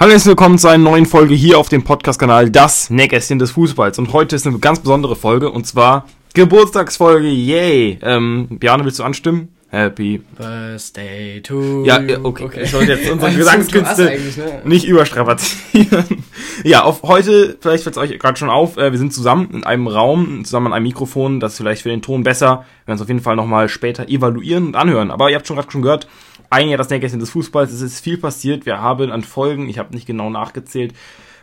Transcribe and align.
Hallo 0.00 0.14
und 0.14 0.24
willkommen 0.24 0.56
zu 0.56 0.66
einer 0.68 0.82
neuen 0.82 1.04
Folge 1.04 1.34
hier 1.34 1.58
auf 1.58 1.68
dem 1.68 1.84
Podcast-Kanal 1.84 2.48
Das 2.48 2.88
Nähkästchen 2.88 3.38
des 3.38 3.50
Fußballs. 3.50 3.98
Und 3.98 4.14
heute 4.14 4.34
ist 4.34 4.46
eine 4.46 4.58
ganz 4.58 4.80
besondere 4.80 5.14
Folge 5.14 5.50
und 5.50 5.66
zwar 5.66 6.06
Geburtstagsfolge, 6.32 7.28
yay! 7.28 7.98
Ähm, 8.00 8.46
Björn, 8.48 8.82
willst 8.86 8.98
du 8.98 9.04
anstimmen? 9.04 9.54
Happy 9.68 10.22
Birthday 10.38 11.42
to 11.42 11.84
Ja, 11.84 12.00
ja, 12.00 12.18
okay. 12.22 12.44
okay. 12.44 12.62
Ich 12.62 12.70
sollte 12.70 12.92
jetzt 12.92 13.10
unsere 13.10 13.30
Gesangskünste 13.36 14.04
ne? 14.04 14.62
nicht 14.64 14.86
überstrapazieren. 14.86 16.24
ja, 16.64 16.82
auf 16.82 17.02
heute, 17.02 17.58
vielleicht 17.60 17.82
fällt 17.82 17.96
es 17.96 18.02
euch 18.02 18.18
gerade 18.18 18.38
schon 18.38 18.48
auf, 18.48 18.78
äh, 18.78 18.92
wir 18.92 18.98
sind 18.98 19.12
zusammen 19.12 19.50
in 19.52 19.64
einem 19.64 19.86
Raum, 19.86 20.46
zusammen 20.46 20.68
an 20.68 20.72
einem 20.72 20.84
Mikrofon, 20.84 21.40
das 21.40 21.52
ist 21.52 21.58
vielleicht 21.58 21.82
für 21.82 21.90
den 21.90 22.00
Ton 22.00 22.22
besser. 22.24 22.64
Wir 22.84 22.88
werden 22.88 22.96
es 22.96 23.02
auf 23.02 23.08
jeden 23.08 23.20
Fall 23.20 23.36
nochmal 23.36 23.68
später 23.68 24.08
evaluieren 24.08 24.68
und 24.68 24.76
anhören. 24.76 25.10
Aber 25.10 25.28
ihr 25.28 25.36
habt 25.36 25.46
schon 25.46 25.56
gerade 25.56 25.70
schon 25.70 25.82
gehört, 25.82 26.08
ein 26.50 26.68
Jahr 26.68 26.78
das 26.78 26.90
Nähkästchen 26.90 27.20
des 27.20 27.30
Fußballs. 27.30 27.72
Es 27.72 27.80
ist 27.80 28.00
viel 28.00 28.18
passiert. 28.18 28.66
Wir 28.66 28.80
haben 28.80 29.10
an 29.12 29.22
Folgen, 29.22 29.68
ich 29.68 29.78
habe 29.78 29.94
nicht 29.94 30.06
genau 30.06 30.30
nachgezählt, 30.30 30.92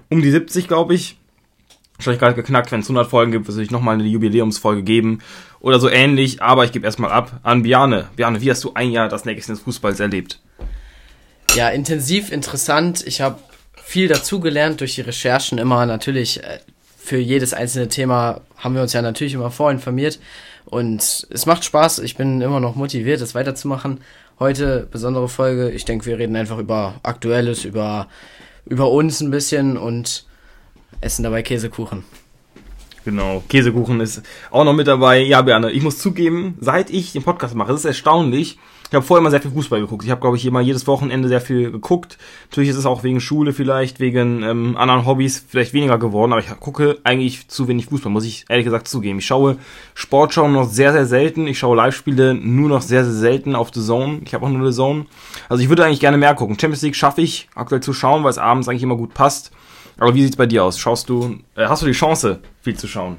um 0.10 0.22
die 0.22 0.32
70, 0.32 0.68
glaube 0.68 0.94
ich. 0.94 1.18
Wahrscheinlich 1.96 2.20
gerade 2.20 2.36
geknackt, 2.36 2.72
wenn 2.72 2.82
es 2.82 2.86
100 2.86 3.10
Folgen 3.10 3.32
gibt, 3.32 3.48
wird 3.48 3.58
es 3.58 3.72
nochmal 3.72 3.96
eine 3.96 4.04
Jubiläumsfolge 4.04 4.84
geben 4.84 5.20
oder 5.60 5.80
so 5.80 5.90
ähnlich. 5.90 6.44
Aber 6.44 6.64
ich 6.64 6.72
gebe 6.72 6.86
erstmal 6.86 7.12
ab 7.12 7.40
an 7.42 7.64
Biane. 7.64 8.10
Biane, 8.16 8.40
wie 8.42 8.52
hast 8.52 8.64
du 8.64 8.74
ein 8.76 8.92
Jahr 8.92 9.10
das 9.10 9.26
Nähkästchen 9.26 9.56
des 9.56 9.64
Fußballs 9.64 10.00
erlebt? 10.00 10.40
Ja, 11.56 11.70
intensiv, 11.70 12.32
interessant. 12.32 13.04
Ich 13.08 13.22
habe 13.22 13.40
viel 13.84 14.08
dazugelernt 14.08 14.82
durch 14.82 14.96
die 14.96 15.02
Recherchen. 15.02 15.58
Immer 15.58 15.86
natürlich 15.88 16.44
äh, 16.44 16.60
für 16.98 17.18
jedes 17.18 17.54
einzelne 17.54 17.88
Thema 17.88 18.42
haben 18.58 18.76
wir 18.76 18.82
uns 18.82 18.94
ja 18.94 19.02
natürlich 19.02 19.34
immer 19.34 19.50
vorinformiert. 19.50 20.20
Und 20.66 21.26
es 21.30 21.46
macht 21.46 21.64
Spaß. 21.64 22.00
Ich 22.00 22.18
bin 22.18 22.42
immer 22.42 22.60
noch 22.60 22.76
motiviert, 22.76 23.22
es 23.22 23.34
weiterzumachen. 23.34 24.02
Heute 24.40 24.88
besondere 24.92 25.30
Folge. 25.30 25.72
Ich 25.72 25.84
denke, 25.86 26.06
wir 26.06 26.20
reden 26.20 26.36
einfach 26.36 26.60
über 26.60 27.00
Aktuelles, 27.02 27.66
über, 27.66 28.08
über 28.66 28.92
uns 28.92 29.20
ein 29.20 29.32
bisschen 29.32 29.78
und 29.78 30.28
essen 31.02 31.24
dabei 31.24 31.42
Käsekuchen. 31.42 32.04
Genau, 33.04 33.42
Käsekuchen 33.50 34.00
ist 34.00 34.22
auch 34.52 34.64
noch 34.64 34.74
mit 34.74 34.86
dabei. 34.86 35.22
Ja, 35.22 35.42
Berne, 35.42 35.72
ich 35.72 35.82
muss 35.82 35.98
zugeben, 35.98 36.56
seit 36.62 36.92
ich 36.92 37.14
den 37.14 37.24
Podcast 37.24 37.56
mache, 37.56 37.72
das 37.72 37.80
ist 37.80 37.86
erstaunlich, 37.86 38.60
ich 38.90 38.96
habe 38.96 39.06
vorher 39.06 39.22
immer 39.22 39.32
sehr 39.32 39.42
viel 39.42 39.52
Fußball 39.52 39.82
geguckt. 39.82 40.06
Ich 40.06 40.12
habe, 40.12 40.22
glaube 40.22 40.38
ich, 40.38 40.46
immer 40.46 40.62
jedes 40.62 40.88
Wochenende 40.88 41.28
sehr 41.28 41.42
viel 41.42 41.72
geguckt. 41.72 42.18
Natürlich 42.50 42.70
ist 42.70 42.78
es 42.78 42.86
auch 42.86 43.04
wegen 43.04 43.20
Schule 43.20 43.52
vielleicht, 43.52 44.00
wegen 44.00 44.44
ähm, 44.44 44.78
anderen 44.78 45.06
Hobbys 45.06 45.44
vielleicht 45.46 45.74
weniger 45.74 45.98
geworden, 45.98 46.32
aber 46.32 46.42
ich 46.42 46.60
gucke 46.60 46.98
eigentlich 47.04 47.50
zu 47.50 47.68
wenig 47.68 47.88
Fußball, 47.88 48.12
muss 48.12 48.26
ich 48.26 48.46
ehrlich 48.48 48.66
gesagt 48.66 48.88
zugeben. 48.88 49.20
Ich 49.20 49.26
schaue 49.26 49.58
Sportschauen 49.94 50.54
noch 50.54 50.70
sehr, 50.70 50.94
sehr 50.94 51.06
selten. 51.06 51.48
Ich 51.48 51.60
schaue 51.60 51.76
Live-Spiele 51.76 52.34
nur 52.34 52.70
noch 52.70 52.82
sehr, 52.82 53.04
sehr 53.04 53.14
selten 53.14 53.56
auf 53.56 53.72
The 53.74 53.82
Zone. 53.82 54.22
Ich 54.24 54.34
habe 54.34 54.46
auch 54.46 54.50
nur 54.50 54.72
The 54.72 54.76
Zone. 54.76 55.06
Also 55.50 55.62
ich 55.62 55.70
würde 55.70 55.84
eigentlich 55.84 56.00
gerne 56.00 56.18
mehr 56.18 56.34
gucken. 56.36 56.58
Champions 56.58 56.82
League 56.82 56.96
schaffe 56.96 57.22
ich 57.22 57.50
aktuell 57.56 57.82
zu 57.82 57.94
schauen, 57.94 58.24
weil 58.24 58.32
es 58.32 58.38
abends 58.38 58.70
eigentlich 58.70 58.84
immer 58.84 58.98
gut 58.98 59.14
passt. 59.14 59.52
Aber 59.98 60.14
wie 60.16 60.24
sieht's 60.24 60.36
bei 60.36 60.46
dir 60.46 60.64
aus? 60.64 60.80
Schaust 60.80 61.10
du, 61.10 61.40
äh, 61.56 61.66
hast 61.66 61.82
du 61.82 61.88
die 61.88 61.92
Chance, 61.92 62.40
viel 62.62 62.78
zu 62.78 62.88
schauen? 62.88 63.18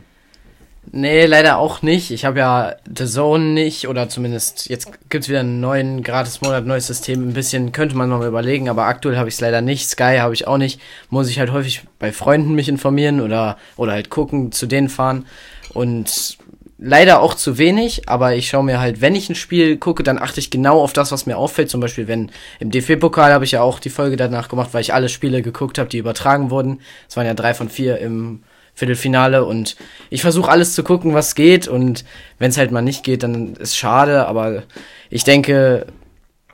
Nee, 0.91 1.27
leider 1.27 1.58
auch 1.58 1.83
nicht. 1.83 2.11
Ich 2.11 2.25
habe 2.25 2.39
ja 2.39 2.77
The 2.86 3.06
Zone 3.06 3.44
nicht 3.47 3.89
oder 3.89 4.08
zumindest 4.08 4.69
jetzt 4.69 4.91
gibt's 5.11 5.28
wieder 5.28 5.41
einen 5.41 5.61
neuen 5.61 6.03
Gratis-Monat, 6.03 6.67
neues 6.67 6.86
System. 6.86 7.28
Ein 7.28 7.33
bisschen 7.34 7.72
könnte 7.72 7.97
man 7.97 8.08
noch 8.08 8.19
mal 8.19 8.28
überlegen, 8.28 8.69
aber 8.69 8.84
aktuell 8.84 9.17
habe 9.17 9.28
ich 9.28 9.34
es 9.34 9.41
leider 9.41 9.61
nicht. 9.61 9.89
Sky 9.89 10.19
habe 10.19 10.34
ich 10.34 10.47
auch 10.47 10.56
nicht. 10.56 10.80
Muss 11.11 11.28
ich 11.28 11.39
halt 11.39 11.53
häufig 11.53 11.83
bei 11.98 12.12
Freunden 12.12 12.55
mich 12.55 12.69
informieren 12.69 13.20
oder, 13.20 13.58
oder 13.77 13.92
halt 13.92 14.08
gucken, 14.08 14.53
zu 14.53 14.67
denen 14.67 14.89
fahren. 14.89 15.27
Und 15.75 16.39
leider 16.78 17.20
auch 17.20 17.34
zu 17.34 17.58
wenig, 17.58 18.08
aber 18.08 18.36
ich 18.36 18.48
schaue 18.48 18.64
mir 18.64 18.80
halt, 18.80 19.00
wenn 19.00 19.14
ich 19.14 19.28
ein 19.28 19.34
Spiel 19.34 19.77
gucke, 19.77 20.02
dann 20.02 20.19
achte 20.19 20.41
ich 20.41 20.50
genau 20.50 20.80
auf 20.80 20.92
das, 20.92 21.12
was 21.12 21.27
mir 21.27 21.36
auffällt. 21.36 21.70
Zum 21.70 21.80
Beispiel, 21.80 22.08
wenn 22.08 22.30
im 22.61 22.70
DFB-Pokal 22.70 23.33
habe 23.33 23.45
ich 23.45 23.52
ja 23.52 23.62
auch 23.62 23.80
die 23.80 23.91
Folge 23.91 24.17
danach 24.17 24.48
gemacht, 24.48 24.70
weil 24.73 24.80
ich 24.80 24.95
alle 24.95 25.08
Spiele 25.08 25.42
geguckt 25.42 25.78
habe, 25.78 25.91
die 25.91 25.98
übertragen 25.98 26.50
wurden. 26.50 26.80
Es 27.08 27.17
waren 27.17 27.27
ja 27.27 27.34
drei 27.34 27.52
von 27.52 27.69
vier 27.69 27.98
im 27.98 28.42
Viertelfinale 28.78 29.44
und 29.44 29.74
ich 30.08 30.22
versuche 30.22 30.48
alles 30.48 30.72
zu 30.74 30.84
gucken, 30.84 31.12
was 31.12 31.34
geht 31.34 31.66
und 31.66 32.04
wenn 32.38 32.50
es 32.50 32.58
halt 32.58 32.70
mal 32.70 32.80
nicht 32.80 33.02
geht, 33.02 33.24
dann 33.24 33.55
ist 33.55 33.77
schade, 33.77 34.28
aber 34.28 34.62
ich 35.11 35.24
denke, 35.24 35.86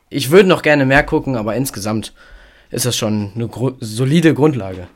ich 0.09 0.31
würde 0.31 0.49
noch 0.49 0.63
gerne 0.63 0.87
mehr 0.87 1.03
gucken, 1.03 1.37
aber 1.37 1.55
insgesamt 1.55 2.15
ist 2.71 2.87
das 2.87 2.97
schon 2.97 3.33
eine 3.35 3.47
gru 3.49 3.73
solide 3.79 4.33
Grundlage. 4.33 4.87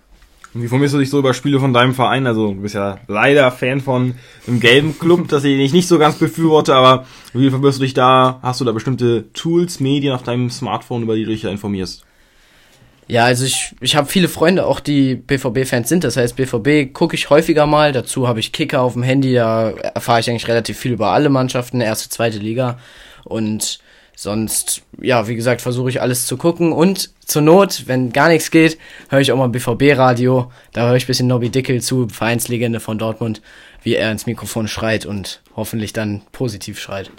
Und 0.54 0.62
wie 0.62 0.64
informierst 0.64 0.94
du 0.94 0.98
dich 0.98 1.10
so 1.10 1.18
über 1.18 1.34
Spiele 1.34 1.60
von 1.60 1.74
deinem 1.74 1.92
Verein? 1.92 2.26
Also 2.26 2.54
du 2.54 2.62
bist 2.62 2.74
ja 2.74 2.98
leider 3.08 3.50
Fan 3.50 3.82
von 3.82 4.14
einem 4.46 4.60
gelben 4.60 4.98
Club, 4.98 5.28
das 5.28 5.44
ich 5.44 5.74
nicht 5.74 5.86
so 5.86 5.98
ganz 5.98 6.16
befürworte, 6.16 6.74
aber 6.74 7.04
wie 7.34 7.44
informierst 7.44 7.78
du 7.78 7.82
dich 7.82 7.92
da? 7.92 8.38
Hast 8.40 8.62
du 8.62 8.64
da 8.64 8.72
bestimmte 8.72 9.30
Tools, 9.34 9.80
Medien 9.80 10.14
auf 10.14 10.22
deinem 10.22 10.48
Smartphone, 10.48 11.02
über 11.02 11.14
die 11.14 11.24
du 11.24 11.30
dich 11.30 11.44
informierst? 11.44 12.06
Ja, 13.08 13.24
also 13.24 13.46
ich, 13.46 13.74
ich 13.80 13.96
habe 13.96 14.06
viele 14.06 14.28
Freunde 14.28 14.66
auch, 14.66 14.80
die 14.80 15.14
BVB-Fans 15.14 15.88
sind. 15.88 16.04
Das 16.04 16.18
heißt, 16.18 16.36
BVB 16.36 16.92
gucke 16.92 17.16
ich 17.16 17.30
häufiger 17.30 17.66
mal. 17.66 17.92
Dazu 17.92 18.28
habe 18.28 18.38
ich 18.38 18.52
Kicker 18.52 18.82
auf 18.82 18.92
dem 18.92 19.02
Handy. 19.02 19.32
Da 19.32 19.70
erfahre 19.70 20.20
ich 20.20 20.28
eigentlich 20.28 20.46
relativ 20.46 20.78
viel 20.78 20.92
über 20.92 21.08
alle 21.08 21.30
Mannschaften, 21.30 21.80
erste, 21.80 22.10
zweite 22.10 22.38
Liga. 22.38 22.78
Und 23.24 23.78
sonst, 24.14 24.82
ja, 25.00 25.26
wie 25.26 25.36
gesagt, 25.36 25.62
versuche 25.62 25.88
ich 25.88 26.02
alles 26.02 26.26
zu 26.26 26.36
gucken. 26.36 26.70
Und 26.70 27.10
zur 27.24 27.40
Not, 27.40 27.84
wenn 27.86 28.12
gar 28.12 28.28
nichts 28.28 28.50
geht, 28.50 28.76
höre 29.08 29.20
ich 29.20 29.32
auch 29.32 29.38
mal 29.38 29.48
BVB-Radio. 29.48 30.52
Da 30.74 30.88
höre 30.88 30.96
ich 30.96 31.06
bisschen 31.06 31.28
Nobby 31.28 31.48
Dickel 31.48 31.80
zu, 31.80 32.08
Vereinslegende 32.08 32.78
von 32.78 32.98
Dortmund, 32.98 33.40
wie 33.82 33.94
er 33.94 34.12
ins 34.12 34.26
Mikrofon 34.26 34.68
schreit 34.68 35.06
und 35.06 35.40
hoffentlich 35.56 35.94
dann 35.94 36.20
positiv 36.32 36.78
schreit. 36.78 37.10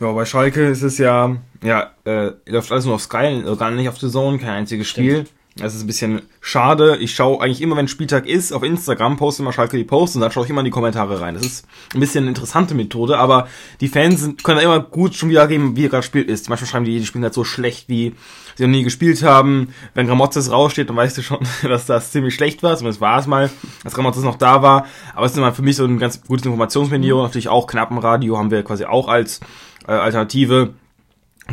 Ja, 0.00 0.12
bei 0.12 0.24
Schalke 0.24 0.66
ist 0.66 0.82
es 0.82 0.98
ja, 0.98 1.36
ja, 1.62 1.90
äh, 2.04 2.32
läuft 2.46 2.70
alles 2.70 2.84
nur 2.84 2.94
auf 2.94 3.02
Sky, 3.02 3.42
also 3.42 3.56
gar 3.56 3.70
nicht 3.70 3.88
auf 3.88 3.98
The 3.98 4.08
Zone, 4.10 4.38
kein 4.38 4.50
einziges 4.50 4.88
Stimmt. 4.88 5.06
Spiel. 5.06 5.24
Das 5.58 5.74
ist 5.74 5.82
ein 5.82 5.88
bisschen 5.88 6.22
schade. 6.40 6.98
Ich 7.00 7.16
schaue 7.16 7.42
eigentlich 7.42 7.60
immer, 7.60 7.76
wenn 7.76 7.88
Spieltag 7.88 8.26
ist, 8.26 8.52
auf 8.52 8.62
Instagram, 8.62 9.16
poste 9.16 9.42
immer 9.42 9.52
Schalke 9.52 9.76
die 9.76 9.82
Posts 9.82 10.16
und 10.16 10.22
dann 10.22 10.30
schaue 10.30 10.44
ich 10.44 10.50
immer 10.50 10.60
in 10.60 10.66
die 10.66 10.70
Kommentare 10.70 11.20
rein. 11.20 11.34
Das 11.34 11.44
ist 11.44 11.66
ein 11.94 12.00
bisschen 12.00 12.22
eine 12.22 12.28
interessante 12.28 12.74
Methode, 12.74 13.18
aber 13.18 13.48
die 13.80 13.88
Fans 13.88 14.20
sind, 14.20 14.44
können 14.44 14.58
da 14.58 14.64
immer 14.64 14.78
gut 14.78 15.14
schon 15.14 15.30
wiedergeben, 15.30 15.74
wie 15.74 15.86
er 15.86 15.88
gerade 15.88 16.04
spielt 16.04 16.28
ist. 16.28 16.48
Manchmal 16.48 16.70
schreiben 16.70 16.84
die, 16.84 17.00
die 17.00 17.06
spielen 17.06 17.24
halt 17.24 17.34
so 17.34 17.42
schlecht, 17.42 17.88
wie 17.88 18.14
sie 18.54 18.62
noch 18.62 18.70
nie 18.70 18.84
gespielt 18.84 19.22
haben. 19.24 19.74
Wenn 19.94 20.06
Gramotzes 20.06 20.52
raussteht, 20.52 20.90
dann 20.90 20.96
weißt 20.96 21.18
du 21.18 21.22
schon, 21.22 21.40
dass 21.64 21.86
das 21.86 22.12
ziemlich 22.12 22.34
schlecht 22.34 22.62
war. 22.62 22.76
Zumindest 22.76 23.00
war 23.00 23.18
es 23.18 23.26
mal, 23.26 23.50
als 23.82 23.94
Gramotzes 23.94 24.22
noch 24.22 24.36
da 24.36 24.62
war. 24.62 24.86
Aber 25.16 25.26
es 25.26 25.32
ist 25.32 25.38
immer 25.38 25.52
für 25.52 25.62
mich 25.62 25.74
so 25.74 25.84
ein 25.84 25.98
ganz 25.98 26.22
gutes 26.22 26.46
Informationsmedium. 26.46 27.18
Mhm. 27.18 27.24
Natürlich 27.24 27.48
auch 27.48 27.66
Knappenradio 27.66 28.38
haben 28.38 28.52
wir 28.52 28.62
quasi 28.62 28.84
auch 28.84 29.08
als 29.08 29.40
äh, 29.88 29.92
Alternative 29.92 30.74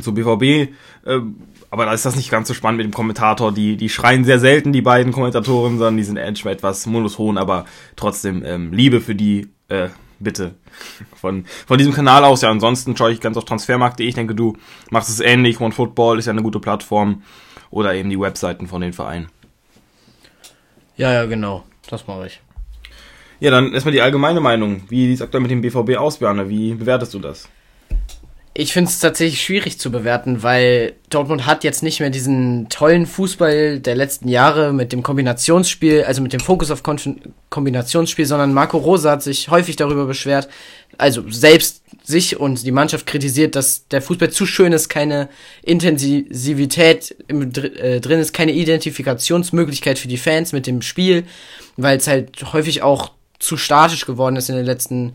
zu 0.02 0.14
BVB. 0.14 0.72
Äh, 1.06 1.22
aber 1.72 1.86
da 1.86 1.94
ist 1.94 2.06
das 2.06 2.16
nicht 2.16 2.30
ganz 2.30 2.48
so 2.48 2.54
spannend 2.54 2.78
mit 2.78 2.86
dem 2.86 2.94
Kommentator. 2.94 3.52
Die, 3.52 3.76
die 3.76 3.90
schreien 3.90 4.24
sehr 4.24 4.40
selten, 4.40 4.72
die 4.72 4.82
beiden 4.82 5.12
Kommentatoren, 5.12 5.78
sondern 5.78 5.98
die 5.98 6.04
sind 6.04 6.16
manchmal 6.16 6.54
etwas 6.54 6.86
monoton, 6.86 7.38
aber 7.38 7.66
trotzdem 7.96 8.44
ähm, 8.46 8.72
Liebe 8.72 9.02
für 9.02 9.16
die, 9.16 9.50
äh, 9.70 9.90
bitte. 10.20 10.56
Von, 11.16 11.46
von 11.66 11.78
diesem 11.78 11.94
Kanal 11.94 12.24
aus. 12.24 12.42
Ja, 12.42 12.52
ansonsten 12.52 12.96
schaue 12.96 13.12
ich 13.12 13.22
ganz 13.22 13.38
auf 13.38 13.46
transfermarkt.de. 13.46 14.08
Ich 14.08 14.16
denke, 14.16 14.36
du 14.36 14.58
machst 14.90 15.10
es 15.10 15.20
ähnlich. 15.20 15.60
One 15.60 15.74
Football 15.74 16.20
ist 16.20 16.26
ja 16.26 16.32
eine 16.32 16.44
gute 16.44 16.60
Plattform. 16.60 17.24
Oder 17.72 17.96
eben 17.96 18.10
die 18.10 18.20
Webseiten 18.20 18.68
von 18.68 18.82
den 18.82 18.94
Vereinen. 18.94 19.28
Ja, 20.98 21.12
ja, 21.12 21.26
genau. 21.26 21.64
Das 21.90 22.08
mache 22.08 22.28
ich. 22.28 22.42
Ja, 23.40 23.52
dann 23.52 23.74
erstmal 23.74 23.92
die 23.92 24.02
allgemeine 24.02 24.40
Meinung. 24.40 24.84
Wie 24.88 25.08
sieht 25.08 25.16
es 25.16 25.22
aktuell 25.22 25.42
mit 25.42 25.52
dem 25.52 25.62
BVB 25.62 25.98
aus, 25.98 26.20
Berne? 26.20 26.48
Wie 26.48 26.74
bewertest 26.74 27.14
du 27.14 27.20
das? 27.20 27.50
Ich 28.58 28.72
finde 28.72 28.90
es 28.90 29.00
tatsächlich 29.00 29.44
schwierig 29.44 29.80
zu 29.82 29.92
bewerten, 29.92 30.42
weil 30.42 30.94
Dortmund 31.10 31.46
hat 31.46 31.66
jetzt 31.66 31.84
nicht 31.84 32.00
mehr 32.00 32.10
diesen 32.10 32.70
tollen 32.70 33.06
Fußball 33.06 33.82
der 33.82 33.96
letzten 33.96 34.30
Jahre 34.30 34.72
mit 34.72 34.94
dem 34.94 35.04
Kombinationsspiel, 35.04 36.06
also 36.06 36.22
mit 36.22 36.32
dem 36.32 36.40
Fokus 36.40 36.72
auf 36.72 36.82
Kon 36.82 36.98
Kombinationsspiel, 37.50 38.26
sondern 38.26 38.54
Marco 38.54 38.78
Rosa 38.78 39.12
hat 39.12 39.24
sich 39.24 39.50
häufig 39.50 39.76
darüber 39.76 40.06
beschwert, 40.06 40.48
also 40.98 41.30
selbst 41.30 41.84
sich 42.02 42.40
und 42.40 42.66
die 42.66 42.72
Mannschaft 42.72 43.06
kritisiert, 43.06 43.58
dass 43.58 43.90
der 43.90 44.02
Fußball 44.02 44.30
zu 44.30 44.46
schön 44.46 44.72
ist, 44.72 44.88
keine 44.88 45.28
Intensivität 45.62 47.14
im, 47.28 47.52
äh, 47.52 48.00
drin 48.00 48.22
ist, 48.22 48.32
keine 48.32 48.54
Identifikationsmöglichkeit 48.54 50.00
für 50.00 50.08
die 50.08 50.16
Fans 50.16 50.54
mit 50.54 50.66
dem 50.66 50.82
Spiel, 50.82 51.26
weil 51.76 51.98
es 51.98 52.08
halt 52.08 52.54
häufig 52.54 52.84
auch 52.84 53.12
zu 53.38 53.58
statisch 53.58 54.06
geworden 54.06 54.38
ist 54.38 54.50
in 54.50 54.56
den 54.56 54.66
letzten 54.66 55.12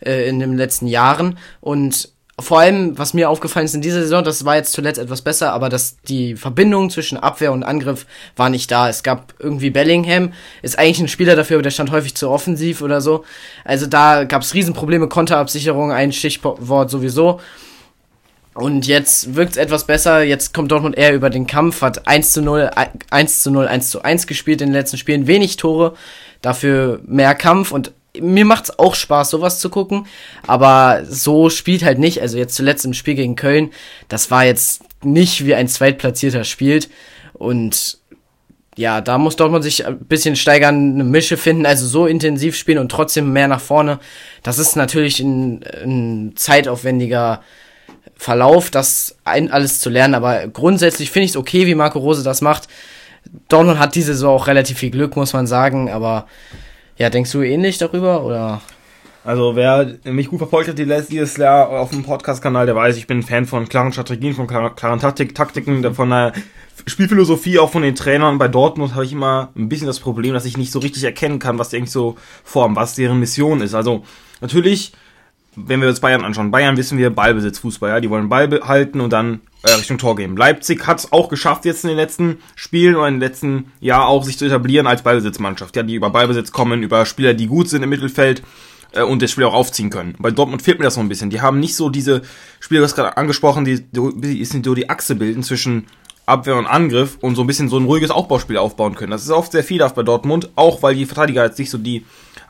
äh, 0.00 0.28
in 0.28 0.38
den 0.38 0.56
letzten 0.56 0.86
Jahren. 0.86 1.38
Und 1.60 2.13
vor 2.38 2.58
allem, 2.58 2.98
was 2.98 3.14
mir 3.14 3.30
aufgefallen 3.30 3.66
ist 3.66 3.74
in 3.74 3.80
dieser 3.80 4.02
Saison, 4.02 4.24
das 4.24 4.44
war 4.44 4.56
jetzt 4.56 4.72
zuletzt 4.72 4.98
etwas 4.98 5.22
besser, 5.22 5.52
aber 5.52 5.68
dass 5.68 5.98
die 6.08 6.34
Verbindung 6.34 6.90
zwischen 6.90 7.16
Abwehr 7.16 7.52
und 7.52 7.62
Angriff 7.62 8.06
war 8.36 8.50
nicht 8.50 8.70
da. 8.72 8.88
Es 8.88 9.04
gab 9.04 9.34
irgendwie 9.38 9.70
Bellingham, 9.70 10.32
ist 10.60 10.76
eigentlich 10.76 11.00
ein 11.00 11.08
Spieler 11.08 11.36
dafür, 11.36 11.56
aber 11.56 11.62
der 11.62 11.70
stand 11.70 11.92
häufig 11.92 12.16
zu 12.16 12.30
offensiv 12.30 12.82
oder 12.82 13.00
so. 13.00 13.24
Also 13.64 13.86
da 13.86 14.24
gab 14.24 14.42
es 14.42 14.52
Riesenprobleme, 14.52 15.08
Konterabsicherung, 15.08 15.92
ein 15.92 16.12
Stichwort 16.12 16.90
sowieso. 16.90 17.40
Und 18.54 18.86
jetzt 18.86 19.34
wirkt 19.34 19.52
es 19.52 19.56
etwas 19.56 19.84
besser. 19.84 20.22
Jetzt 20.22 20.54
kommt 20.54 20.72
Dortmund 20.72 20.96
eher 20.96 21.14
über 21.14 21.30
den 21.30 21.46
Kampf, 21.46 21.82
hat 21.82 22.06
1 22.06 22.32
zu 22.32 22.42
0, 22.42 22.70
1 23.10 23.42
zu 23.42 23.50
0, 23.50 23.66
1 23.68 23.90
zu 23.90 24.02
1 24.02 24.26
gespielt 24.26 24.60
in 24.60 24.68
den 24.68 24.74
letzten 24.74 24.96
Spielen. 24.96 25.26
Wenig 25.28 25.56
Tore, 25.56 25.94
dafür 26.40 27.00
mehr 27.04 27.34
Kampf 27.34 27.72
und 27.72 27.92
mir 28.20 28.44
macht's 28.44 28.78
auch 28.78 28.94
Spaß, 28.94 29.30
sowas 29.30 29.58
zu 29.58 29.70
gucken, 29.70 30.06
aber 30.46 31.02
so 31.08 31.50
spielt 31.50 31.84
halt 31.84 31.98
nicht. 31.98 32.20
Also 32.20 32.38
jetzt 32.38 32.54
zuletzt 32.54 32.84
im 32.84 32.94
Spiel 32.94 33.14
gegen 33.14 33.36
Köln, 33.36 33.70
das 34.08 34.30
war 34.30 34.44
jetzt 34.44 34.82
nicht 35.04 35.44
wie 35.46 35.54
ein 35.54 35.68
Zweitplatzierter 35.68 36.44
spielt. 36.44 36.88
Und 37.32 37.98
ja, 38.76 39.00
da 39.00 39.18
muss 39.18 39.36
Dortmund 39.36 39.62
sich 39.62 39.86
ein 39.86 39.98
bisschen 39.98 40.36
steigern, 40.36 40.94
eine 40.94 41.04
Mische 41.04 41.36
finden, 41.36 41.66
also 41.66 41.86
so 41.86 42.06
intensiv 42.06 42.56
spielen 42.56 42.78
und 42.78 42.90
trotzdem 42.90 43.32
mehr 43.32 43.48
nach 43.48 43.60
vorne. 43.60 44.00
Das 44.42 44.58
ist 44.58 44.76
natürlich 44.76 45.20
ein, 45.20 45.64
ein 45.82 46.32
zeitaufwendiger 46.36 47.42
Verlauf, 48.16 48.70
das 48.70 49.16
ein, 49.24 49.50
alles 49.50 49.80
zu 49.80 49.90
lernen, 49.90 50.14
aber 50.14 50.46
grundsätzlich 50.48 51.10
finde 51.10 51.24
ich 51.24 51.32
es 51.32 51.36
okay, 51.36 51.66
wie 51.66 51.74
Marco 51.74 51.98
Rose 51.98 52.22
das 52.22 52.40
macht. 52.40 52.68
Dortmund 53.48 53.78
hat 53.78 53.94
diese 53.94 54.14
Saison 54.14 54.36
auch 54.36 54.46
relativ 54.46 54.78
viel 54.78 54.90
Glück, 54.90 55.16
muss 55.16 55.32
man 55.32 55.46
sagen, 55.46 55.90
aber 55.90 56.26
ja, 56.96 57.10
denkst 57.10 57.32
du 57.32 57.42
ähnlich 57.42 57.78
darüber 57.78 58.24
oder? 58.24 58.60
Also 59.24 59.56
wer 59.56 59.96
mich 60.04 60.28
gut 60.28 60.38
verfolgt 60.38 60.68
hat 60.68 60.78
die 60.78 60.84
dieses 60.84 61.38
Jahr 61.38 61.70
auf 61.70 61.90
dem 61.90 62.02
Podcast-Kanal, 62.02 62.66
der 62.66 62.76
weiß, 62.76 62.96
ich 62.98 63.06
bin 63.06 63.22
Fan 63.22 63.46
von 63.46 63.66
klaren 63.68 63.90
Strategien, 63.92 64.34
von 64.34 64.46
klaren 64.46 65.00
Taktik, 65.00 65.34
Taktiken, 65.34 65.94
von 65.94 66.10
der 66.10 66.34
Spielphilosophie, 66.86 67.58
auch 67.58 67.70
von 67.70 67.82
den 67.82 67.94
Trainern. 67.94 68.36
Bei 68.36 68.48
Dortmund 68.48 68.94
habe 68.94 69.06
ich 69.06 69.12
immer 69.12 69.48
ein 69.56 69.70
bisschen 69.70 69.86
das 69.86 69.98
Problem, 69.98 70.34
dass 70.34 70.44
ich 70.44 70.58
nicht 70.58 70.72
so 70.72 70.78
richtig 70.78 71.04
erkennen 71.04 71.38
kann, 71.38 71.58
was 71.58 71.70
die 71.70 71.78
eigentlich 71.78 71.90
so 71.90 72.16
formen, 72.42 72.76
was 72.76 72.96
deren 72.96 73.18
Mission 73.18 73.62
ist. 73.62 73.74
Also 73.74 74.04
natürlich, 74.42 74.92
wenn 75.56 75.80
wir 75.80 75.88
uns 75.88 76.00
Bayern 76.00 76.24
anschauen, 76.24 76.50
Bayern 76.50 76.76
wissen 76.76 76.98
wir 76.98 77.10
Ballbesitz, 77.10 77.58
Fußball, 77.58 77.90
ja, 77.90 78.00
die 78.00 78.10
wollen 78.10 78.28
Ball 78.28 78.48
behalten 78.48 79.00
und 79.00 79.12
dann 79.12 79.40
äh, 79.62 79.72
Richtung 79.72 79.98
Tor 79.98 80.16
gehen. 80.16 80.36
Leipzig 80.36 80.86
hat 80.86 80.98
es 80.98 81.12
auch 81.12 81.28
geschafft 81.28 81.64
jetzt 81.64 81.84
in 81.84 81.88
den 81.88 81.96
letzten 81.96 82.38
Spielen 82.54 82.96
oder 82.96 83.08
in 83.08 83.14
den 83.14 83.20
letzten 83.20 83.72
Jahr 83.80 84.06
auch 84.06 84.24
sich 84.24 84.38
zu 84.38 84.44
etablieren 84.44 84.86
als 84.86 85.02
Ballbesitzmannschaft, 85.02 85.76
ja, 85.76 85.82
die 85.82 85.94
über 85.94 86.10
Ballbesitz 86.10 86.52
kommen, 86.52 86.82
über 86.82 87.06
Spieler, 87.06 87.34
die 87.34 87.46
gut 87.46 87.68
sind 87.68 87.82
im 87.82 87.90
Mittelfeld 87.90 88.42
äh, 88.92 89.02
und 89.02 89.22
das 89.22 89.30
Spiel 89.30 89.44
auch 89.44 89.54
aufziehen 89.54 89.90
können. 89.90 90.14
Bei 90.18 90.30
Dortmund 90.30 90.62
fehlt 90.62 90.78
mir 90.78 90.84
das 90.84 90.94
so 90.94 91.00
ein 91.00 91.08
bisschen. 91.08 91.30
Die 91.30 91.40
haben 91.40 91.60
nicht 91.60 91.76
so 91.76 91.88
diese 91.88 92.22
Spieler, 92.60 92.80
du 92.80 92.84
hast 92.84 92.96
gerade 92.96 93.16
angesprochen, 93.16 93.64
die, 93.64 93.80
die, 93.80 94.44
die 94.44 94.74
die 94.74 94.90
Achse 94.90 95.14
bilden 95.14 95.42
zwischen 95.42 95.86
Abwehr 96.26 96.56
und 96.56 96.66
Angriff 96.66 97.18
und 97.20 97.34
so 97.34 97.42
ein 97.42 97.46
bisschen 97.46 97.68
so 97.68 97.78
ein 97.78 97.84
ruhiges 97.84 98.10
Aufbauspiel 98.10 98.56
aufbauen 98.56 98.94
können. 98.94 99.10
Das 99.10 99.24
ist 99.24 99.30
oft 99.30 99.52
sehr 99.52 99.64
fehlerhaft 99.64 99.94
bei 99.94 100.02
Dortmund, 100.02 100.50
auch 100.56 100.82
weil 100.82 100.94
die 100.94 101.04
Verteidiger 101.04 101.44
jetzt 101.44 101.58
nicht 101.58 101.70
so 101.70 101.78
die 101.78 102.04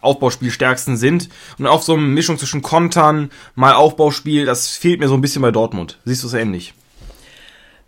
Aufbauspielstärksten 0.04 0.96
sind. 0.96 1.28
Und 1.58 1.66
auch 1.66 1.82
so 1.82 1.94
eine 1.94 2.02
Mischung 2.02 2.38
zwischen 2.38 2.62
Kontern, 2.62 3.30
mal 3.54 3.74
Aufbauspiel, 3.74 4.46
das 4.46 4.70
fehlt 4.70 5.00
mir 5.00 5.08
so 5.08 5.14
ein 5.14 5.20
bisschen 5.20 5.42
bei 5.42 5.50
Dortmund. 5.50 5.98
Siehst 6.04 6.22
du 6.22 6.28
es 6.28 6.34
ähnlich? 6.34 6.74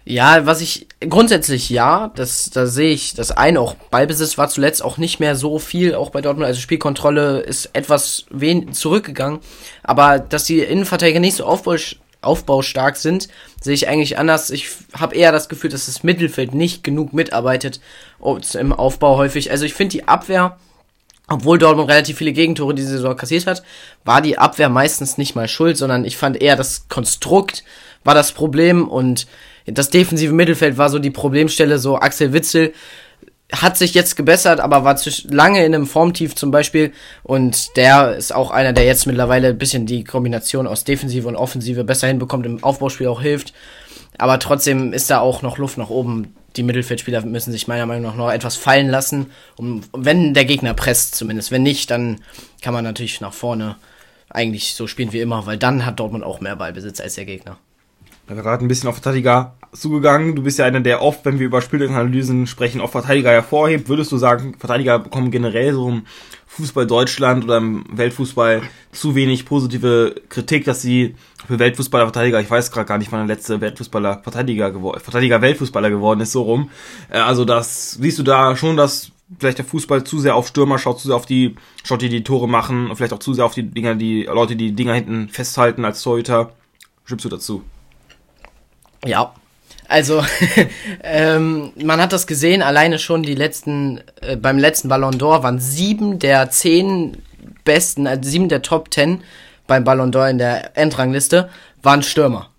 Ja, 0.09 0.47
was 0.47 0.61
ich 0.61 0.87
grundsätzlich 1.01 1.69
ja, 1.69 2.13
das 2.15 2.51
da 2.51 2.69
sehe 2.69 2.93
ich 2.93 3.15
das 3.15 3.33
ein 3.33 3.57
auch 3.57 3.75
Ballbesitz 3.75 4.39
war 4.39 4.49
zuletzt 4.49 4.85
auch 4.85 4.99
nicht 4.99 5.19
mehr 5.19 5.35
so 5.35 5.59
viel 5.59 5.97
auch 5.97 6.11
bei 6.11 6.21
Dortmund, 6.21 6.47
also 6.47 6.61
Spielkontrolle 6.61 7.41
ist 7.41 7.71
etwas 7.73 8.25
wen 8.31 8.73
zurückgegangen, 8.73 9.41
aber 9.83 10.21
dass 10.21 10.45
die 10.45 10.61
Innenverteidiger 10.61 11.19
nicht 11.19 11.35
so 11.35 11.45
aufbau, 11.45 11.75
aufbaustark 12.23 12.97
sind, 12.97 13.29
sehe 13.61 13.75
ich 13.75 13.89
eigentlich 13.89 14.19
anders. 14.19 14.51
Ich 14.51 14.69
habe 14.93 15.15
eher 15.15 15.33
das 15.33 15.49
Gefühl, 15.49 15.71
dass 15.71 15.87
das 15.87 16.03
Mittelfeld 16.03 16.55
nicht 16.55 16.85
genug 16.85 17.13
mitarbeitet 17.13 17.81
im 18.55 18.73
Aufbau 18.73 19.17
häufig. 19.17 19.51
Also 19.51 19.65
ich 19.65 19.75
finde 19.75 19.93
die 19.93 20.09
Abwehr 20.09 20.59
obwohl 21.29 21.59
Dortmund 21.59 21.91
relativ 21.91 22.19
viele 22.19 22.33
Gegentore 22.33 22.75
diese 22.75 22.91
Saison 22.91 23.17
kassiert 23.17 23.47
hat, 23.47 23.63
war 24.05 24.23
die 24.23 24.39
Abwehr 24.39 24.69
meistens 24.69 25.19
nicht 25.19 25.35
mal 25.35 25.49
schuld, 25.49 25.77
sondern 25.77 26.05
ich 26.05 26.17
fand 26.17 26.41
eher 26.41 26.57
das 26.57 26.89
Konstrukt 26.89 27.65
war 28.05 28.15
das 28.15 28.33
Problem 28.33 28.89
und 28.89 29.27
das 29.67 29.91
defensive 29.91 30.33
Mittelfeld 30.33 30.79
war 30.79 30.89
so 30.89 31.01
die 31.01 31.11
Problemstelle, 31.11 31.79
so 31.79 31.97
Axel 31.97 32.33
Witzel 32.33 32.73
hat 33.53 33.77
sich 33.77 33.95
jetzt 33.95 34.17
gebessert, 34.17 34.61
aber 34.61 34.85
war 34.85 34.99
lange 35.29 35.65
in 35.65 35.75
einem 35.75 35.87
Formtief 35.87 36.35
zum 36.35 36.51
Beispiel 36.51 36.93
und 37.23 37.77
der 37.77 38.17
ist 38.17 38.35
auch 38.35 38.51
einer, 38.51 38.73
der 38.73 38.85
jetzt 38.85 39.07
mittlerweile 39.07 39.49
ein 39.49 39.59
bisschen 39.59 39.87
die 39.87 40.05
Kombination 40.05 40.67
aus 40.67 40.85
Defensive 40.85 41.29
und 41.29 41.37
Offensive 41.37 41.85
besser 41.85 42.09
hinbekommt, 42.09 42.47
im 42.47 42.63
Aufbauspiel 42.63 43.09
auch 43.09 43.21
hilft. 43.21 43.53
Aber 44.19 44.39
trotzdem 44.39 44.93
ist 44.93 45.11
da 45.11 45.21
auch 45.21 45.43
noch 45.43 45.59
Luft 45.59 45.79
nach 45.79 45.91
oben. 45.91 46.35
Die 46.57 46.63
Mittelfeldspieler 46.63 47.25
müssen 47.25 47.53
sich 47.53 47.69
meiner 47.69 47.87
Meinung 47.87 48.03
nach 48.05 48.17
noch 48.17 48.31
etwas 48.31 48.57
fallen 48.57 48.89
lassen, 48.89 49.27
um, 49.57 49.83
wenn 49.93 50.35
der 50.35 50.45
Gegner 50.45 50.75
presst 50.75 51.15
zumindest. 51.15 51.51
Wenn 51.51 51.63
nicht, 51.63 51.91
dann 51.91 52.21
kann 52.63 52.75
man 52.75 52.85
natürlich 52.85 53.21
nach 53.21 53.33
vorne 53.33 53.77
eigentlich 54.31 54.75
so 54.75 54.87
spielen 54.87 55.13
wie 55.13 55.21
immer, 55.21 55.47
weil 55.47 55.59
dann 55.59 55.85
hat 55.87 56.01
Dortmund 56.01 56.25
auch 56.25 56.41
mehr 56.41 56.57
Ballbesitz 56.57 57.01
als 57.01 57.15
der 57.15 57.25
Gegner. 57.25 57.59
Wir 58.27 58.37
haben 58.37 58.43
gerade 58.43 58.65
ein 58.65 58.69
bisschen 58.69 58.89
auf 58.89 58.97
Verteidiger 58.97 59.55
zugegangen. 59.73 60.35
Du 60.35 60.43
bist 60.43 60.59
ja 60.59 60.65
einer, 60.65 60.81
der 60.81 61.01
oft, 61.01 61.25
wenn 61.25 61.39
wir 61.39 61.47
über 61.47 61.63
Spielanalysen 61.63 62.49
sprechen, 62.49 62.81
auf 62.81 62.91
Verteidiger 62.91 63.31
hervorhebt. 63.31 63.89
Würdest 63.89 64.11
du 64.11 64.17
sagen, 64.17 64.57
Verteidiger 64.59 64.99
bekommen 64.99 65.31
generell 65.31 65.73
so 65.75 65.89
im 65.89 66.07
Fußball 66.47 66.87
Deutschland 66.87 67.45
oder 67.45 67.59
im 67.59 67.85
Weltfußball 67.91 68.63
zu 68.93 69.15
wenig 69.15 69.45
positive 69.45 70.15
Kritik, 70.29 70.65
dass 70.65 70.81
sie 70.81 71.15
für 71.47 71.59
Weltfußballer 71.59 72.07
Verteidiger, 72.07 72.41
ich 72.41 72.51
weiß 72.51 72.71
gerade 72.71 72.87
gar 72.87 72.99
nicht, 72.99 73.13
wann 73.13 73.27
der 73.27 73.37
letzte 73.37 73.61
Weltfußballer 73.61 74.21
Verteidiger 74.23 74.71
geworden, 74.71 75.01
Verteidiger 75.01 75.43
Weltfußballer 75.43 75.91
geworden 75.91 76.21
ist, 76.21 76.33
so 76.33 76.43
rum. 76.43 76.71
Äh, 77.11 77.19
also 77.19 77.45
das, 77.45 77.93
siehst 77.93 78.19
du 78.19 78.23
da 78.23 78.57
schon, 78.57 78.77
dass 78.77 79.11
vielleicht 79.39 79.59
der 79.59 79.65
Fußball 79.65 80.05
zu 80.05 80.19
sehr 80.19 80.37
auf 80.37 80.47
Stürmer 80.47 80.79
schaut, 80.79 81.01
zu 81.01 81.09
sehr 81.09 81.17
auf 81.17 81.27
die, 81.27 81.57
schaut 81.85 82.03
die 82.03 82.09
die 82.09 82.25
Tore 82.25 82.49
machen, 82.49 82.91
vielleicht 82.95 83.13
auch 83.13 83.19
zu 83.19 83.35
sehr 83.35 83.45
auf 83.45 83.55
die 83.55 83.65
Dinger, 83.65 83.95
die 83.95 84.25
Leute, 84.25 84.57
die 84.57 84.73
Dinger 84.73 84.95
hinten 84.95 85.29
festhalten 85.29 85.85
als 85.85 86.03
Torhüter. 86.03 86.53
Stimmst 87.05 87.25
du 87.25 87.29
dazu? 87.29 87.63
Ja. 89.05 89.35
Also, 89.89 90.25
ähm, 91.03 91.73
man 91.77 92.01
hat 92.01 92.13
das 92.13 92.27
gesehen, 92.27 92.63
alleine 92.63 92.99
schon 92.99 93.23
die 93.23 93.35
letzten, 93.35 94.01
äh, 94.21 94.37
beim 94.37 94.59
letzten 94.59 94.89
Ballon 94.89 95.19
d'Or 95.19 95.43
waren 95.43 95.59
sieben 95.59 96.19
der 96.19 96.51
zehn 96.51 97.19
besten, 97.65 98.07
also 98.07 98.29
sieben 98.29 98.49
der 98.49 98.63
Top 98.63 98.91
ten 98.91 99.23
beim 99.67 99.85
Ballon 99.85 100.13
d'Or 100.13 100.29
in 100.29 100.39
der 100.39 100.77
Endrangliste, 100.77 101.49
waren 101.83 102.03
Stürmer. 102.03 102.51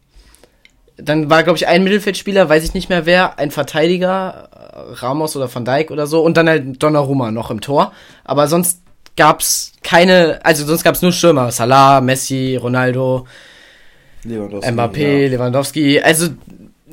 Dann 0.97 1.29
war, 1.29 1.43
glaube 1.43 1.57
ich, 1.57 1.67
ein 1.67 1.83
Mittelfeldspieler, 1.83 2.49
weiß 2.49 2.63
ich 2.63 2.73
nicht 2.73 2.89
mehr 2.89 3.05
wer, 3.05 3.37
ein 3.37 3.51
Verteidiger, 3.51 4.49
äh, 4.51 4.93
Ramos 4.93 5.35
oder 5.35 5.53
Van 5.53 5.65
Dijk 5.65 5.91
oder 5.91 6.07
so, 6.07 6.21
und 6.21 6.37
dann 6.37 6.49
halt 6.49 6.81
Donnarumma 6.81 7.31
noch 7.31 7.51
im 7.51 7.61
Tor. 7.61 7.91
Aber 8.23 8.47
sonst 8.47 8.81
gab's 9.15 9.73
keine, 9.83 10.39
also 10.43 10.65
sonst 10.65 10.83
gab's 10.83 11.01
nur 11.01 11.11
Stürmer. 11.11 11.51
Salah, 11.51 12.01
Messi, 12.01 12.55
Ronaldo, 12.55 13.27
Lewandowski, 14.23 14.71
Mbappé, 14.71 15.21
ja. 15.23 15.29
Lewandowski. 15.29 16.01
Also, 16.01 16.29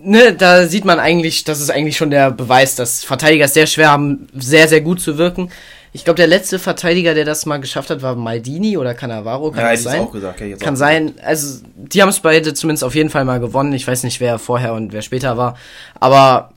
ne, 0.05 0.35
da 0.35 0.67
sieht 0.67 0.85
man 0.85 0.99
eigentlich, 0.99 1.45
das 1.45 1.61
ist 1.61 1.71
eigentlich 1.71 1.97
schon 1.97 2.11
der 2.11 2.31
Beweis, 2.31 2.77
dass 2.77 3.05
Verteidiger 3.05 3.47
es 3.47 3.55
sehr 3.55 3.67
schwer 3.67 3.91
haben, 3.91 4.29
sehr, 4.35 4.69
sehr 4.69 4.81
gut 4.81 5.01
zu 5.01 5.19
wirken. 5.19 5.51
Ich 5.93 6.05
glaube, 6.05 6.17
der 6.17 6.27
letzte 6.27 6.59
Verteidiger, 6.59 7.15
der 7.15 7.25
das 7.25 7.47
mal 7.47 7.59
geschafft 7.59 7.89
hat, 7.89 8.03
war 8.03 8.17
Maldini 8.17 8.77
oder 8.77 8.95
Cannavaro. 8.95 9.53
Kann 9.53 9.65
ja, 9.65 9.71
das 9.71 9.85
sein? 9.85 10.01
Auch 10.01 10.11
gesagt. 10.11 10.41
Ja, 10.41 10.57
Kann 10.57 10.75
auch 10.75 10.79
sein. 10.79 11.07
Gesagt. 11.07 11.25
Also, 11.25 11.65
die 11.77 12.03
haben 12.03 12.09
es 12.09 12.19
beide 12.19 12.53
zumindest 12.53 12.83
auf 12.83 12.97
jeden 12.97 13.11
Fall 13.11 13.25
mal 13.25 13.39
gewonnen. 13.39 13.73
Ich 13.73 13.87
weiß 13.87 14.03
nicht, 14.03 14.19
wer 14.19 14.41
vorher 14.41 14.75
und 14.75 14.93
wer 14.93 15.03
später 15.03 15.37
war. 15.37 15.57
Aber 16.01 16.51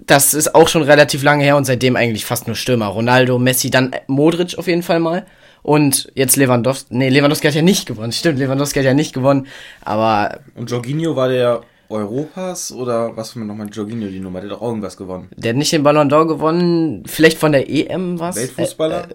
das 0.00 0.34
ist 0.34 0.56
auch 0.56 0.66
schon 0.66 0.82
relativ 0.82 1.22
lange 1.22 1.44
her 1.44 1.56
und 1.56 1.64
seitdem 1.64 1.94
eigentlich 1.94 2.24
fast 2.24 2.48
nur 2.48 2.56
Stürmer. 2.56 2.86
Ronaldo, 2.86 3.38
Messi, 3.38 3.70
dann 3.70 3.92
Modric 4.08 4.58
auf 4.58 4.66
jeden 4.66 4.82
Fall 4.82 4.98
mal. 4.98 5.26
Und 5.62 6.10
jetzt 6.16 6.34
Lewandowski. 6.34 6.86
Nee, 6.90 7.08
Lewandowski 7.08 7.46
hat 7.46 7.54
ja 7.54 7.62
nicht 7.62 7.86
gewonnen. 7.86 8.10
Stimmt, 8.10 8.40
Lewandowski 8.40 8.80
hat 8.80 8.86
ja 8.86 8.94
nicht 8.94 9.14
gewonnen. 9.14 9.46
Aber. 9.84 10.40
Und 10.56 10.68
Jorginho 10.72 11.14
war 11.14 11.28
der 11.28 11.62
Europas 11.92 12.72
oder 12.72 13.16
was 13.16 13.32
für 13.32 13.40
nochmal 13.40 13.68
Jorginho 13.70 14.08
die 14.08 14.20
Nummer? 14.20 14.40
Der 14.40 14.50
hat 14.50 14.56
doch 14.56 14.62
irgendwas 14.66 14.96
gewonnen. 14.96 15.28
Der 15.36 15.50
hat 15.50 15.56
nicht 15.56 15.72
den 15.72 15.82
Ballon 15.82 16.10
d'Or 16.10 16.26
gewonnen. 16.26 17.04
Vielleicht 17.06 17.38
von 17.38 17.52
der 17.52 17.68
EM 17.68 18.18
was? 18.18 18.36
Weltfußballer? 18.36 19.08
Äh, 19.08 19.12
äh, 19.12 19.14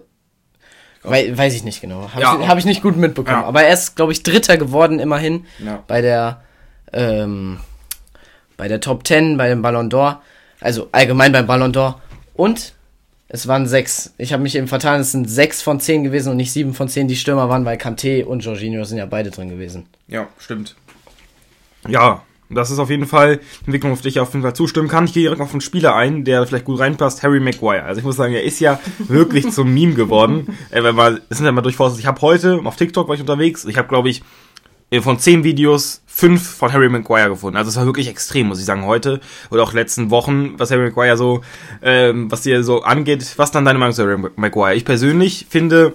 Wei 1.02 1.36
weiß 1.36 1.54
ich 1.54 1.64
nicht 1.64 1.80
genau. 1.80 2.10
Habe 2.12 2.22
ja. 2.22 2.38
ich, 2.40 2.48
hab 2.48 2.58
ich 2.58 2.64
nicht 2.64 2.82
gut 2.82 2.96
mitbekommen. 2.96 3.42
Ja. 3.42 3.46
Aber 3.46 3.62
er 3.62 3.74
ist, 3.74 3.96
glaube 3.96 4.12
ich, 4.12 4.22
Dritter 4.22 4.56
geworden 4.56 4.98
immerhin 4.98 5.44
ja. 5.58 5.82
bei 5.86 6.00
der 6.00 6.42
ähm, 6.92 7.58
bei 8.56 8.68
der 8.68 8.80
Top 8.80 9.06
10, 9.06 9.36
bei 9.36 9.48
dem 9.48 9.62
Ballon 9.62 9.90
d'Or. 9.90 10.18
Also 10.60 10.88
allgemein 10.92 11.32
beim 11.32 11.46
Ballon 11.46 11.72
d'Or. 11.72 11.94
Und 12.34 12.74
es 13.28 13.46
waren 13.46 13.66
sechs. 13.66 14.14
Ich 14.18 14.32
habe 14.32 14.42
mich 14.42 14.56
eben 14.56 14.68
vertan, 14.68 15.00
es 15.00 15.12
sind 15.12 15.30
sechs 15.30 15.62
von 15.62 15.80
zehn 15.80 16.02
gewesen 16.02 16.30
und 16.30 16.36
nicht 16.36 16.52
sieben 16.52 16.74
von 16.74 16.88
zehn, 16.88 17.08
die 17.08 17.16
Stürmer 17.16 17.48
waren, 17.48 17.64
weil 17.64 17.76
Kanté 17.76 18.24
und 18.24 18.40
Jorginho 18.40 18.84
sind 18.84 18.98
ja 18.98 19.06
beide 19.06 19.30
drin 19.30 19.50
gewesen. 19.50 19.86
Ja, 20.08 20.28
stimmt. 20.38 20.76
Ja, 21.86 22.22
das 22.50 22.70
ist 22.70 22.78
auf 22.78 22.90
jeden 22.90 23.06
Fall 23.06 23.28
eine 23.28 23.40
Entwicklung, 23.66 23.92
auf 23.92 24.00
die 24.00 24.08
ich 24.08 24.20
auf 24.20 24.32
jeden 24.32 24.42
Fall 24.42 24.54
zustimmen 24.54 24.88
kann. 24.88 25.04
Ich 25.04 25.12
gehe 25.12 25.24
direkt 25.24 25.40
auf 25.40 25.52
einen 25.52 25.60
Spieler 25.60 25.94
ein, 25.94 26.24
der 26.24 26.46
vielleicht 26.46 26.64
gut 26.64 26.78
reinpasst, 26.78 27.22
Harry 27.22 27.40
Maguire. 27.40 27.84
Also 27.84 27.98
ich 27.98 28.04
muss 28.04 28.16
sagen, 28.16 28.34
er 28.34 28.42
ist 28.42 28.60
ja 28.60 28.80
wirklich 28.98 29.50
zum 29.50 29.72
Meme 29.72 29.94
geworden. 29.94 30.56
Äh, 30.70 30.82
wenn 30.82 30.94
man, 30.94 31.20
das 31.28 31.38
sind 31.38 31.44
ja 31.44 31.52
mal 31.52 31.62
durchforstet. 31.62 32.00
Ich 32.00 32.06
habe 32.06 32.20
heute 32.22 32.60
auf 32.64 32.76
TikTok 32.76 33.08
war 33.08 33.14
ich 33.14 33.20
unterwegs. 33.20 33.64
Ich 33.64 33.76
habe, 33.76 33.88
glaube 33.88 34.08
ich, 34.08 34.22
äh, 34.90 35.00
von 35.00 35.18
zehn 35.18 35.44
Videos 35.44 36.02
fünf 36.06 36.48
von 36.48 36.72
Harry 36.72 36.88
Maguire 36.88 37.28
gefunden. 37.28 37.56
Also 37.56 37.68
es 37.68 37.76
war 37.76 37.86
wirklich 37.86 38.08
extrem, 38.08 38.48
muss 38.48 38.58
ich 38.58 38.64
sagen, 38.64 38.84
heute 38.86 39.20
oder 39.50 39.62
auch 39.62 39.72
letzten 39.72 40.10
Wochen, 40.10 40.58
was 40.58 40.70
Harry 40.70 40.84
Maguire 40.84 41.16
so, 41.16 41.42
ähm, 41.82 42.30
was 42.30 42.42
dir 42.42 42.64
so 42.64 42.82
angeht. 42.82 43.34
Was 43.36 43.50
dann 43.50 43.64
deine 43.64 43.78
Meinung 43.78 43.94
zu 43.94 44.02
Harry 44.02 44.18
Maguire? 44.36 44.74
Ich 44.74 44.84
persönlich 44.84 45.46
finde, 45.50 45.94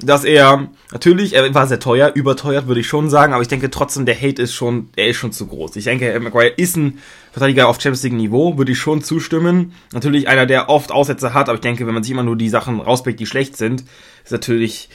dass 0.00 0.24
er 0.24 0.68
natürlich, 0.90 1.34
er 1.34 1.54
war 1.54 1.66
sehr 1.66 1.80
teuer, 1.80 2.12
überteuert 2.14 2.66
würde 2.66 2.80
ich 2.80 2.86
schon 2.86 3.10
sagen, 3.10 3.32
aber 3.32 3.42
ich 3.42 3.48
denke 3.48 3.70
trotzdem, 3.70 4.06
der 4.06 4.16
Hate 4.16 4.42
ist 4.42 4.54
schon, 4.54 4.88
er 4.96 5.08
ist 5.08 5.16
schon 5.16 5.32
zu 5.32 5.46
groß. 5.46 5.76
Ich 5.76 5.84
denke, 5.84 6.18
Maguire 6.20 6.48
ist 6.48 6.76
ein 6.76 6.98
Verteidiger 7.30 7.68
auf 7.68 7.76
Champions 7.76 8.02
League 8.02 8.14
Niveau, 8.14 8.58
würde 8.58 8.72
ich 8.72 8.78
schon 8.78 9.02
zustimmen. 9.02 9.72
Natürlich 9.92 10.28
einer, 10.28 10.46
der 10.46 10.68
oft 10.68 10.90
Aussätze 10.90 11.34
hat, 11.34 11.48
aber 11.48 11.56
ich 11.56 11.60
denke, 11.60 11.86
wenn 11.86 11.94
man 11.94 12.02
sich 12.02 12.12
immer 12.12 12.22
nur 12.22 12.36
die 12.36 12.48
Sachen 12.48 12.80
rauspickt, 12.80 13.20
die 13.20 13.26
schlecht 13.26 13.56
sind, 13.56 13.84
ist 14.24 14.32
natürlich 14.32 14.88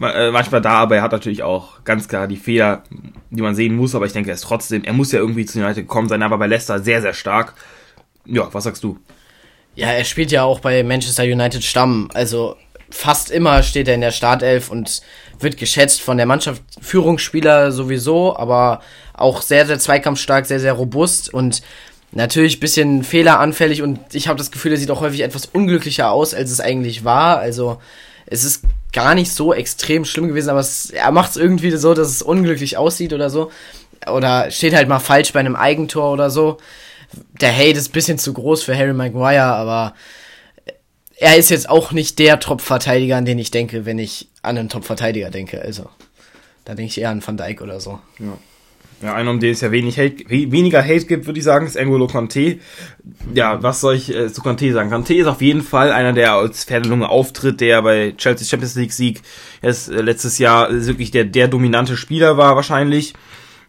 äh, 0.00 0.30
manchmal 0.30 0.60
da, 0.60 0.78
aber 0.78 0.96
er 0.96 1.02
hat 1.02 1.12
natürlich 1.12 1.42
auch 1.42 1.84
ganz 1.84 2.08
klar 2.08 2.26
die 2.26 2.36
Fehler, 2.36 2.84
die 3.30 3.42
man 3.42 3.54
sehen 3.54 3.76
muss, 3.76 3.94
aber 3.94 4.06
ich 4.06 4.12
denke, 4.12 4.30
er 4.30 4.34
ist 4.34 4.42
trotzdem, 4.42 4.84
er 4.84 4.92
muss 4.92 5.12
ja 5.12 5.18
irgendwie 5.18 5.46
zu 5.46 5.58
United 5.58 5.84
gekommen 5.84 6.08
sein, 6.08 6.22
aber 6.22 6.38
bei 6.38 6.46
Leicester 6.46 6.80
sehr, 6.80 7.00
sehr 7.00 7.14
stark. 7.14 7.54
Ja, 8.24 8.48
was 8.52 8.64
sagst 8.64 8.82
du? 8.84 8.98
Ja, 9.76 9.88
er 9.88 10.04
spielt 10.04 10.30
ja 10.30 10.44
auch 10.44 10.60
bei 10.60 10.82
Manchester 10.84 11.24
United 11.24 11.64
Stamm, 11.64 12.08
also 12.14 12.56
fast 12.94 13.32
immer 13.32 13.64
steht 13.64 13.88
er 13.88 13.96
in 13.96 14.00
der 14.00 14.12
Startelf 14.12 14.70
und 14.70 15.02
wird 15.40 15.56
geschätzt 15.56 16.00
von 16.00 16.16
der 16.16 16.26
Mannschaft, 16.26 16.62
Führungsspieler 16.80 17.72
sowieso, 17.72 18.36
aber 18.36 18.80
auch 19.12 19.42
sehr, 19.42 19.66
sehr 19.66 19.80
zweikampfstark, 19.80 20.46
sehr, 20.46 20.60
sehr 20.60 20.74
robust 20.74 21.34
und 21.34 21.60
natürlich 22.12 22.60
bisschen 22.60 23.02
fehleranfällig 23.02 23.82
und 23.82 23.98
ich 24.12 24.28
habe 24.28 24.38
das 24.38 24.52
Gefühl, 24.52 24.72
er 24.72 24.78
sieht 24.78 24.92
auch 24.92 25.00
häufig 25.00 25.22
etwas 25.22 25.46
unglücklicher 25.46 26.12
aus, 26.12 26.34
als 26.34 26.52
es 26.52 26.60
eigentlich 26.60 27.04
war. 27.04 27.38
Also 27.38 27.80
es 28.26 28.44
ist 28.44 28.62
gar 28.92 29.16
nicht 29.16 29.32
so 29.32 29.52
extrem 29.52 30.04
schlimm 30.04 30.28
gewesen, 30.28 30.50
aber 30.50 30.60
es, 30.60 30.90
er 30.90 31.10
macht 31.10 31.32
es 31.32 31.36
irgendwie 31.36 31.72
so, 31.72 31.94
dass 31.94 32.08
es 32.08 32.22
unglücklich 32.22 32.76
aussieht 32.76 33.12
oder 33.12 33.28
so. 33.28 33.50
Oder 34.06 34.52
steht 34.52 34.74
halt 34.74 34.88
mal 34.88 35.00
falsch 35.00 35.32
bei 35.32 35.40
einem 35.40 35.56
Eigentor 35.56 36.12
oder 36.12 36.30
so. 36.30 36.58
Der 37.40 37.52
Hate 37.52 37.78
ist 37.78 37.92
bisschen 37.92 38.18
zu 38.18 38.32
groß 38.32 38.62
für 38.62 38.76
Harry 38.76 38.92
Maguire, 38.92 39.42
aber 39.42 39.94
er 41.24 41.38
ist 41.38 41.48
jetzt 41.48 41.70
auch 41.70 41.92
nicht 41.92 42.18
der 42.18 42.38
Top-Verteidiger, 42.38 43.16
an 43.16 43.24
den 43.24 43.38
ich 43.38 43.50
denke, 43.50 43.86
wenn 43.86 43.98
ich 43.98 44.28
an 44.42 44.58
einen 44.58 44.68
Top-Verteidiger 44.68 45.30
denke. 45.30 45.62
Also, 45.62 45.88
da 46.66 46.74
denke 46.74 46.90
ich 46.90 47.00
eher 47.00 47.08
an 47.08 47.26
Van 47.26 47.38
Dijk 47.38 47.62
oder 47.62 47.80
so. 47.80 47.98
Ja. 48.18 48.36
Ja, 49.02 49.14
einer, 49.14 49.30
um 49.30 49.40
den 49.40 49.52
es 49.52 49.60
ja 49.60 49.70
wenig 49.70 49.98
Hate, 49.98 50.24
weniger 50.28 50.82
Hate 50.82 51.06
gibt, 51.06 51.26
würde 51.26 51.38
ich 51.38 51.44
sagen, 51.44 51.66
ist 51.66 51.76
Angolo 51.76 52.06
Conte. 52.06 52.58
Ja, 53.34 53.62
was 53.62 53.80
soll 53.80 53.96
ich 53.96 54.14
äh, 54.14 54.32
zu 54.32 54.40
Conte 54.40 54.72
sagen? 54.72 54.88
Conte 54.88 55.14
ist 55.14 55.26
auf 55.26 55.42
jeden 55.42 55.62
Fall 55.62 55.92
einer, 55.92 56.12
der 56.12 56.34
als 56.34 56.64
Pferdelunge 56.64 57.08
auftritt, 57.08 57.60
der 57.60 57.82
bei 57.82 58.14
Chelsea 58.16 58.46
Champions 58.46 58.76
League 58.76 58.92
Sieg 58.92 59.22
jetzt, 59.62 59.90
äh, 59.90 60.00
letztes 60.00 60.38
Jahr 60.38 60.68
wirklich 60.70 61.10
der, 61.10 61.24
der 61.24 61.48
dominante 61.48 61.96
Spieler 61.96 62.36
war 62.36 62.54
wahrscheinlich. 62.54 63.14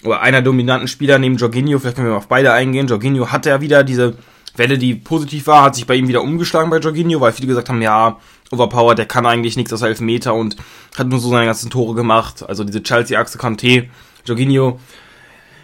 Oder 0.03 0.21
einer 0.21 0.41
dominanten 0.41 0.88
Spieler 0.88 1.19
neben 1.19 1.38
Jorginho, 1.38 1.79
vielleicht 1.79 1.95
können 1.95 2.09
wir 2.09 2.15
auf 2.15 2.27
beide 2.27 2.53
eingehen. 2.53 2.88
Jorginho 2.88 3.31
hat 3.31 3.45
ja 3.45 3.59
wieder 3.62 3.83
diese 3.83 4.15
Welle, 4.57 4.77
die 4.77 4.95
positiv 4.95 5.47
war, 5.47 5.63
hat 5.63 5.75
sich 5.75 5.85
bei 5.85 5.95
ihm 5.95 6.07
wieder 6.07 6.21
umgeschlagen 6.21 6.69
bei 6.69 6.79
Jorginho, 6.79 7.19
weil 7.21 7.31
viele 7.31 7.47
gesagt 7.47 7.69
haben, 7.69 7.81
ja, 7.81 8.17
Overpower, 8.51 8.95
der 8.95 9.05
kann 9.05 9.25
eigentlich 9.25 9.57
nichts 9.57 9.74
aus 9.74 9.81
Elfmeter 9.81 10.33
und 10.33 10.55
hat 10.97 11.07
nur 11.07 11.19
so 11.19 11.29
seine 11.29 11.45
ganzen 11.45 11.69
Tore 11.69 11.95
gemacht. 11.95 12.47
Also 12.47 12.63
diese 12.63 12.83
Chelsea-Achse 12.83 13.38
Conte, 13.38 13.88
Jorginho. 14.25 14.79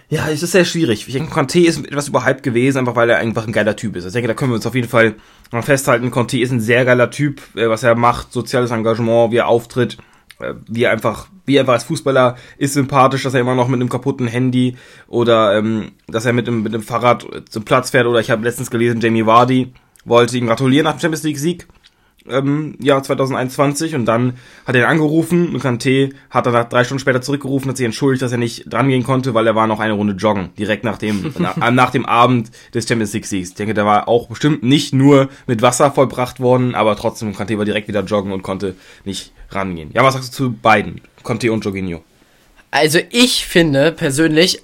Ja, 0.09 0.27
es 0.29 0.43
ist 0.43 0.51
sehr 0.51 0.65
schwierig. 0.65 1.07
Ich 1.07 1.13
denke, 1.13 1.31
Conte 1.31 1.59
ist 1.59 1.85
etwas 1.85 2.09
überhyped 2.09 2.43
gewesen, 2.43 2.79
einfach 2.79 2.95
weil 2.95 3.09
er 3.09 3.19
einfach 3.19 3.47
ein 3.47 3.53
geiler 3.53 3.77
Typ 3.77 3.95
ist. 3.95 4.05
Ich 4.05 4.11
denke, 4.11 4.27
da 4.27 4.33
können 4.33 4.51
wir 4.51 4.55
uns 4.55 4.65
auf 4.65 4.75
jeden 4.75 4.89
Fall 4.89 5.15
mal 5.51 5.61
festhalten. 5.61 6.11
Conte 6.11 6.37
ist 6.39 6.51
ein 6.51 6.59
sehr 6.59 6.83
geiler 6.83 7.09
Typ, 7.11 7.41
äh, 7.55 7.69
was 7.69 7.83
er 7.83 7.95
macht, 7.95 8.33
soziales 8.33 8.71
Engagement, 8.71 9.31
wie 9.31 9.37
er 9.37 9.47
auftritt, 9.47 9.97
äh, 10.39 10.53
wie 10.67 10.83
er 10.83 10.91
einfach, 10.91 11.27
wie 11.51 11.57
er 11.57 11.61
einfach 11.61 11.73
als 11.73 11.83
Fußballer 11.83 12.37
ist 12.57 12.73
sympathisch, 12.73 13.23
dass 13.23 13.33
er 13.33 13.41
immer 13.41 13.55
noch 13.55 13.67
mit 13.67 13.79
einem 13.79 13.89
kaputten 13.89 14.27
Handy 14.27 14.77
oder 15.07 15.57
ähm, 15.57 15.91
dass 16.07 16.25
er 16.25 16.33
mit 16.33 16.47
dem, 16.47 16.63
mit 16.63 16.73
dem 16.73 16.81
Fahrrad 16.81 17.27
zum 17.49 17.65
Platz 17.65 17.89
fährt. 17.89 18.07
Oder 18.07 18.21
ich 18.21 18.31
habe 18.31 18.43
letztens 18.43 18.71
gelesen, 18.71 19.01
Jamie 19.01 19.25
Vardy 19.25 19.73
wollte 20.05 20.37
ihm 20.37 20.47
gratulieren 20.47 20.85
nach 20.85 20.93
dem 20.93 21.01
Champions 21.01 21.23
League 21.23 21.39
Sieg 21.39 21.67
ähm, 22.29 22.75
Jahr 22.79 23.01
2021 23.03 23.95
und 23.95 24.05
dann 24.05 24.33
hat 24.65 24.75
er 24.75 24.81
ihn 24.81 24.87
angerufen 24.87 25.53
und 25.53 25.63
Kanté 25.63 26.13
hat 26.29 26.45
dann 26.45 26.69
drei 26.69 26.83
Stunden 26.83 26.99
später 26.99 27.21
zurückgerufen, 27.21 27.69
hat 27.69 27.77
sich 27.77 27.85
entschuldigt, 27.85 28.21
dass 28.21 28.31
er 28.31 28.37
nicht 28.37 28.71
dran 28.71 28.89
gehen 28.89 29.03
konnte, 29.03 29.33
weil 29.33 29.47
er 29.47 29.55
war 29.55 29.67
noch 29.67 29.79
eine 29.79 29.93
Runde 29.93 30.13
joggen, 30.13 30.49
direkt 30.57 30.83
nach 30.83 30.97
dem, 30.97 31.33
nach, 31.39 31.71
nach 31.71 31.89
dem 31.89 32.05
Abend 32.05 32.51
des 32.73 32.87
Champions 32.87 33.13
League 33.13 33.25
Siegs. 33.25 33.49
Ich 33.49 33.55
denke, 33.55 33.73
der 33.73 33.85
war 33.85 34.07
auch 34.07 34.27
bestimmt 34.27 34.63
nicht 34.63 34.93
nur 34.93 35.29
mit 35.47 35.61
Wasser 35.61 35.91
vollbracht 35.91 36.39
worden, 36.39 36.75
aber 36.75 36.95
trotzdem 36.95 37.31
Kanté 37.33 37.57
war 37.57 37.65
direkt 37.65 37.87
wieder 37.87 38.03
joggen 38.03 38.31
und 38.31 38.43
konnte 38.43 38.75
nicht 39.05 39.33
rangehen. 39.49 39.91
Ja, 39.93 40.03
was 40.03 40.13
sagst 40.13 40.33
du 40.33 40.45
zu 40.45 40.51
beiden, 40.53 41.01
Conte 41.23 41.51
und 41.51 41.65
Jorginho? 41.65 42.03
Also 42.71 42.99
ich 43.09 43.45
finde 43.45 43.91
persönlich, 43.91 44.61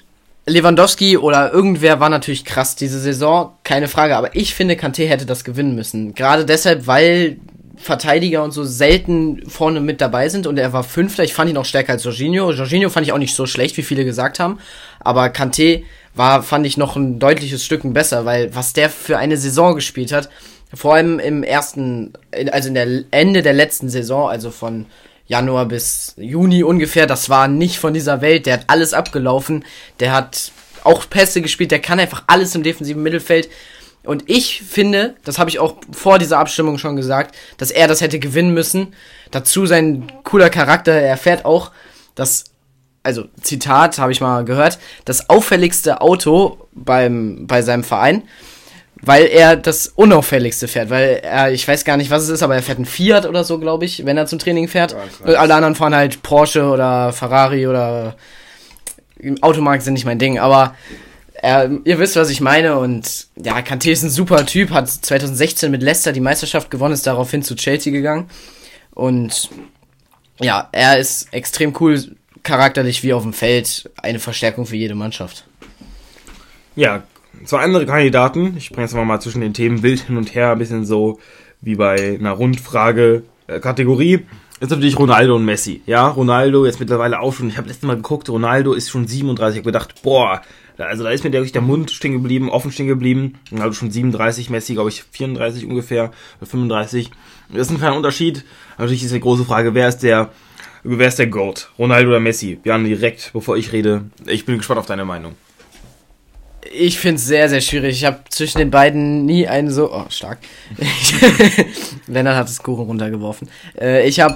Lewandowski 0.48 1.18
oder 1.18 1.52
irgendwer 1.54 2.00
war 2.00 2.10
natürlich 2.10 2.46
krass 2.46 2.76
diese 2.76 3.00
Saison, 3.00 3.52
keine 3.64 3.88
Frage, 3.90 4.16
aber 4.16 4.36
ich 4.36 4.56
finde, 4.56 4.76
Kanté 4.76 5.08
hätte 5.08 5.26
das 5.26 5.44
gewinnen 5.44 5.76
müssen. 5.76 6.16
Gerade 6.16 6.46
deshalb, 6.46 6.88
weil 6.88 7.38
Verteidiger 7.76 8.44
und 8.44 8.52
so 8.52 8.64
selten 8.64 9.48
vorne 9.48 9.82
mit 9.82 10.02
dabei 10.02 10.30
sind 10.30 10.48
und 10.48 10.58
er 10.58 10.74
war 10.74 10.84
Fünfter. 10.84 11.24
Ich 11.24 11.34
fand 11.34 11.50
ihn 11.50 11.58
auch 11.58 11.66
stärker 11.66 11.94
als 11.94 12.04
Jorginho. 12.04 12.52
Jorginho 12.52 12.90
fand 12.90 13.06
ich 13.06 13.14
auch 13.14 13.18
nicht 13.20 13.36
so 13.36 13.46
schlecht, 13.46 13.78
wie 13.78 13.84
viele 13.84 14.04
gesagt 14.04 14.40
haben, 14.40 14.58
aber 15.00 15.26
Kanté 15.28 15.84
war, 16.16 16.42
fand 16.42 16.66
ich 16.66 16.78
noch 16.78 16.96
ein 16.96 17.20
deutliches 17.20 17.64
Stücken 17.64 17.94
besser, 17.94 18.26
weil 18.26 18.56
was 18.56 18.74
der 18.74 18.90
für 18.90 19.18
eine 19.18 19.38
Saison 19.38 19.76
gespielt 19.76 20.12
hat, 20.12 20.30
vor 20.74 20.96
allem 20.96 21.20
im 21.20 21.44
ersten, 21.44 22.14
also 22.52 22.70
in 22.70 22.74
der 22.74 22.88
Ende 23.12 23.44
der 23.44 23.54
letzten 23.54 23.90
Saison, 23.90 24.30
also 24.30 24.50
von 24.50 24.88
Januar 25.28 25.66
bis 25.66 26.14
Juni 26.18 26.64
ungefähr. 26.64 27.06
Das 27.06 27.30
war 27.30 27.48
nicht 27.48 27.80
von 27.80 27.94
dieser 27.94 28.22
Welt. 28.22 28.46
Der 28.46 28.54
hat 28.54 28.66
alles 28.68 28.94
abgelaufen. 28.94 29.66
Der 30.00 30.14
hat 30.14 30.52
auch 30.84 31.10
Pässe 31.10 31.42
gespielt. 31.42 31.72
Der 31.72 31.82
kann 31.82 32.00
einfach 32.00 32.24
alles 32.28 32.56
im 32.56 32.64
defensiven 32.64 33.04
Mittelfeld. 33.04 33.50
Und 34.04 34.24
ich 34.28 34.64
finde, 34.64 35.16
das 35.26 35.38
habe 35.38 35.50
ich 35.50 35.60
auch 35.60 35.76
vor 35.92 36.18
dieser 36.18 36.40
Abstimmung 36.40 36.78
schon 36.78 36.96
gesagt, 36.96 37.36
dass 37.58 37.72
er 37.72 37.90
das 37.90 38.00
hätte 38.00 38.20
gewinnen 38.20 38.54
müssen. 38.54 38.94
Dazu 39.32 39.66
sein 39.66 40.10
cooler 40.24 40.50
Charakter. 40.50 40.94
Er 40.94 41.18
fährt 41.18 41.44
auch 41.44 41.72
das, 42.16 42.46
also 43.04 43.26
Zitat 43.42 44.00
habe 44.00 44.14
ich 44.14 44.22
mal 44.22 44.46
gehört, 44.46 44.80
das 45.04 45.30
auffälligste 45.30 46.00
Auto 46.00 46.70
beim, 46.72 47.48
bei 47.48 47.62
seinem 47.62 47.84
Verein 47.84 48.24
weil 49.02 49.26
er 49.26 49.56
das 49.56 49.88
unauffälligste 49.88 50.68
fährt, 50.68 50.90
weil 50.90 51.20
er, 51.24 51.52
ich 51.52 51.68
weiß 51.68 51.86
gar 51.86 51.98
nicht, 51.98 52.10
was 52.10 52.24
es 52.24 52.30
ist, 52.30 52.44
aber 52.44 52.56
er 52.56 52.64
fährt 52.64 52.80
ein 52.80 52.86
Fiat 52.86 53.26
oder 53.26 53.44
so, 53.44 53.60
glaube 53.60 53.86
ich, 53.86 54.06
wenn 54.06 54.18
er 54.18 54.26
zum 54.26 54.40
Training 54.40 54.68
fährt. 54.68 54.96
Ja, 55.26 55.40
Alle 55.40 55.56
anderen 55.56 55.76
fahren 55.76 55.96
halt 55.96 56.24
Porsche 56.24 56.66
oder 56.66 57.14
Ferrari 57.14 57.68
oder 57.68 58.16
Automarken 59.42 59.82
sind 59.82 59.94
nicht 59.94 60.06
mein 60.06 60.20
Ding, 60.20 60.40
aber 60.40 60.76
er, 61.34 61.70
ihr 61.84 62.00
wisst, 62.00 62.16
was 62.16 62.30
ich 62.30 62.42
meine 62.42 62.78
und 62.78 63.28
ja, 63.36 63.58
Kanté 63.60 63.92
ist 63.92 64.04
ein 64.04 64.10
super 64.10 64.46
Typ, 64.46 64.72
hat 64.72 64.90
2016 64.90 65.70
mit 65.70 65.84
Leicester 65.84 66.12
die 66.12 66.20
Meisterschaft 66.20 66.72
gewonnen, 66.72 66.94
ist 66.94 67.06
daraufhin 67.06 67.44
zu 67.44 67.56
Chelsea 67.56 67.92
gegangen 67.94 68.30
und 68.94 69.50
ja, 70.40 70.70
er 70.72 70.98
ist 70.98 71.34
extrem 71.34 71.74
cool 71.80 72.16
charakterlich 72.44 73.04
wie 73.04 73.14
auf 73.14 73.24
dem 73.24 73.34
Feld, 73.34 73.90
eine 73.98 74.20
Verstärkung 74.20 74.66
für 74.66 74.76
jede 74.76 74.96
Mannschaft. 74.96 75.46
Ja, 76.76 77.04
zwei 77.46 77.60
andere 77.60 77.86
Kandidaten. 77.86 78.56
Ich 78.58 78.70
bringe 78.70 78.84
jetzt 78.84 78.96
mal 78.96 79.20
zwischen 79.20 79.42
den 79.42 79.54
Themen 79.54 79.84
wild 79.84 80.02
hin 80.02 80.18
und 80.18 80.36
her, 80.36 80.52
ein 80.52 80.60
bisschen 80.60 80.86
so 80.86 81.20
wie 81.62 81.76
bei 81.76 82.18
einer 82.20 82.32
Rundfrage-Kategorie. 82.32 84.14
Äh, 84.14 84.24
ist 84.60 84.72
natürlich 84.72 84.98
Ronaldo 84.98 85.36
und 85.36 85.46
Messi. 85.46 85.82
Ja, 85.86 86.08
Ronaldo 86.08 86.66
jetzt 86.66 86.80
mittlerweile 86.80 87.20
auch 87.20 87.34
schon. 87.34 87.48
Ich 87.48 87.58
habe 87.58 87.68
letztes 87.68 87.88
Mal 87.88 87.96
geguckt, 87.96 88.28
Ronaldo 88.28 88.74
ist 88.74 88.90
schon 88.90 89.08
37. 89.08 89.58
Ich 89.58 89.62
habe 89.62 89.72
gedacht, 89.72 90.02
boah, 90.02 90.42
also 90.78 91.04
da 91.04 91.12
ist 91.12 91.24
mir 91.24 91.32
wirklich 91.32 91.52
der 91.52 91.62
Mund 91.62 91.92
stehen 91.92 92.14
geblieben, 92.14 92.50
offen 92.50 92.72
stehen 92.72 92.88
geblieben. 92.88 93.36
Ronaldo 93.52 93.74
schon 93.74 93.92
37, 93.92 94.50
Messi 94.50 94.74
glaube 94.74 94.90
ich 94.90 95.04
34 95.04 95.66
ungefähr, 95.66 96.12
oder 96.40 96.50
35. 96.50 97.12
Das 97.50 97.68
ist 97.68 97.72
ein 97.72 97.78
kleiner 97.78 97.96
Unterschied. 97.96 98.46
Natürlich 98.78 99.04
ist 99.04 99.14
die 99.14 99.20
große 99.20 99.46
Frage, 99.46 99.76
wer 99.76 99.88
ist 99.88 100.00
der, 100.00 100.32
wer 100.84 101.08
ist 101.08 101.20
der 101.20 101.28
Goat? 101.28 101.70
Ronaldo 101.78 102.10
oder 102.10 102.20
Messi? 102.20 102.60
Jan, 102.64 102.84
direkt, 102.84 103.32
bevor 103.34 103.58
ich 103.58 103.72
rede. 103.72 104.06
Ich 104.26 104.46
bin 104.46 104.58
gespannt 104.58 104.80
auf 104.80 104.88
deine 104.88 105.06
Meinung. 105.06 105.36
Ich 106.74 107.00
finde 107.00 107.16
es 107.18 107.26
sehr, 107.26 107.50
sehr 107.50 107.62
schwierig. 107.62 107.98
Ich 107.98 108.06
habe 108.06 108.20
zwischen 108.30 108.58
den 108.58 108.72
beiden 108.72 109.26
nie 109.26 109.48
einen 109.48 109.72
so. 109.72 109.92
Oh, 109.92 110.06
stark. 110.10 110.40
Lennart 112.08 112.36
hat 112.36 112.50
das 112.50 112.64
Kuchen 112.64 112.86
runtergeworfen. 112.86 113.50
Äh, 113.80 114.08
ich 114.08 114.20
habe 114.20 114.36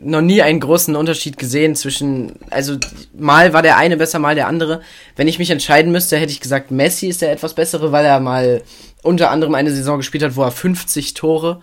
noch 0.00 0.20
nie 0.20 0.42
einen 0.42 0.60
großen 0.60 0.94
Unterschied 0.94 1.38
gesehen 1.38 1.74
zwischen. 1.74 2.34
Also, 2.50 2.76
mal 3.16 3.52
war 3.52 3.62
der 3.62 3.76
eine 3.76 3.96
besser, 3.96 4.18
mal 4.18 4.34
der 4.34 4.46
andere. 4.46 4.82
Wenn 5.16 5.28
ich 5.28 5.38
mich 5.38 5.50
entscheiden 5.50 5.92
müsste, 5.92 6.16
hätte 6.16 6.32
ich 6.32 6.40
gesagt, 6.40 6.70
Messi 6.70 7.08
ist 7.08 7.22
der 7.22 7.32
etwas 7.32 7.54
bessere, 7.54 7.92
weil 7.92 8.04
er 8.04 8.20
mal 8.20 8.62
unter 9.02 9.30
anderem 9.30 9.54
eine 9.54 9.70
Saison 9.70 9.98
gespielt 9.98 10.24
hat, 10.24 10.36
wo 10.36 10.42
er 10.42 10.50
50 10.50 11.14
Tore 11.14 11.60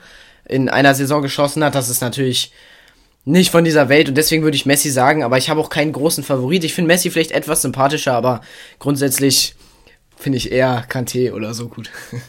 in 0.47 0.69
einer 0.69 0.93
Saison 0.93 1.21
geschossen 1.21 1.63
hat. 1.63 1.75
Das 1.75 1.89
ist 1.89 2.01
natürlich 2.01 2.51
nicht 3.25 3.51
von 3.51 3.63
dieser 3.63 3.89
Welt 3.89 4.07
und 4.07 4.15
deswegen 4.15 4.43
würde 4.43 4.55
ich 4.55 4.67
Messi 4.67 4.91
sagen, 4.91 5.23
aber 5.23 5.37
ich 5.37 5.49
habe 5.49 5.59
auch 5.59 5.69
keinen 5.69 5.91
großen 5.91 6.23
Favorit. 6.23 6.63
Ich 6.63 6.75
finde 6.75 6.89
Messi 6.89 7.09
vielleicht 7.09 7.31
etwas 7.31 7.63
sympathischer, 7.63 8.13
aber 8.13 8.41
grundsätzlich 8.77 9.55
finde 10.17 10.38
ich 10.38 10.51
eher 10.51 10.86
Kanté 10.88 11.34
oder 11.34 11.53
so 11.53 11.67
gut. 11.67 11.89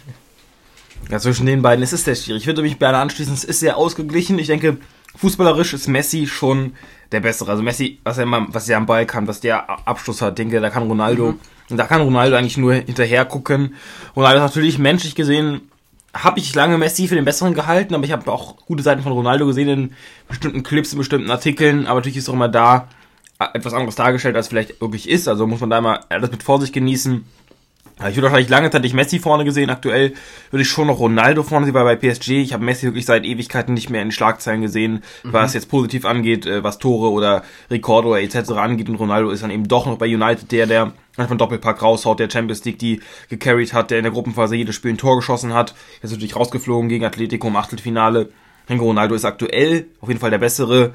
Ja, 1.10 1.20
zwischen 1.20 1.46
den 1.46 1.62
beiden 1.62 1.84
ist 1.84 1.92
es 1.92 2.04
sehr 2.04 2.16
schwierig. 2.16 2.42
Ich 2.42 2.46
würde 2.46 2.62
mich 2.62 2.78
gerne 2.78 2.98
anschließen, 2.98 3.32
es 3.32 3.44
ist 3.44 3.60
sehr 3.60 3.76
ausgeglichen. 3.76 4.38
Ich 4.38 4.48
denke, 4.48 4.78
fußballerisch 5.16 5.72
ist 5.72 5.86
Messi 5.86 6.26
schon 6.26 6.72
der 7.12 7.20
Bessere. 7.20 7.50
Also 7.50 7.62
Messi, 7.62 8.00
was 8.02 8.18
er, 8.18 8.26
was 8.48 8.68
er 8.68 8.76
am 8.76 8.86
Ball 8.86 9.06
kann, 9.06 9.28
was 9.28 9.40
der 9.40 9.86
Abschluss 9.86 10.20
hat, 10.20 10.38
denke, 10.38 10.60
da 10.60 10.70
kann 10.70 10.88
Ronaldo, 10.88 11.34
mhm. 11.68 11.76
da 11.76 11.84
kann 11.84 12.00
Ronaldo 12.00 12.36
eigentlich 12.36 12.56
nur 12.56 12.74
hinterher 12.74 13.24
gucken. 13.24 13.74
Ronaldo 14.16 14.38
ist 14.38 14.50
natürlich 14.50 14.78
menschlich 14.78 15.14
gesehen, 15.14 15.70
habe 16.12 16.40
ich 16.40 16.54
lange 16.54 16.78
Messi 16.78 17.06
für 17.06 17.14
den 17.14 17.24
Besseren 17.24 17.54
gehalten, 17.54 17.94
aber 17.94 18.04
ich 18.04 18.12
habe 18.12 18.32
auch 18.32 18.56
gute 18.66 18.82
Seiten 18.82 19.02
von 19.02 19.12
Ronaldo 19.12 19.46
gesehen 19.46 19.68
in 19.68 19.92
bestimmten 20.28 20.62
Clips, 20.62 20.92
in 20.92 20.98
bestimmten 20.98 21.30
Artikeln, 21.30 21.86
aber 21.86 22.00
natürlich 22.00 22.16
ist 22.16 22.28
auch 22.28 22.34
immer 22.34 22.48
da 22.48 22.88
etwas 23.52 23.74
anderes 23.74 23.96
dargestellt, 23.96 24.34
als 24.34 24.48
vielleicht 24.48 24.80
wirklich 24.80 25.08
ist. 25.08 25.28
Also 25.28 25.46
muss 25.46 25.60
man 25.60 25.70
da 25.70 25.78
immer 25.78 26.00
alles 26.08 26.30
mit 26.30 26.42
Vorsicht 26.42 26.72
genießen. 26.72 27.26
Ich 27.98 28.16
würde 28.16 28.24
wahrscheinlich 28.24 28.50
lange 28.50 28.70
Zeit 28.70 28.82
nicht 28.82 28.92
Messi 28.92 29.18
vorne 29.18 29.46
gesehen. 29.46 29.70
Aktuell 29.70 30.12
würde 30.50 30.62
ich 30.62 30.68
schon 30.68 30.88
noch 30.88 30.98
Ronaldo 30.98 31.42
vorne 31.42 31.64
sehen, 31.64 31.74
weil 31.74 31.96
bei 31.96 31.96
PSG, 31.96 32.42
ich 32.42 32.52
habe 32.52 32.62
Messi 32.62 32.84
wirklich 32.84 33.06
seit 33.06 33.24
Ewigkeiten 33.24 33.72
nicht 33.72 33.88
mehr 33.88 34.02
in 34.02 34.12
Schlagzeilen 34.12 34.60
gesehen, 34.60 35.02
mhm. 35.24 35.32
was 35.32 35.54
jetzt 35.54 35.70
positiv 35.70 36.04
angeht, 36.04 36.44
äh, 36.44 36.62
was 36.62 36.78
Tore 36.78 37.10
oder 37.10 37.42
Rekorde 37.70 38.08
oder 38.08 38.20
etc. 38.20 38.50
angeht. 38.50 38.90
Und 38.90 38.96
Ronaldo 38.96 39.30
ist 39.30 39.42
dann 39.42 39.50
eben 39.50 39.66
doch 39.66 39.86
noch 39.86 39.96
bei 39.96 40.14
United 40.14 40.52
der, 40.52 40.66
der 40.66 40.92
einfach 41.16 41.38
Doppelpack 41.38 41.80
raushaut, 41.80 42.20
der 42.20 42.28
Champions 42.28 42.62
League 42.66 42.78
die 42.78 43.00
gecarried 43.30 43.72
hat, 43.72 43.90
der 43.90 43.98
in 43.98 44.04
der 44.04 44.12
Gruppenphase 44.12 44.56
jedes 44.56 44.74
Spiel 44.74 44.92
ein 44.92 44.98
Tor 44.98 45.16
geschossen 45.16 45.54
hat. 45.54 45.74
Er 46.00 46.04
ist 46.04 46.10
natürlich 46.10 46.36
rausgeflogen 46.36 46.90
gegen 46.90 47.06
Atletico 47.06 47.48
im 47.48 47.56
Achtelfinale. 47.56 48.28
Ich 48.66 48.68
denke, 48.68 48.84
Ronaldo 48.84 49.14
ist 49.14 49.24
aktuell 49.24 49.86
auf 50.02 50.08
jeden 50.08 50.20
Fall 50.20 50.30
der 50.30 50.38
bessere. 50.38 50.92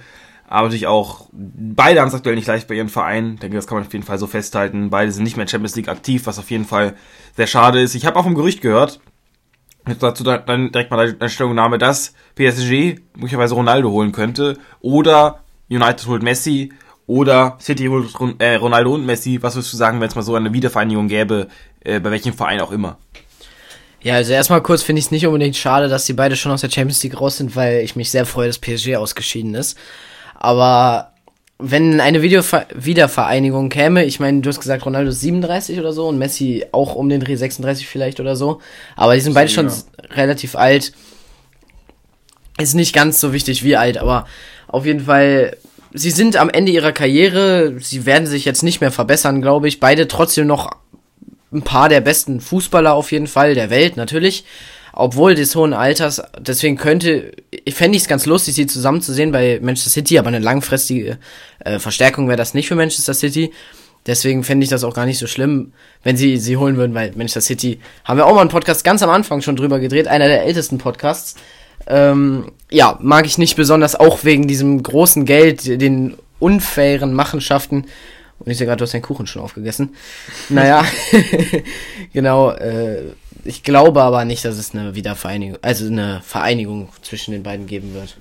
Aber 0.52 0.64
natürlich 0.68 0.88
auch, 0.88 1.28
beide 1.32 2.02
haben 2.02 2.10
es 2.10 2.14
aktuell 2.14 2.36
nicht 2.36 2.46
leicht 2.46 2.68
bei 2.68 2.76
ihren 2.76 2.90
Vereinen. 2.90 3.36
Ich 3.36 3.40
denke, 3.40 3.56
das 3.56 3.68
kann 3.68 3.78
man 3.78 3.88
auf 3.88 3.94
jeden 3.94 4.04
Fall 4.04 4.18
so 4.18 4.28
festhalten. 4.28 4.90
Beide 4.90 5.10
sind 5.10 5.24
nicht 5.24 5.38
mehr 5.38 5.44
in 5.44 5.48
Champions 5.48 5.78
League 5.78 5.88
aktiv, 5.88 6.26
was 6.26 6.40
auf 6.40 6.52
jeden 6.52 6.66
Fall 6.66 6.94
sehr 7.38 7.48
schade 7.48 7.80
ist. 7.80 7.96
Ich 7.96 8.06
habe 8.06 8.20
auch 8.20 8.26
vom 8.26 8.36
Gerücht 8.36 8.60
gehört, 8.60 9.00
jetzt 9.88 10.04
dazu 10.04 10.26
dann 10.26 10.74
direkt 10.74 10.92
mal 10.92 11.14
deine 11.14 11.30
Stellungnahme, 11.30 11.78
dass 11.78 12.14
PSG 12.36 13.00
möglicherweise 13.16 13.56
Ronaldo 13.56 13.92
holen 13.92 14.12
könnte 14.12 14.58
oder 14.82 15.40
United 15.70 16.06
holt 16.08 16.22
Messi 16.22 16.74
oder 17.08 17.58
City 17.62 17.86
holt 17.86 18.14
äh, 18.40 18.56
Ronaldo 18.56 18.96
und 18.96 19.06
Messi. 19.06 19.42
Was 19.42 19.56
würdest 19.56 19.72
du 19.72 19.78
sagen, 19.78 20.02
wenn 20.02 20.10
es 20.10 20.16
mal 20.16 20.22
so 20.22 20.36
eine 20.36 20.52
Wiedervereinigung 20.52 21.08
gäbe, 21.08 21.48
äh, 21.80 22.02
bei 22.02 22.12
welchem 22.12 22.34
Verein 22.34 22.60
auch 22.60 22.72
immer? 22.72 22.98
Ja, 24.02 24.16
also 24.16 24.34
erstmal 24.34 24.62
kurz 24.62 24.84
finde 24.84 25.00
ich 25.00 25.06
es 25.06 25.12
nicht 25.12 25.28
unbedingt 25.28 25.56
schade, 25.56 25.88
dass 25.88 26.06
die 26.06 26.14
beide 26.14 26.36
schon 26.36 26.52
aus 26.52 26.60
der 26.60 26.70
Champions 26.70 27.02
League 27.04 27.22
raus 27.22 27.38
sind, 27.38 27.56
weil 27.56 27.86
ich 27.86 27.96
mich 27.96 28.12
sehr 28.12 28.26
freue, 28.26 28.48
dass 28.48 28.60
PSG 28.60 28.98
ausgeschieden 28.98 29.56
ist. 29.56 29.78
Aber 30.44 31.14
wenn 31.60 32.02
eine 32.02 32.24
Videover 32.24 32.66
Wiedervereinigung 32.74 33.70
käme, 33.70 34.06
ich 34.06 34.20
meine, 34.20 34.42
du 34.42 34.50
hast 34.50 34.60
gesagt, 34.60 34.84
Ronaldo 34.84 35.12
ist 35.12 35.22
37 35.22 35.80
oder 35.80 35.94
so 35.94 36.08
und 36.08 36.18
Messi 36.18 36.66
auch 36.72 36.96
um 36.96 37.10
den 37.10 37.20
Dreh 37.20 37.36
36 37.36 37.88
vielleicht 37.88 38.20
oder 38.20 38.36
so, 38.36 38.60
aber 38.96 39.14
die 39.14 39.22
sind 39.22 39.36
beide 39.36 39.52
schon 39.52 39.72
relativ 40.10 40.56
alt. 40.56 40.94
Ist 42.58 42.74
nicht 42.74 42.96
ganz 42.96 43.20
so 43.20 43.34
wichtig 43.34 43.64
wie 43.64 43.76
alt, 43.76 44.00
aber 44.00 44.26
auf 44.68 44.88
jeden 44.88 45.02
Fall, 45.02 45.58
sie 45.94 46.10
sind 46.10 46.38
am 46.38 46.50
Ende 46.50 46.72
ihrer 46.72 46.92
Karriere, 46.92 47.76
sie 47.80 48.08
werden 48.08 48.26
sich 48.26 48.44
jetzt 48.44 48.64
nicht 48.64 48.82
mehr 48.82 48.92
verbessern, 48.92 49.44
glaube 49.44 49.68
ich. 49.68 49.80
Beide 49.80 50.08
trotzdem 50.08 50.48
noch 50.48 50.72
ein 51.54 51.62
paar 51.62 51.88
der 51.88 52.02
besten 52.02 52.42
Fußballer 52.42 52.94
auf 52.96 53.12
jeden 53.12 53.28
Fall 53.28 53.54
der 53.54 53.70
Welt, 53.70 53.96
natürlich 53.96 54.44
obwohl 54.94 55.36
des 55.36 55.56
hohen 55.56 55.74
Alters, 55.74 56.22
deswegen 56.40 56.78
könnte, 56.78 57.32
ich 57.52 57.76
fände 57.76 57.96
ich 57.96 58.04
es 58.04 58.10
ganz 58.10 58.26
lustig, 58.26 58.56
sie 58.56 58.68
zusammen 58.68 59.02
zu 59.02 59.14
sehen 59.14 59.32
bei 59.32 59.60
Manchester 59.62 59.90
City, 59.90 60.20
aber 60.20 60.28
eine 60.28 60.40
langfristige 60.40 61.18
äh, 61.60 61.80
Verstärkung 61.80 62.28
wäre 62.28 62.38
das 62.38 62.54
nicht 62.54 62.68
für 62.68 62.76
Manchester 62.76 63.14
City. 63.14 63.52
Deswegen 64.08 64.44
fände 64.44 64.64
ich 64.64 64.70
das 64.70 64.84
auch 64.84 64.96
gar 64.96 65.06
nicht 65.06 65.20
so 65.20 65.28
schlimm, 65.28 65.74
wenn 66.04 66.18
sie 66.18 66.38
sie 66.38 66.58
holen 66.58 66.76
würden, 66.76 66.96
weil 66.96 67.12
Manchester 67.12 67.42
City 67.42 67.80
haben 68.04 68.18
wir 68.18 68.26
auch 68.26 68.34
mal 68.34 68.42
einen 68.42 68.50
Podcast 68.50 68.84
ganz 68.84 69.04
am 69.04 69.12
Anfang 69.12 69.42
schon 69.42 69.56
drüber 69.56 69.80
gedreht, 69.80 70.08
einer 70.08 70.28
der 70.28 70.44
ältesten 70.44 70.80
Podcasts. 70.80 71.36
Ähm, 71.88 72.52
ja, 72.70 72.98
mag 73.02 73.26
ich 73.26 73.38
nicht 73.38 73.56
besonders, 73.56 73.96
auch 73.96 74.24
wegen 74.24 74.48
diesem 74.48 74.82
großen 74.82 75.26
Geld, 75.26 75.66
den 75.82 76.16
unfairen 76.40 77.14
Machenschaften. 77.14 77.86
Und 78.40 78.52
ich 78.52 78.58
sehe 78.58 78.66
gerade, 78.66 78.78
du 78.78 78.84
hast 78.86 78.94
deinen 78.94 79.04
Kuchen 79.04 79.28
schon 79.28 79.44
aufgegessen. 79.44 79.96
Naja, 80.50 80.84
genau, 82.14 82.52
äh, 82.52 83.04
ich 83.44 83.64
glaube 83.64 84.02
aber 84.02 84.26
nicht, 84.26 84.46
dass 84.46 84.58
es 84.58 84.74
eine 84.74 84.96
Wiedervereinigung, 84.96 85.58
also 85.62 85.86
eine 85.86 86.22
Vereinigung 86.24 86.90
zwischen 87.02 87.32
den 87.32 87.44
beiden 87.44 87.68
geben 87.68 87.94
wird. 87.94 88.18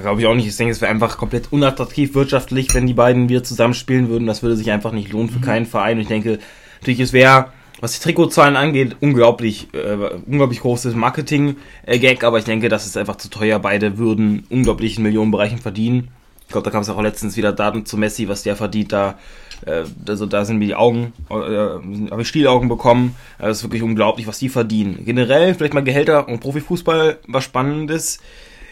Glaube 0.00 0.20
ich 0.20 0.26
auch 0.26 0.34
nicht. 0.34 0.46
Ich 0.46 0.56
denke, 0.56 0.72
es 0.72 0.80
wäre 0.80 0.90
einfach 0.90 1.16
komplett 1.18 1.52
unattraktiv 1.52 2.14
wirtschaftlich, 2.14 2.72
wenn 2.74 2.86
die 2.86 2.94
beiden 2.94 3.28
wieder 3.28 3.42
zusammenspielen 3.42 4.08
würden. 4.08 4.26
Das 4.26 4.42
würde 4.42 4.56
sich 4.56 4.70
einfach 4.70 4.92
nicht 4.92 5.10
lohnen 5.10 5.28
für 5.28 5.38
mhm. 5.38 5.44
keinen 5.44 5.66
Verein. 5.66 5.96
Und 5.96 6.02
ich 6.02 6.08
denke, 6.08 6.38
natürlich, 6.80 7.00
es 7.00 7.12
wäre, 7.12 7.46
was 7.80 7.94
die 7.94 8.02
Trikotzahlen 8.02 8.56
angeht, 8.56 8.96
unglaublich, 9.00 9.68
äh, 9.72 9.96
unglaublich 10.26 10.60
großes 10.60 10.94
Marketing-Gag. 10.94 12.22
Aber 12.22 12.38
ich 12.38 12.44
denke, 12.44 12.68
das 12.68 12.86
ist 12.86 12.96
einfach 12.96 13.16
zu 13.16 13.28
teuer. 13.28 13.58
Beide 13.58 13.98
würden 13.98 14.46
unglaublichen 14.50 15.02
Millionenbereichen 15.02 15.58
verdienen. 15.58 16.08
Ich 16.46 16.52
glaube, 16.52 16.64
da 16.64 16.70
kam 16.70 16.82
es 16.82 16.88
auch 16.88 17.02
letztens 17.02 17.36
wieder 17.36 17.52
Daten 17.52 17.84
zu 17.84 17.96
Messi, 17.96 18.28
was 18.28 18.42
der 18.42 18.56
verdient. 18.56 18.92
Da 18.92 19.18
äh, 19.66 19.84
also 20.06 20.26
da 20.26 20.44
sind 20.44 20.58
mir 20.58 20.66
die 20.66 20.74
Augen, 20.74 21.12
äh, 21.30 21.34
habe 21.34 22.22
ich 22.22 22.28
Stielaugen 22.28 22.68
bekommen. 22.68 23.14
Äh, 23.38 23.46
das 23.46 23.58
ist 23.58 23.64
wirklich 23.64 23.82
unglaublich, 23.82 24.26
was 24.26 24.38
die 24.38 24.48
verdienen. 24.48 25.04
Generell 25.04 25.54
vielleicht 25.54 25.74
mal 25.74 25.84
Gehälter 25.84 26.28
und 26.28 26.40
Profifußball, 26.40 27.18
was 27.26 27.44
Spannendes. 27.44 28.20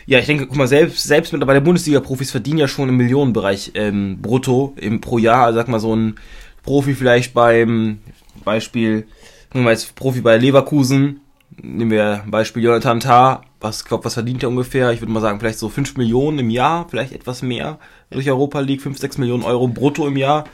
Ja, 0.07 0.21
ich 0.21 0.26
denke, 0.26 0.47
guck 0.47 0.57
mal, 0.57 0.69
selbst, 0.69 1.02
selbst 1.02 1.32
der 1.32 1.61
Bundesliga-Profis 1.61 2.30
verdienen 2.30 2.58
ja 2.58 2.69
schon 2.69 2.89
im 2.89 2.97
Millionenbereich 2.97 3.73
ähm, 3.75 4.19
brutto 4.23 4.75
im, 4.76 5.00
pro 5.00 5.19
Jahr. 5.19 5.47
Also 5.47 5.58
sag 5.58 5.69
mal, 5.69 5.80
so 5.80 5.95
ein 5.95 6.15
Profi 6.63 6.95
vielleicht 6.95 7.34
beim 7.34 7.99
Beispiel, 8.45 9.06
nehmen 9.52 9.67
wir 9.67 9.73
jetzt 9.73 9.97
Profi 9.97 10.21
bei 10.21 10.37
Leverkusen, 10.37 11.21
nehmen 11.61 11.91
wir 11.91 12.23
Beispiel 12.26 12.63
Jonathan 12.63 13.00
Tah, 13.00 13.43
was, 13.61 13.84
glaub, 13.84 14.04
was 14.04 14.15
verdient 14.15 14.43
er 14.43 14.49
ungefähr? 14.49 14.93
Ich 14.93 15.00
würde 15.00 15.13
mal 15.13 15.21
sagen, 15.21 15.41
vielleicht 15.41 15.58
so 15.58 15.69
5 15.69 15.97
Millionen 15.97 16.39
im 16.39 16.50
Jahr, 16.50 16.87
vielleicht 16.89 17.13
etwas 17.13 17.43
mehr 17.43 17.78
durch 18.11 18.28
Europa 18.28 18.61
League, 18.61 18.82
5, 18.82 18.99
6 18.99 19.19
Millionen 19.19 19.43
Euro 19.43 19.67
brutto 19.67 20.06
im 20.06 20.17
Jahr. 20.17 20.45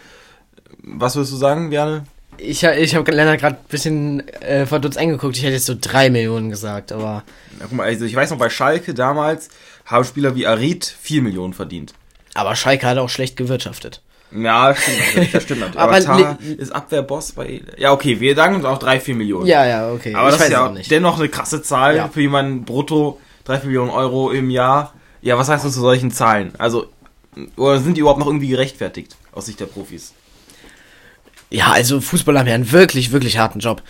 Was 0.82 1.16
würdest 1.16 1.32
du 1.32 1.36
sagen, 1.36 1.70
Bjarne? 1.70 2.04
Ich, 2.38 2.64
ich 2.64 2.94
habe 2.94 3.12
Lennart 3.12 3.40
gerade 3.40 3.56
ein 3.56 3.68
bisschen 3.68 4.28
äh, 4.40 4.66
verdutzt 4.66 4.98
eingeguckt. 4.98 5.36
Ich 5.36 5.42
hätte 5.42 5.54
jetzt 5.54 5.66
so 5.66 5.76
drei 5.78 6.10
Millionen 6.10 6.50
gesagt, 6.50 6.90
aber. 6.92 7.24
Ja, 7.58 7.66
guck 7.68 7.72
mal, 7.72 7.84
also 7.84 8.04
ich 8.04 8.14
weiß 8.14 8.30
noch, 8.30 8.38
bei 8.38 8.50
Schalke 8.50 8.94
damals 8.94 9.48
haben 9.84 10.04
Spieler 10.04 10.34
wie 10.34 10.46
Arid 10.46 10.84
vier 10.84 11.22
Millionen 11.22 11.52
verdient. 11.52 11.94
Aber 12.34 12.56
Schalke 12.56 12.86
hat 12.86 12.98
auch 12.98 13.10
schlecht 13.10 13.36
gewirtschaftet. 13.36 14.00
Ja, 14.34 14.68
das 14.68 14.82
stimmt 14.82 14.98
natürlich. 14.98 15.32
Das 15.32 15.42
stimmt 15.42 15.60
natürlich. 15.60 15.80
aber 15.82 16.00
Tar 16.00 16.38
ist 16.40 16.72
Abwehrboss 16.72 17.32
bei. 17.32 17.60
Ja, 17.76 17.92
okay, 17.92 18.18
wir 18.18 18.34
sagen 18.34 18.56
uns 18.56 18.64
auch 18.64 18.78
drei, 18.78 18.98
vier 18.98 19.14
Millionen. 19.14 19.46
Ja, 19.46 19.66
ja, 19.66 19.92
okay. 19.92 20.14
Aber 20.14 20.30
ich 20.30 20.36
das 20.36 20.46
ist 20.46 20.52
ja 20.52 20.74
dennoch 20.90 21.18
eine 21.18 21.28
krasse 21.28 21.62
Zahl 21.62 21.96
ja. 21.96 22.08
für 22.08 22.22
jemanden 22.22 22.64
brutto 22.64 23.20
drei, 23.44 23.58
vier 23.58 23.68
Millionen 23.68 23.90
Euro 23.90 24.30
im 24.30 24.50
Jahr. 24.50 24.94
Ja, 25.20 25.38
was 25.38 25.48
heißt 25.48 25.64
du 25.64 25.68
zu 25.68 25.80
solchen 25.80 26.10
Zahlen? 26.10 26.52
Also, 26.58 26.86
oder 27.56 27.78
sind 27.78 27.96
die 27.96 28.00
überhaupt 28.00 28.20
noch 28.20 28.26
irgendwie 28.26 28.48
gerechtfertigt 28.48 29.16
aus 29.32 29.46
Sicht 29.46 29.60
der 29.60 29.66
Profis? 29.66 30.14
Ja, 31.52 31.70
also 31.72 32.00
Fußballer 32.00 32.40
haben 32.40 32.46
ja 32.48 32.54
einen 32.54 32.72
wirklich, 32.72 33.12
wirklich 33.12 33.36
harten 33.36 33.58
Job. 33.58 33.82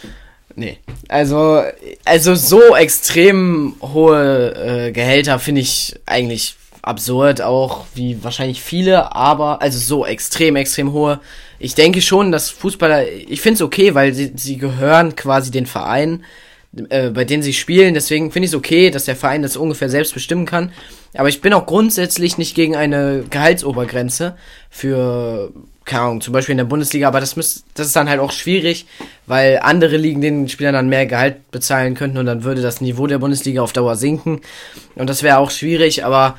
Nee. 0.56 0.78
Also, 1.08 1.62
also 2.04 2.34
so 2.34 2.74
extrem 2.74 3.76
hohe 3.80 4.88
äh, 4.88 4.92
Gehälter 4.92 5.38
finde 5.38 5.60
ich 5.60 5.94
eigentlich 6.04 6.56
absurd, 6.82 7.40
auch 7.40 7.86
wie 7.94 8.22
wahrscheinlich 8.24 8.60
viele, 8.60 9.14
aber 9.14 9.62
also 9.62 9.78
so 9.78 10.04
extrem, 10.04 10.56
extrem 10.56 10.92
hohe. 10.92 11.20
Ich 11.60 11.76
denke 11.76 12.02
schon, 12.02 12.32
dass 12.32 12.50
Fußballer, 12.50 13.06
ich 13.08 13.40
finde 13.40 13.54
es 13.54 13.62
okay, 13.62 13.94
weil 13.94 14.12
sie, 14.12 14.32
sie 14.34 14.58
gehören 14.58 15.14
quasi 15.14 15.52
den 15.52 15.66
Verein, 15.66 16.24
äh, 16.88 17.10
bei 17.10 17.24
denen 17.24 17.44
sie 17.44 17.52
spielen. 17.52 17.94
Deswegen 17.94 18.32
finde 18.32 18.46
ich 18.46 18.50
es 18.50 18.56
okay, 18.56 18.90
dass 18.90 19.04
der 19.04 19.14
Verein 19.14 19.42
das 19.42 19.56
ungefähr 19.56 19.88
selbst 19.88 20.14
bestimmen 20.14 20.46
kann. 20.46 20.72
Aber 21.14 21.28
ich 21.28 21.40
bin 21.40 21.52
auch 21.52 21.66
grundsätzlich 21.66 22.38
nicht 22.38 22.56
gegen 22.56 22.74
eine 22.74 23.22
Gehaltsobergrenze 23.30 24.36
für 24.68 25.52
keine 25.84 26.02
Ahnung, 26.02 26.20
zum 26.20 26.32
Beispiel 26.32 26.52
in 26.52 26.58
der 26.58 26.64
Bundesliga, 26.64 27.08
aber 27.08 27.20
das, 27.20 27.36
müsst, 27.36 27.64
das 27.74 27.88
ist 27.88 27.96
dann 27.96 28.08
halt 28.08 28.20
auch 28.20 28.32
schwierig, 28.32 28.86
weil 29.26 29.60
andere 29.62 29.96
Ligen 29.96 30.20
den 30.20 30.48
Spielern 30.48 30.74
dann 30.74 30.88
mehr 30.88 31.06
Gehalt 31.06 31.50
bezahlen 31.50 31.94
könnten 31.94 32.18
und 32.18 32.26
dann 32.26 32.44
würde 32.44 32.62
das 32.62 32.80
Niveau 32.80 33.06
der 33.06 33.18
Bundesliga 33.18 33.62
auf 33.62 33.72
Dauer 33.72 33.96
sinken. 33.96 34.40
Und 34.94 35.10
das 35.10 35.22
wäre 35.22 35.38
auch 35.38 35.50
schwierig, 35.50 36.04
aber 36.04 36.36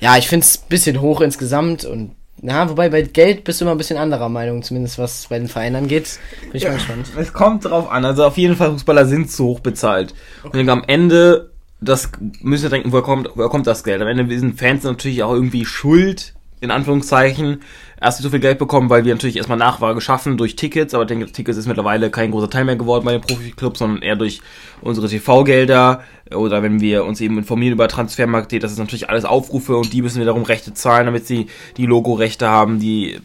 ja, 0.00 0.16
ich 0.16 0.28
finde 0.28 0.44
es 0.44 0.58
ein 0.58 0.68
bisschen 0.68 1.00
hoch 1.00 1.20
insgesamt 1.20 1.84
und 1.84 2.12
na, 2.46 2.68
wobei 2.68 2.90
bei 2.90 3.02
Geld 3.02 3.44
bist 3.44 3.60
du 3.60 3.64
immer 3.64 3.72
ein 3.72 3.78
bisschen 3.78 3.96
anderer 3.96 4.28
Meinung, 4.28 4.62
zumindest 4.62 4.98
was 4.98 5.28
bei 5.28 5.38
den 5.38 5.48
Vereinen 5.48 5.76
angeht. 5.76 6.18
Bin 6.42 6.50
ich 6.52 6.64
ja, 6.64 6.70
mal 6.70 6.76
gespannt. 6.76 7.06
Es 7.16 7.32
kommt 7.32 7.64
drauf 7.64 7.90
an. 7.90 8.04
Also 8.04 8.24
auf 8.24 8.36
jeden 8.36 8.56
Fall, 8.56 8.72
Fußballer 8.72 9.06
sind 9.06 9.30
zu 9.30 9.46
hoch 9.46 9.60
bezahlt. 9.60 10.14
Okay. 10.42 10.60
Und 10.60 10.68
am 10.68 10.84
Ende, 10.86 11.50
das 11.80 12.10
müsst 12.42 12.64
ihr 12.64 12.70
denken, 12.70 12.92
woher 12.92 13.02
kommt, 13.02 13.30
woher 13.34 13.48
kommt 13.48 13.66
das 13.66 13.82
Geld? 13.82 14.02
Am 14.02 14.08
Ende 14.08 14.38
sind 14.38 14.58
Fans 14.58 14.84
natürlich 14.84 15.22
auch 15.22 15.32
irgendwie 15.32 15.64
schuld, 15.64 16.34
in 16.60 16.70
Anführungszeichen, 16.70 17.60
erst 18.00 18.22
so 18.22 18.30
viel 18.30 18.40
Geld 18.40 18.58
bekommen, 18.58 18.90
weil 18.90 19.04
wir 19.04 19.14
natürlich 19.14 19.36
erstmal 19.36 19.58
Nachfrage 19.58 19.96
geschaffen 19.96 20.36
durch 20.36 20.56
Tickets, 20.56 20.94
aber 20.94 21.04
denke, 21.04 21.30
Tickets 21.30 21.58
ist 21.58 21.66
mittlerweile 21.66 22.10
kein 22.10 22.30
großer 22.30 22.50
Teil 22.50 22.64
mehr 22.64 22.76
geworden 22.76 23.04
bei 23.04 23.12
den 23.12 23.20
Profiklubs, 23.20 23.78
sondern 23.78 24.02
eher 24.02 24.16
durch 24.16 24.40
unsere 24.80 25.08
TV-Gelder 25.08 26.02
oder 26.34 26.62
wenn 26.62 26.80
wir 26.80 27.04
uns 27.04 27.20
eben 27.20 27.38
informieren 27.38 27.72
über 27.74 27.88
Transfermarkt, 27.88 28.52
das 28.62 28.72
ist 28.72 28.78
natürlich 28.78 29.08
alles 29.08 29.24
Aufrufe 29.24 29.76
und 29.76 29.92
die 29.92 30.02
müssen 30.02 30.20
wiederum 30.20 30.42
Rechte 30.42 30.74
zahlen, 30.74 31.06
damit 31.06 31.26
sie 31.26 31.46
die 31.76 31.86
Logo-Rechte 31.86 32.48
haben, 32.48 32.78
die, 32.78 33.20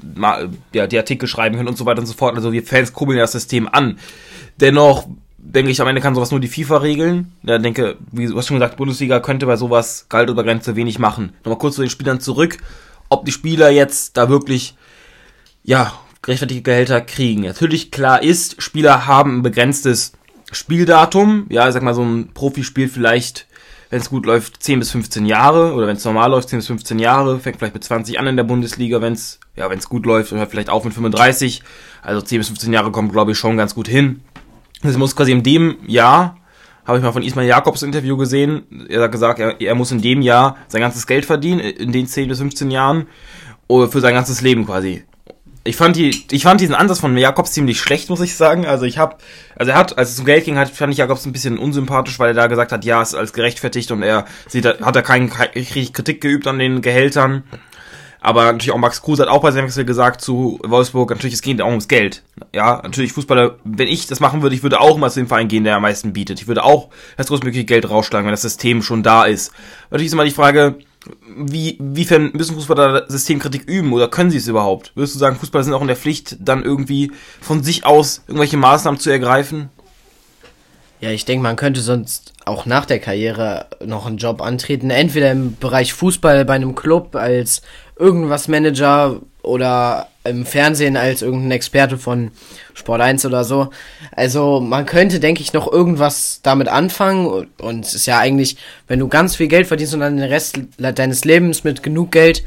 ja, 0.74 0.88
die 0.88 0.98
Artikel 0.98 1.28
schreiben 1.28 1.56
können 1.56 1.70
und 1.70 1.78
so 1.78 1.86
weiter 1.86 2.00
und 2.00 2.08
so 2.08 2.14
fort. 2.14 2.36
Also 2.36 2.52
wir 2.52 2.64
Fans 2.64 2.94
kurbeln 2.94 3.20
das 3.20 3.32
System 3.32 3.68
an. 3.72 4.00
Dennoch 4.60 5.08
denke 5.38 5.72
ich, 5.72 5.82
am 5.82 5.88
Ende 5.88 6.02
kann 6.02 6.16
sowas 6.16 6.32
nur 6.32 6.40
die 6.40 6.48
FIFA 6.48 6.78
regeln. 6.78 7.32
Ja, 7.44 7.58
denke, 7.58 7.96
wie 8.12 8.28
du 8.28 8.38
hast 8.38 8.48
schon 8.48 8.58
gesagt, 8.58 8.78
Bundesliga 8.78 9.20
könnte 9.20 9.46
bei 9.46 9.56
sowas 9.56 10.06
Galt 10.10 10.30
oder 10.30 10.44
Grenze 10.44 10.76
wenig 10.76 11.00
machen. 11.00 11.34
Nochmal 11.44 11.60
kurz 11.60 11.76
zu 11.76 11.82
den 11.82 11.90
Spielern 11.90 12.20
zurück 12.20 12.58
ob 13.10 13.26
die 13.26 13.32
Spieler 13.32 13.70
jetzt 13.70 14.18
da 14.18 14.30
wirklich, 14.30 14.76
ja, 15.64 15.94
gerechtfertigte 16.22 16.64
Gehälter 16.64 17.02
kriegen. 17.02 17.44
Natürlich 17.44 17.92
klar 17.92 18.22
ist, 18.22 18.62
Spieler 18.62 19.08
haben 19.08 19.38
ein 19.40 19.42
begrenztes 19.42 20.14
Spieldatum. 20.52 21.48
Ja, 21.50 21.68
ich 21.68 21.74
sag 21.74 21.84
mal, 21.84 21.94
so 21.94 22.04
ein 22.04 22.34
Profi 22.34 22.64
spielt 22.64 22.92
vielleicht, 22.92 23.48
wenn 23.90 24.02
es 24.02 24.10
gut 24.10 24.26
läuft, 24.26 24.62
10 24.62 24.80
bis 24.80 24.92
15 24.92 25.26
Jahre 25.26 25.74
oder 25.74 25.88
wenn 25.88 25.96
es 25.96 26.06
normal 26.06 26.32
läuft, 26.32 26.50
10 26.50 26.60
bis 26.60 26.68
15 26.68 27.00
Jahre, 27.00 27.40
fängt 27.40 27.58
vielleicht 27.58 27.74
mit 27.74 27.84
20 27.84 28.20
an 28.20 28.28
in 28.28 28.38
der 28.38 28.44
Bundesliga, 28.44 29.02
wenn 29.02 29.14
es 29.14 29.40
ja, 29.60 29.70
wenn 29.70 29.78
es 29.78 29.90
gut 29.90 30.06
läuft, 30.06 30.32
hört 30.32 30.50
vielleicht 30.50 30.70
auf 30.70 30.86
mit 30.86 30.94
35. 30.94 31.62
Also 32.02 32.22
10 32.22 32.40
bis 32.40 32.48
15 32.48 32.72
Jahre 32.72 32.92
kommt, 32.92 33.12
glaube 33.12 33.34
ich, 33.34 33.38
schon 33.38 33.58
ganz 33.58 33.76
gut 33.76 33.88
hin. 33.88 34.22
Es 34.82 34.98
muss 34.98 35.16
quasi 35.16 35.34
in 35.34 35.44
dem 35.44 35.78
Jahr, 35.86 36.38
habe 36.90 36.98
ich 36.98 37.04
mal 37.04 37.12
von 37.12 37.22
Ismail 37.22 37.48
Jakobs 37.48 37.84
Interview 37.84 38.18
gesehen, 38.18 38.88
er 38.90 39.04
hat 39.04 39.12
gesagt, 39.12 39.40
er, 39.40 39.62
er 39.62 39.76
muss 39.76 39.92
in 39.92 40.02
dem 40.02 40.24
Jahr 40.24 40.58
sein 40.68 40.82
ganzes 40.82 41.06
Geld 41.06 41.24
verdienen, 41.24 41.60
in 41.60 41.92
den 41.92 42.08
10 42.08 42.28
bis 42.28 42.40
15 42.40 42.72
Jahren, 42.72 43.06
oh, 43.68 43.86
für 43.86 44.02
sein 44.02 44.16
ganzes 44.16 44.42
Leben 44.42 44.66
quasi. 44.66 45.04
Ich 45.64 45.76
fand 45.76 45.96
die, 45.98 46.26
ich 46.32 46.42
fand 46.42 46.62
diesen 46.62 46.74
Ansatz 46.74 47.00
von 47.00 47.16
Jakobs 47.16 47.52
ziemlich 47.52 47.80
schlecht, 47.80 48.10
muss 48.10 48.22
ich 48.22 48.36
sagen. 48.36 48.66
Also 48.66 48.86
ich 48.86 48.98
habe, 48.98 49.18
also 49.56 49.72
er 49.72 49.78
hat, 49.78 50.00
als 50.00 50.10
es 50.10 50.20
um 50.20 50.26
Geld 50.26 50.46
ging, 50.46 50.58
hat, 50.58 50.72
fand 50.72 50.92
ich 50.92 50.98
Jakobs 50.98 51.28
ein 51.28 51.32
bisschen 51.32 51.60
unsympathisch, 51.60 52.18
weil 52.18 52.30
er 52.30 52.34
da 52.34 52.48
gesagt 52.48 52.72
hat, 52.72 52.84
ja, 52.86 53.04
es 53.04 53.10
ist 53.10 53.16
als 53.16 53.34
gerechtfertigt 53.34 53.92
und 53.92 54.02
er 54.02 54.26
sieht, 54.48 54.66
hat 54.66 54.96
er 54.96 55.04
keinen 55.04 55.30
Kritik 55.30 56.22
geübt 56.22 56.48
an 56.48 56.58
den 56.58 56.82
Gehältern. 56.82 57.44
Aber 58.22 58.44
natürlich 58.44 58.72
auch 58.72 58.78
Max 58.78 59.02
Kruse 59.02 59.22
hat 59.22 59.30
auch 59.30 59.42
bei 59.42 59.52
seinem 59.52 59.66
Wechsel 59.66 59.86
gesagt 59.86 60.22
zu 60.22 60.60
Wolfsburg, 60.66 61.10
natürlich, 61.10 61.34
es 61.34 61.42
geht 61.42 61.62
auch 61.62 61.70
ums 61.70 61.88
Geld. 61.88 62.24
Ja, 62.54 62.82
natürlich 62.84 63.14
Fußballer, 63.14 63.56
wenn 63.64 63.88
ich 63.88 64.08
das 64.08 64.20
machen 64.20 64.42
würde, 64.42 64.56
ich 64.56 64.64
würde 64.64 64.82
auch 64.82 64.98
mal 64.98 65.10
zu 65.10 65.20
dem 65.22 65.28
Verein 65.28 65.48
gehen, 65.48 65.64
der 65.64 65.78
am 65.78 65.84
meisten 65.84 66.12
bietet. 66.12 66.42
Ich 66.42 66.48
würde 66.48 66.64
auch 66.64 66.90
das 67.16 67.28
größtmögliche 67.28 67.66
Geld 67.66 67.90
rausschlagen, 67.90 68.26
wenn 68.26 68.34
das 68.34 68.42
System 68.42 68.82
schon 68.82 69.04
da 69.04 69.24
ist. 69.24 69.54
Natürlich 69.90 70.08
ist 70.08 70.14
immer 70.14 70.26
die 70.26 70.32
Frage, 70.32 70.80
wie, 71.38 71.78
wiefern 71.80 72.32
müssen 72.34 72.56
Fußballer 72.56 73.06
Systemkritik 73.08 73.64
üben 73.64 73.94
oder 73.94 74.10
können 74.10 74.32
sie 74.32 74.38
es 74.38 74.48
überhaupt? 74.48 74.92
Würdest 74.96 75.16
du 75.16 75.20
sagen, 75.20 75.38
Fußballer 75.38 75.64
sind 75.64 75.74
auch 75.74 75.82
in 75.82 75.88
der 75.88 75.96
Pflicht, 75.96 76.36
dann 76.42 76.64
irgendwie 76.64 77.12
von 77.40 77.64
sich 77.64 77.86
aus 77.86 78.24
irgendwelche 78.28 78.58
Maßnahmen 78.58 79.00
zu 79.00 79.10
ergreifen? 79.10 79.70
Ja, 81.02 81.12
ich 81.12 81.24
denke, 81.24 81.44
man 81.44 81.56
könnte 81.56 81.80
sonst 81.80 82.34
auch 82.44 82.66
nach 82.66 82.86
der 82.86 83.00
Karriere 83.00 83.68
noch 83.86 84.06
einen 84.06 84.18
Job 84.18 84.42
antreten. 84.42 84.90
Entweder 84.90 85.32
im 85.32 85.56
Bereich 85.56 85.94
Fußball 85.94 86.44
bei 86.44 86.56
einem 86.56 86.76
Club 86.76 87.16
als 87.16 87.62
irgendwas 88.00 88.48
Manager 88.48 89.20
oder 89.42 90.08
im 90.24 90.46
Fernsehen 90.46 90.98
als 90.98 91.22
irgendein 91.22 91.52
Experte 91.52 91.98
von 91.98 92.32
Sport 92.74 93.02
1 93.02 93.26
oder 93.26 93.44
so. 93.44 93.70
Also 94.12 94.60
man 94.60 94.86
könnte, 94.86 95.20
denke 95.20 95.42
ich, 95.42 95.54
noch 95.54 95.72
irgendwas 95.72 96.40
damit 96.44 96.68
anfangen. 96.68 97.48
Und 97.58 97.86
es 97.86 97.94
ist 97.94 98.06
ja 98.06 98.20
eigentlich, 98.20 98.58
wenn 98.88 99.00
du 99.00 99.08
ganz 99.08 99.36
viel 99.36 99.48
Geld 99.48 99.68
verdienst 99.68 99.94
und 99.94 100.02
dann 100.02 100.18
den 100.18 100.30
Rest 100.30 100.60
deines 100.78 101.26
Lebens 101.26 101.64
mit 101.64 101.84
genug 101.84 102.12
Geld 102.12 102.44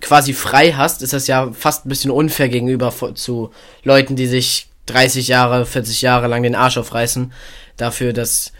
quasi 0.00 0.32
frei 0.32 0.72
hast, 0.72 1.02
ist 1.02 1.12
das 1.12 1.26
ja 1.26 1.50
fast 1.52 1.86
ein 1.86 1.88
bisschen 1.88 2.10
unfair 2.10 2.48
gegenüber 2.48 2.92
zu 3.14 3.50
Leuten, 3.84 4.16
die 4.16 4.26
sich 4.26 4.68
30 4.86 5.28
Jahre, 5.28 5.66
40 5.66 6.02
Jahre 6.02 6.26
lang 6.26 6.42
den 6.42 6.54
Arsch 6.54 6.78
aufreißen, 6.78 7.32
dafür, 7.76 8.12
dass 8.12 8.52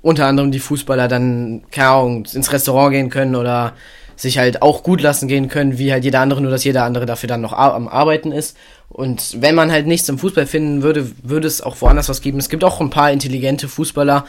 unter 0.00 0.26
anderem 0.26 0.50
die 0.50 0.58
Fußballer 0.58 1.06
dann, 1.06 1.62
keine 1.70 1.88
Ahnung, 1.88 2.26
ins 2.32 2.52
Restaurant 2.52 2.92
gehen 2.92 3.10
können 3.10 3.36
oder 3.36 3.74
sich 4.16 4.38
halt 4.38 4.62
auch 4.62 4.82
gut 4.82 5.00
lassen 5.00 5.28
gehen 5.28 5.48
können, 5.48 5.78
wie 5.78 5.92
halt 5.92 6.04
jeder 6.04 6.20
andere, 6.20 6.40
nur 6.40 6.50
dass 6.50 6.64
jeder 6.64 6.84
andere 6.84 7.06
dafür 7.06 7.28
dann 7.28 7.40
noch 7.40 7.52
am 7.52 7.88
Arbeiten 7.88 8.32
ist. 8.32 8.56
Und 8.88 9.40
wenn 9.40 9.54
man 9.54 9.72
halt 9.72 9.86
nichts 9.86 10.08
im 10.08 10.18
Fußball 10.18 10.46
finden 10.46 10.82
würde, 10.82 11.10
würde 11.22 11.48
es 11.48 11.62
auch 11.62 11.80
woanders 11.80 12.08
was 12.08 12.20
geben. 12.20 12.38
Es 12.38 12.50
gibt 12.50 12.64
auch 12.64 12.80
ein 12.80 12.90
paar 12.90 13.10
intelligente 13.10 13.68
Fußballer, 13.68 14.26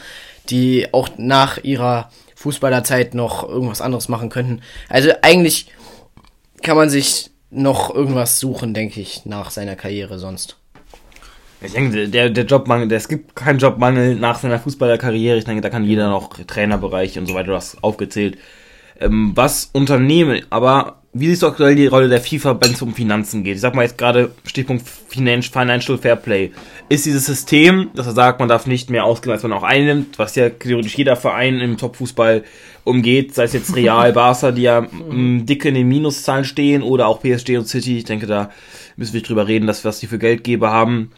die 0.48 0.88
auch 0.92 1.10
nach 1.16 1.62
ihrer 1.62 2.10
Fußballerzeit 2.34 3.14
noch 3.14 3.48
irgendwas 3.48 3.80
anderes 3.80 4.08
machen 4.08 4.30
könnten. 4.30 4.62
Also 4.88 5.10
eigentlich 5.22 5.68
kann 6.62 6.76
man 6.76 6.88
sich 6.88 7.30
noch 7.50 7.94
irgendwas 7.94 8.40
suchen, 8.40 8.74
denke 8.74 9.00
ich, 9.00 9.24
nach 9.26 9.50
seiner 9.50 9.76
Karriere 9.76 10.18
sonst. 10.18 10.56
Ich 11.60 11.72
denke, 11.72 12.08
der, 12.08 12.30
der 12.30 12.44
Jobmangel, 12.44 12.88
der, 12.88 12.98
es 12.98 13.08
gibt 13.08 13.36
keinen 13.36 13.58
Jobmangel 13.58 14.16
nach 14.16 14.38
seiner 14.38 14.58
Fußballerkarriere. 14.58 15.38
Ich 15.38 15.44
denke, 15.44 15.62
da 15.62 15.70
kann 15.70 15.84
jeder 15.84 16.10
noch 16.10 16.38
Trainerbereich 16.46 17.18
und 17.18 17.26
so 17.26 17.34
weiter, 17.34 17.48
du 17.48 17.54
hast 17.54 17.82
aufgezählt, 17.82 18.36
ähm, 19.00 19.32
was 19.34 19.70
Unternehmen, 19.72 20.42
aber 20.50 21.00
wie 21.16 21.28
siehst 21.28 21.42
du 21.42 21.46
aktuell 21.46 21.76
die 21.76 21.86
Rolle 21.86 22.08
der 22.08 22.20
FIFA, 22.20 22.58
wenn 22.60 22.72
es 22.72 22.82
um 22.82 22.92
Finanzen 22.92 23.44
geht? 23.44 23.54
Ich 23.54 23.60
sag 23.60 23.76
mal 23.76 23.82
jetzt 23.82 23.96
gerade 23.96 24.32
Stichpunkt 24.44 24.84
Financial 24.84 25.96
Fair 25.96 26.16
Play. 26.16 26.50
Ist 26.88 27.06
dieses 27.06 27.24
System, 27.26 27.90
dass 27.94 28.06
er 28.06 28.14
sagt, 28.14 28.40
man 28.40 28.48
darf 28.48 28.66
nicht 28.66 28.90
mehr 28.90 29.04
ausgeben, 29.04 29.32
als 29.32 29.44
man 29.44 29.52
auch 29.52 29.62
einnimmt, 29.62 30.18
was 30.18 30.34
ja 30.34 30.50
theoretisch 30.50 30.96
jeder 30.96 31.14
Verein 31.14 31.60
im 31.60 31.76
Topfußball 31.76 32.42
umgeht, 32.82 33.32
sei 33.32 33.44
es 33.44 33.52
jetzt 33.52 33.76
Real, 33.76 34.12
Barca, 34.14 34.50
die 34.50 34.62
ja 34.62 34.78
m, 34.78 35.46
dick 35.46 35.64
in 35.64 35.74
den 35.74 35.88
Minuszahlen 35.88 36.44
stehen, 36.44 36.82
oder 36.82 37.06
auch 37.06 37.20
PSG 37.20 37.58
und 37.58 37.68
City. 37.68 37.98
Ich 37.98 38.04
denke, 38.04 38.26
da 38.26 38.50
müssen 38.96 39.12
wir 39.12 39.18
nicht 39.18 39.28
drüber 39.28 39.46
reden, 39.46 39.68
dass 39.68 39.84
was 39.84 40.00
die 40.00 40.08
für 40.08 40.18
Geldgeber 40.18 40.72
haben 40.72 41.10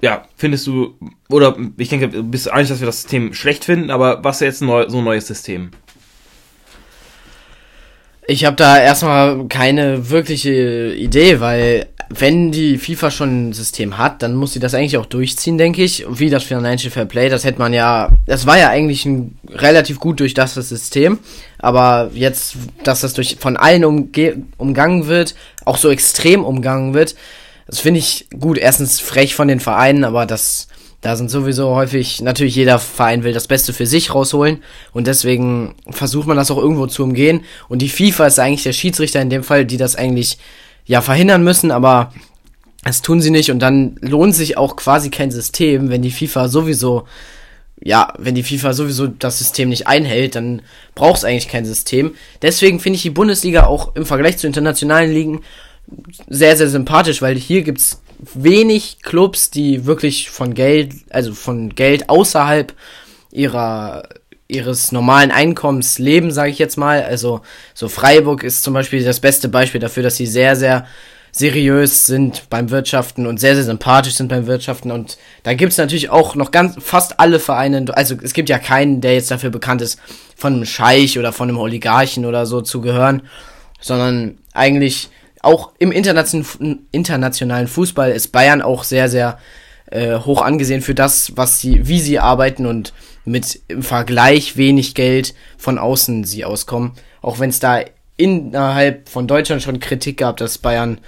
ja, 0.00 0.24
findest 0.36 0.66
du, 0.66 0.94
oder 1.28 1.56
ich 1.76 1.88
denke, 1.88 2.08
du 2.08 2.22
bist 2.22 2.50
eigentlich, 2.50 2.68
dass 2.68 2.80
wir 2.80 2.86
das 2.86 3.02
System 3.02 3.34
schlecht 3.34 3.64
finden, 3.64 3.90
aber 3.90 4.24
was 4.24 4.36
ist 4.36 4.46
jetzt 4.46 4.62
neu, 4.62 4.88
so 4.88 4.98
ein 4.98 5.04
neues 5.04 5.26
System? 5.26 5.70
Ich 8.30 8.44
habe 8.44 8.54
da 8.54 8.78
erstmal 8.78 9.48
keine 9.48 10.08
wirkliche 10.08 10.94
Idee, 10.94 11.40
weil 11.40 11.86
wenn 12.10 12.52
die 12.52 12.78
FIFA 12.78 13.10
schon 13.10 13.48
ein 13.48 13.52
System 13.52 13.98
hat, 13.98 14.22
dann 14.22 14.36
muss 14.36 14.52
sie 14.52 14.60
das 14.60 14.72
eigentlich 14.72 14.98
auch 14.98 15.06
durchziehen, 15.06 15.58
denke 15.58 15.82
ich. 15.82 16.06
Wie 16.08 16.30
das 16.30 16.44
Financial 16.44 16.92
Fair 16.92 17.06
Play, 17.06 17.28
das 17.28 17.42
hätte 17.42 17.58
man 17.58 17.72
ja, 17.72 18.10
das 18.26 18.46
war 18.46 18.56
ja 18.56 18.68
eigentlich 18.68 19.04
ein 19.04 19.36
relativ 19.48 19.98
gut 19.98 20.20
durchdachtes 20.20 20.68
System, 20.68 21.18
aber 21.58 22.12
jetzt, 22.14 22.54
dass 22.84 23.00
das 23.00 23.14
durch 23.14 23.38
von 23.40 23.56
allen 23.56 23.84
umge 23.84 24.44
umgangen 24.58 25.08
wird, 25.08 25.34
auch 25.64 25.76
so 25.76 25.90
extrem 25.90 26.44
umgangen 26.44 26.94
wird, 26.94 27.16
das 27.66 27.80
finde 27.80 27.98
ich 27.98 28.28
gut. 28.38 28.58
Erstens 28.58 29.00
frech 29.00 29.34
von 29.34 29.48
den 29.48 29.58
Vereinen, 29.58 30.04
aber 30.04 30.24
das, 30.24 30.68
da 31.00 31.16
sind 31.16 31.30
sowieso 31.30 31.74
häufig, 31.74 32.20
natürlich 32.20 32.54
jeder 32.54 32.78
Verein 32.78 33.24
will 33.24 33.32
das 33.32 33.48
Beste 33.48 33.72
für 33.72 33.86
sich 33.86 34.14
rausholen 34.14 34.62
und 34.92 35.06
deswegen 35.06 35.74
versucht 35.88 36.26
man 36.26 36.36
das 36.36 36.50
auch 36.50 36.58
irgendwo 36.58 36.86
zu 36.86 37.02
umgehen. 37.02 37.44
Und 37.68 37.80
die 37.80 37.88
FIFA 37.88 38.26
ist 38.26 38.38
eigentlich 38.38 38.64
der 38.64 38.74
Schiedsrichter 38.74 39.22
in 39.22 39.30
dem 39.30 39.42
Fall, 39.42 39.64
die 39.64 39.78
das 39.78 39.96
eigentlich 39.96 40.38
ja 40.84 41.00
verhindern 41.00 41.42
müssen, 41.42 41.70
aber 41.70 42.12
das 42.84 43.02
tun 43.02 43.20
sie 43.20 43.30
nicht 43.30 43.50
und 43.50 43.60
dann 43.60 43.96
lohnt 44.00 44.34
sich 44.34 44.58
auch 44.58 44.76
quasi 44.76 45.10
kein 45.10 45.30
System, 45.30 45.88
wenn 45.88 46.02
die 46.02 46.10
FIFA 46.10 46.48
sowieso 46.48 47.06
ja, 47.82 48.12
wenn 48.18 48.34
die 48.34 48.42
FIFA 48.42 48.74
sowieso 48.74 49.06
das 49.06 49.38
System 49.38 49.70
nicht 49.70 49.86
einhält, 49.86 50.34
dann 50.34 50.62
braucht 50.94 51.18
es 51.18 51.24
eigentlich 51.24 51.48
kein 51.48 51.64
System. 51.64 52.14
Deswegen 52.42 52.78
finde 52.78 52.96
ich 52.96 53.02
die 53.02 53.10
Bundesliga 53.10 53.64
auch 53.66 53.96
im 53.96 54.04
Vergleich 54.04 54.36
zu 54.36 54.46
internationalen 54.46 55.10
Ligen 55.10 55.40
sehr, 56.28 56.56
sehr 56.56 56.68
sympathisch, 56.68 57.22
weil 57.22 57.36
hier 57.36 57.62
gibt's 57.62 58.02
wenig 58.34 58.98
Clubs, 59.02 59.50
die 59.50 59.86
wirklich 59.86 60.30
von 60.30 60.54
Geld, 60.54 60.94
also 61.10 61.32
von 61.32 61.74
Geld 61.74 62.08
außerhalb 62.08 62.74
ihrer 63.30 64.02
ihres 64.50 64.90
normalen 64.90 65.30
Einkommens 65.30 65.98
leben, 65.98 66.32
sage 66.32 66.50
ich 66.50 66.58
jetzt 66.58 66.76
mal. 66.76 67.02
Also 67.04 67.40
so 67.72 67.88
Freiburg 67.88 68.42
ist 68.42 68.64
zum 68.64 68.74
Beispiel 68.74 69.04
das 69.04 69.20
beste 69.20 69.48
Beispiel 69.48 69.80
dafür, 69.80 70.02
dass 70.02 70.16
sie 70.16 70.26
sehr, 70.26 70.56
sehr 70.56 70.86
seriös 71.32 72.06
sind 72.06 72.50
beim 72.50 72.70
Wirtschaften 72.70 73.26
und 73.26 73.38
sehr, 73.38 73.54
sehr 73.54 73.64
sympathisch 73.64 74.14
sind 74.14 74.28
beim 74.28 74.46
Wirtschaften. 74.46 74.90
Und 74.90 75.18
da 75.44 75.54
gibt's 75.54 75.78
natürlich 75.78 76.10
auch 76.10 76.34
noch 76.34 76.50
ganz 76.50 76.76
fast 76.80 77.20
alle 77.20 77.38
Vereine, 77.38 77.84
also 77.94 78.16
es 78.22 78.32
gibt 78.32 78.48
ja 78.48 78.58
keinen, 78.58 79.00
der 79.00 79.14
jetzt 79.14 79.30
dafür 79.30 79.50
bekannt 79.50 79.82
ist, 79.82 79.98
von 80.36 80.54
einem 80.54 80.64
Scheich 80.64 81.18
oder 81.18 81.32
von 81.32 81.48
einem 81.48 81.58
Oligarchen 81.58 82.26
oder 82.26 82.46
so 82.46 82.60
zu 82.62 82.80
gehören, 82.80 83.22
sondern 83.80 84.38
eigentlich 84.52 85.08
auch 85.42 85.72
im 85.78 85.92
internationalen 85.92 87.68
Fußball 87.68 88.10
ist 88.10 88.28
Bayern 88.28 88.62
auch 88.62 88.84
sehr, 88.84 89.08
sehr 89.08 89.38
äh, 89.90 90.18
hoch 90.18 90.42
angesehen 90.42 90.82
für 90.82 90.94
das, 90.94 91.32
was 91.36 91.60
sie, 91.60 91.88
wie 91.88 92.00
sie 92.00 92.18
arbeiten 92.18 92.66
und 92.66 92.92
mit 93.24 93.60
im 93.68 93.82
Vergleich 93.82 94.56
wenig 94.56 94.94
Geld 94.94 95.34
von 95.58 95.78
außen 95.78 96.24
sie 96.24 96.44
auskommen. 96.44 96.92
Auch 97.22 97.38
wenn 97.38 97.50
es 97.50 97.58
da 97.58 97.80
innerhalb 98.16 99.08
von 99.08 99.26
Deutschland 99.26 99.62
schon 99.62 99.80
Kritik 99.80 100.18
gab, 100.18 100.36
dass 100.36 100.58
Bayern 100.58 100.98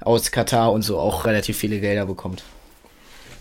aus 0.00 0.32
Katar 0.32 0.72
und 0.72 0.82
so 0.82 0.98
auch 0.98 1.24
relativ 1.26 1.56
viele 1.56 1.80
Gelder 1.80 2.06
bekommt. 2.06 2.42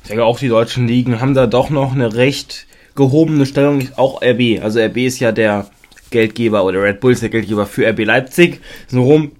Ich 0.03 0.09
denke, 0.09 0.25
auch 0.25 0.39
die 0.39 0.47
deutschen 0.47 0.87
Ligen 0.87 1.21
haben 1.21 1.33
da 1.33 1.47
doch 1.47 1.69
noch 1.69 1.93
eine 1.93 2.15
recht 2.15 2.67
gehobene 2.95 3.45
Stellung, 3.45 3.87
auch 3.95 4.21
RB. 4.21 4.61
Also 4.61 4.79
RB 4.79 4.97
ist 4.97 5.19
ja 5.19 5.31
der 5.31 5.69
Geldgeber 6.09 6.65
oder 6.65 6.83
Red 6.83 6.99
Bull 6.99 7.13
ist 7.13 7.21
der 7.21 7.29
Geldgeber 7.29 7.65
für 7.65 7.87
RB 7.87 8.05
Leipzig. 8.05 8.61
So 8.87 9.03
rum 9.03 9.31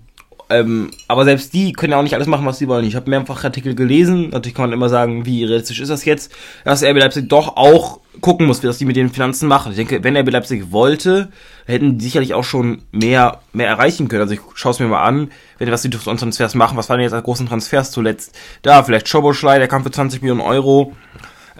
ähm, 0.52 0.92
aber 1.08 1.26
selbst 1.26 1.54
die 1.54 1.74
können 1.74 1.92
ja 1.92 2.00
auch 2.00 2.04
nicht 2.04 2.16
alles 2.16 2.28
machen, 2.28 2.46
was 2.46 2.58
sie 2.58 2.68
wollen. 2.68 2.86
Ich 2.86 2.96
habe 2.96 3.10
mehrfach 3.10 3.44
Artikel 3.44 3.76
gelesen. 3.76 4.30
Natürlich 4.30 4.56
kann 4.56 4.70
man 4.70 4.74
immer 4.74 4.90
sagen, 4.90 5.26
wie 5.26 5.44
realistisch 5.44 5.80
ist 5.80 5.90
das 5.90 6.06
jetzt, 6.06 6.32
dass 6.64 6.84
RB 6.84 6.98
Leipzig 6.98 7.30
doch 7.30 7.58
auch 7.58 8.00
gucken 8.20 8.48
muss, 8.48 8.62
wie 8.62 8.68
das 8.68 8.78
die 8.78 8.86
mit 8.86 8.96
den 8.96 9.10
Finanzen 9.10 9.48
machen. 9.48 9.72
Ich 9.72 9.78
denke, 9.78 10.04
wenn 10.04 10.18
RB 10.18 10.30
Leipzig 10.32 10.72
wollte, 10.72 11.32
hätten 11.66 11.98
die 11.98 12.04
sicherlich 12.04 12.34
auch 12.34 12.44
schon 12.44 12.84
mehr, 12.92 13.40
mehr 13.54 13.68
erreichen 13.68 14.08
können. 14.08 14.22
Also 14.22 14.34
ich 14.34 14.42
schaue 14.56 14.74
es 14.74 14.80
mir 14.80 14.88
mal 14.88 15.04
an, 15.04 15.32
wenn 15.58 15.72
was 15.72 15.82
die 15.82 15.90
durch 15.90 16.04
Transfers 16.04 16.56
machen. 16.56 16.78
Was 16.78 16.90
waren 16.90 16.98
denn 16.98 17.06
jetzt 17.06 17.14
als 17.14 17.24
großen 17.24 17.48
Transfers 17.48 17.92
zuletzt? 17.92 18.38
Da, 18.62 18.84
vielleicht 18.84 19.08
Schoboschlei, 19.08 19.60
der 19.60 19.68
kam 19.68 19.84
für 19.84 19.92
20 19.92 20.22
Millionen 20.22 20.42
Euro. 20.42 20.94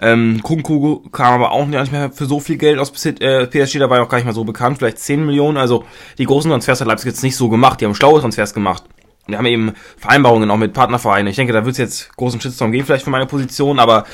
Ähm, 0.02 0.42
Kunku 0.42 1.08
kam 1.10 1.34
aber 1.34 1.52
auch 1.52 1.64
nicht 1.64 1.92
mehr 1.92 2.10
für 2.10 2.26
so 2.26 2.40
viel 2.40 2.56
Geld 2.56 2.80
aus 2.80 2.90
äh, 3.06 3.46
PSG, 3.46 3.78
da 3.78 3.88
war 3.88 3.98
ja 3.98 4.02
auch 4.02 4.08
gar 4.08 4.18
nicht 4.18 4.24
mal 4.24 4.34
so 4.34 4.42
bekannt, 4.42 4.78
vielleicht 4.78 4.98
10 4.98 5.24
Millionen. 5.24 5.56
Also 5.56 5.84
die 6.18 6.24
großen 6.24 6.50
Transfers 6.50 6.80
hat 6.80 6.88
Leipzig 6.88 7.06
jetzt 7.06 7.22
nicht 7.22 7.36
so 7.36 7.48
gemacht, 7.48 7.80
die 7.80 7.84
haben 7.84 7.94
schlaue 7.94 8.20
Transfers 8.20 8.52
gemacht. 8.52 8.82
Die 9.28 9.36
haben 9.36 9.46
eben 9.46 9.74
Vereinbarungen 9.96 10.50
auch 10.50 10.56
mit 10.56 10.72
Partnervereinen. 10.72 11.28
Ich 11.28 11.36
denke, 11.36 11.52
da 11.52 11.64
wird 11.64 11.74
es 11.74 11.78
jetzt 11.78 12.16
großen 12.16 12.40
Shitstorm 12.40 12.72
geben, 12.72 12.84
vielleicht 12.84 13.04
für 13.04 13.10
meine 13.10 13.26
Position, 13.26 13.78
aber 13.78 14.04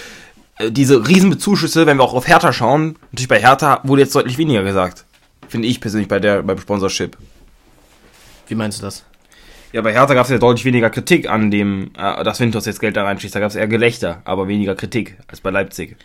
äh, 0.58 0.70
diese 0.70 1.08
Riesenbezuschüsse, 1.08 1.86
wenn 1.86 1.96
wir 1.96 2.04
auch 2.04 2.12
auf 2.12 2.28
Hertha 2.28 2.52
schauen, 2.52 2.96
natürlich 3.10 3.28
bei 3.28 3.40
Hertha 3.40 3.80
wurde 3.84 4.02
jetzt 4.02 4.14
deutlich 4.14 4.36
weniger 4.36 4.62
gesagt. 4.62 5.06
Finde 5.48 5.68
ich 5.68 5.80
persönlich 5.80 6.08
bei 6.08 6.20
der 6.20 6.42
beim 6.42 6.58
Sponsorship. 6.58 7.16
Wie 8.46 8.54
meinst 8.54 8.78
du 8.78 8.82
das? 8.82 9.04
Ja, 9.72 9.82
bei 9.82 9.92
Hertha 9.92 10.14
gab 10.14 10.24
es 10.24 10.30
ja 10.30 10.38
deutlich 10.38 10.64
weniger 10.64 10.88
Kritik 10.88 11.28
an 11.28 11.50
dem, 11.50 11.90
äh, 11.98 12.24
dass 12.24 12.40
Winters 12.40 12.64
jetzt 12.64 12.80
Geld 12.80 12.96
da 12.96 13.04
reinschießt. 13.04 13.34
Da 13.34 13.40
gab 13.40 13.50
es 13.50 13.56
eher 13.56 13.68
Gelächter, 13.68 14.22
aber 14.24 14.48
weniger 14.48 14.74
Kritik 14.74 15.18
als 15.28 15.40
bei 15.40 15.50
Leipzig. 15.50 15.96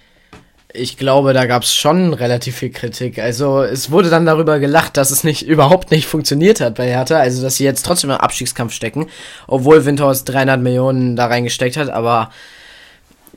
Ich 0.75 0.97
glaube, 0.97 1.33
da 1.33 1.45
gab 1.45 1.63
es 1.63 1.73
schon 1.73 2.13
relativ 2.13 2.57
viel 2.57 2.71
Kritik. 2.71 3.19
Also 3.19 3.61
es 3.61 3.91
wurde 3.91 4.09
dann 4.09 4.25
darüber 4.25 4.59
gelacht, 4.59 4.97
dass 4.97 5.11
es 5.11 5.23
nicht 5.23 5.43
überhaupt 5.47 5.91
nicht 5.91 6.07
funktioniert 6.07 6.59
hat 6.59 6.75
bei 6.75 6.87
Hertha. 6.87 7.17
Also 7.17 7.41
dass 7.41 7.55
sie 7.57 7.63
jetzt 7.63 7.85
trotzdem 7.85 8.09
im 8.09 8.17
Abstiegskampf 8.17 8.73
stecken, 8.73 9.07
obwohl 9.47 9.85
Windhorst 9.85 10.27
300 10.27 10.59
Millionen 10.59 11.15
da 11.15 11.27
reingesteckt 11.27 11.77
hat. 11.77 11.89
Aber 11.89 12.31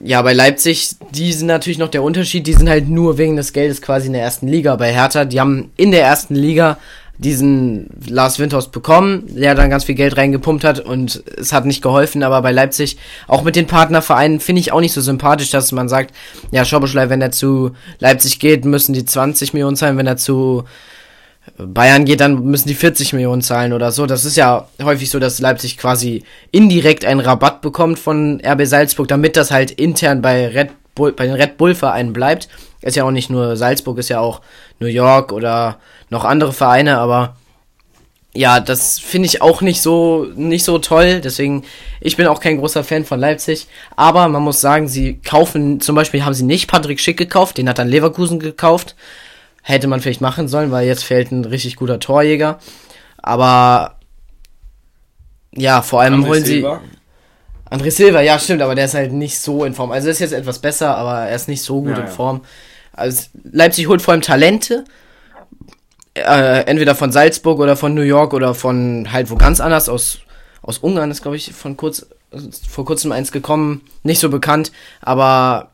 ja, 0.01 0.21
bei 0.23 0.33
Leipzig, 0.33 0.97
die 1.13 1.33
sind 1.33 1.47
natürlich 1.47 1.79
noch 1.79 1.89
der 1.89 2.03
Unterschied. 2.03 2.47
Die 2.47 2.55
sind 2.55 2.69
halt 2.69 2.89
nur 2.89 3.17
wegen 3.17 3.37
des 3.37 3.53
Geldes 3.53 3.81
quasi 3.81 4.09
in 4.09 4.15
der 4.15 4.23
ersten 4.23 4.49
Liga. 4.49 4.75
Bei 4.75 4.93
Hertha, 4.93 5.25
die 5.25 5.39
haben 5.39 5.71
in 5.77 5.93
der 5.93 6.03
ersten 6.03 6.35
Liga 6.35 6.79
diesen 7.19 7.89
Lars 8.09 8.39
Windhorst 8.39 8.73
bekommen, 8.73 9.25
der 9.29 9.55
dann 9.55 9.71
ganz 9.71 9.85
viel 9.85 9.95
Geld 9.95 10.17
reingepumpt 10.17 10.65
hat 10.65 10.81
und 10.81 11.23
es 11.39 11.53
hat 11.53 11.65
nicht 11.65 11.83
geholfen, 11.83 12.23
aber 12.23 12.43
bei 12.43 12.53
Leipzig, 12.53 12.99
auch 13.27 13.43
mit 13.43 13.57
den 13.57 13.67
Partnervereinen, 13.67 14.41
finde 14.41 14.61
ich 14.61 14.73
auch 14.73 14.81
nicht 14.81 14.93
so 14.93 15.01
sympathisch, 15.01 15.51
dass 15.51 15.73
man 15.73 15.89
sagt, 15.89 16.15
ja, 16.51 16.65
Schoboschlei, 16.65 17.09
wenn 17.09 17.23
er 17.23 17.33
zu 17.33 17.73
Leipzig 17.99 18.39
geht, 18.39 18.65
müssen 18.65 18.93
die 18.93 19.05
20 19.05 19.55
Millionen 19.55 19.77
zahlen, 19.77 19.97
wenn 19.97 20.07
er 20.07 20.17
zu 20.17 20.65
Bayern 21.59 22.05
geht, 22.05 22.21
dann 22.21 22.45
müssen 22.45 22.69
die 22.69 22.75
40 22.75 23.13
Millionen 23.13 23.41
zahlen 23.41 23.73
oder 23.73 23.93
so. 23.93 24.07
Das 24.07 24.25
ist 24.25 24.37
ja 24.37 24.69
häufig 24.83 25.11
so, 25.11 25.19
dass 25.19 25.41
Leipzig 25.41 25.79
quasi 25.79 26.25
indirekt 26.51 27.05
einen 27.05 27.21
Rabatt 27.21 27.61
bekommt 27.61 27.99
von 27.99 28.41
RB 28.45 28.67
Salzburg, 28.67 29.09
damit 29.09 29.37
das 29.37 29.51
halt 29.51 29.71
intern 29.71 30.23
bei 30.23 30.49
Red 30.49 30.71
Bull, 30.95 31.13
bei 31.13 31.27
den 31.27 31.37
Red 31.37 31.57
Bull 31.57 31.75
Vereinen 31.75 32.13
bleibt. 32.13 32.49
Ist 32.87 32.97
ja 32.97 33.05
auch 33.05 33.11
nicht 33.11 33.31
nur 33.31 33.57
Salzburg, 33.57 33.99
ist 33.99 34.09
ja 34.09 34.21
auch 34.21 34.41
New 34.79 34.87
York 34.87 35.33
oder 35.33 35.79
noch 36.09 36.25
andere 36.25 36.53
Vereine, 36.53 36.99
aber 36.99 37.37
ja, 38.37 38.61
das 38.61 38.99
finde 38.99 39.27
ich 39.27 39.43
auch 39.43 39.63
nicht 39.63 39.81
so, 39.81 40.27
nicht 40.37 40.65
so 40.65 40.79
toll. 40.79 41.21
Deswegen, 41.21 41.65
ich 42.01 42.17
bin 42.17 42.27
auch 42.27 42.41
kein 42.41 42.59
großer 42.59 42.85
Fan 42.85 43.05
von 43.05 43.19
Leipzig. 43.19 43.67
Aber 43.97 44.29
man 44.29 44.43
muss 44.43 44.61
sagen, 44.61 44.89
sie 44.89 45.19
kaufen, 45.19 45.81
zum 45.81 45.97
Beispiel 45.97 46.25
haben 46.25 46.35
sie 46.35 46.45
nicht 46.45 46.69
Patrick 46.71 47.01
Schick 47.01 47.17
gekauft, 47.17 47.59
den 47.59 47.69
hat 47.69 47.79
dann 47.79 47.89
Leverkusen 47.89 48.39
gekauft. 48.39 48.95
Hätte 49.63 49.89
man 49.89 50.01
vielleicht 50.01 50.21
machen 50.21 50.49
sollen, 50.49 50.71
weil 50.71 50.87
jetzt 50.87 51.03
fehlt 51.03 51.33
ein 51.33 51.45
richtig 51.45 51.77
guter 51.77 51.99
Torjäger. 51.99 52.59
Aber, 53.17 53.99
ja, 55.53 55.83
vor 55.83 56.03
allem 56.03 56.23
André 56.23 56.29
holen 56.29 56.45
Silva. 56.45 56.81
sie. 56.85 57.75
André 57.75 57.91
Silva, 57.91 58.21
ja, 58.21 58.39
stimmt, 58.39 58.63
aber 58.63 58.77
der 58.77 58.85
ist 58.85 58.95
halt 58.95 59.13
nicht 59.13 59.41
so 59.41 59.65
in 59.65 59.75
Form. 59.75 59.91
Also, 59.91 60.09
ist 60.09 60.21
jetzt 60.21 60.33
etwas 60.33 60.61
besser, 60.61 60.97
aber 60.97 61.23
er 61.23 61.35
ist 61.35 61.49
nicht 61.49 61.63
so 61.63 61.81
gut 61.81 61.97
ja, 61.97 62.05
in 62.05 62.09
Form. 62.09 62.43
Also, 62.97 63.29
Leipzig 63.45 63.89
holt 63.89 64.03
vor 64.03 64.13
allem 64.13 64.23
Talente 64.23 64.85
äh, 66.15 66.65
entweder 66.67 66.95
von 66.95 67.13
Salzburg 67.13 67.61
oder 67.61 67.77
von 67.77 67.95
New 67.95 68.03
York 68.03 68.33
oder 68.33 68.55
von 68.55 69.13
halt 69.13 69.31
wo 69.31 69.37
ganz 69.37 69.61
anders 69.61 69.89
aus 69.89 70.21
aus 70.63 70.79
Ungarn 70.79 71.11
ist 71.11 71.23
glaube 71.23 71.37
ich 71.37 71.53
von 71.53 71.77
kurz 71.77 72.07
vor 72.69 72.85
kurzem 72.85 73.13
eins 73.13 73.33
gekommen, 73.33 73.83
nicht 74.03 74.19
so 74.19 74.29
bekannt, 74.29 74.73
aber 75.01 75.71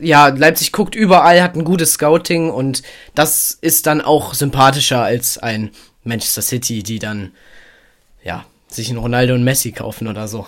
ja, 0.00 0.28
Leipzig 0.28 0.72
guckt 0.72 0.94
überall, 0.94 1.42
hat 1.42 1.54
ein 1.54 1.64
gutes 1.64 1.92
Scouting 1.92 2.50
und 2.50 2.82
das 3.14 3.56
ist 3.60 3.86
dann 3.86 4.00
auch 4.00 4.34
sympathischer 4.34 5.02
als 5.02 5.38
ein 5.38 5.70
Manchester 6.02 6.42
City, 6.42 6.82
die 6.82 6.98
dann 6.98 7.32
ja, 8.24 8.44
sich 8.68 8.88
einen 8.88 8.98
Ronaldo 8.98 9.34
und 9.34 9.44
Messi 9.44 9.72
kaufen 9.72 10.08
oder 10.08 10.28
so. 10.28 10.46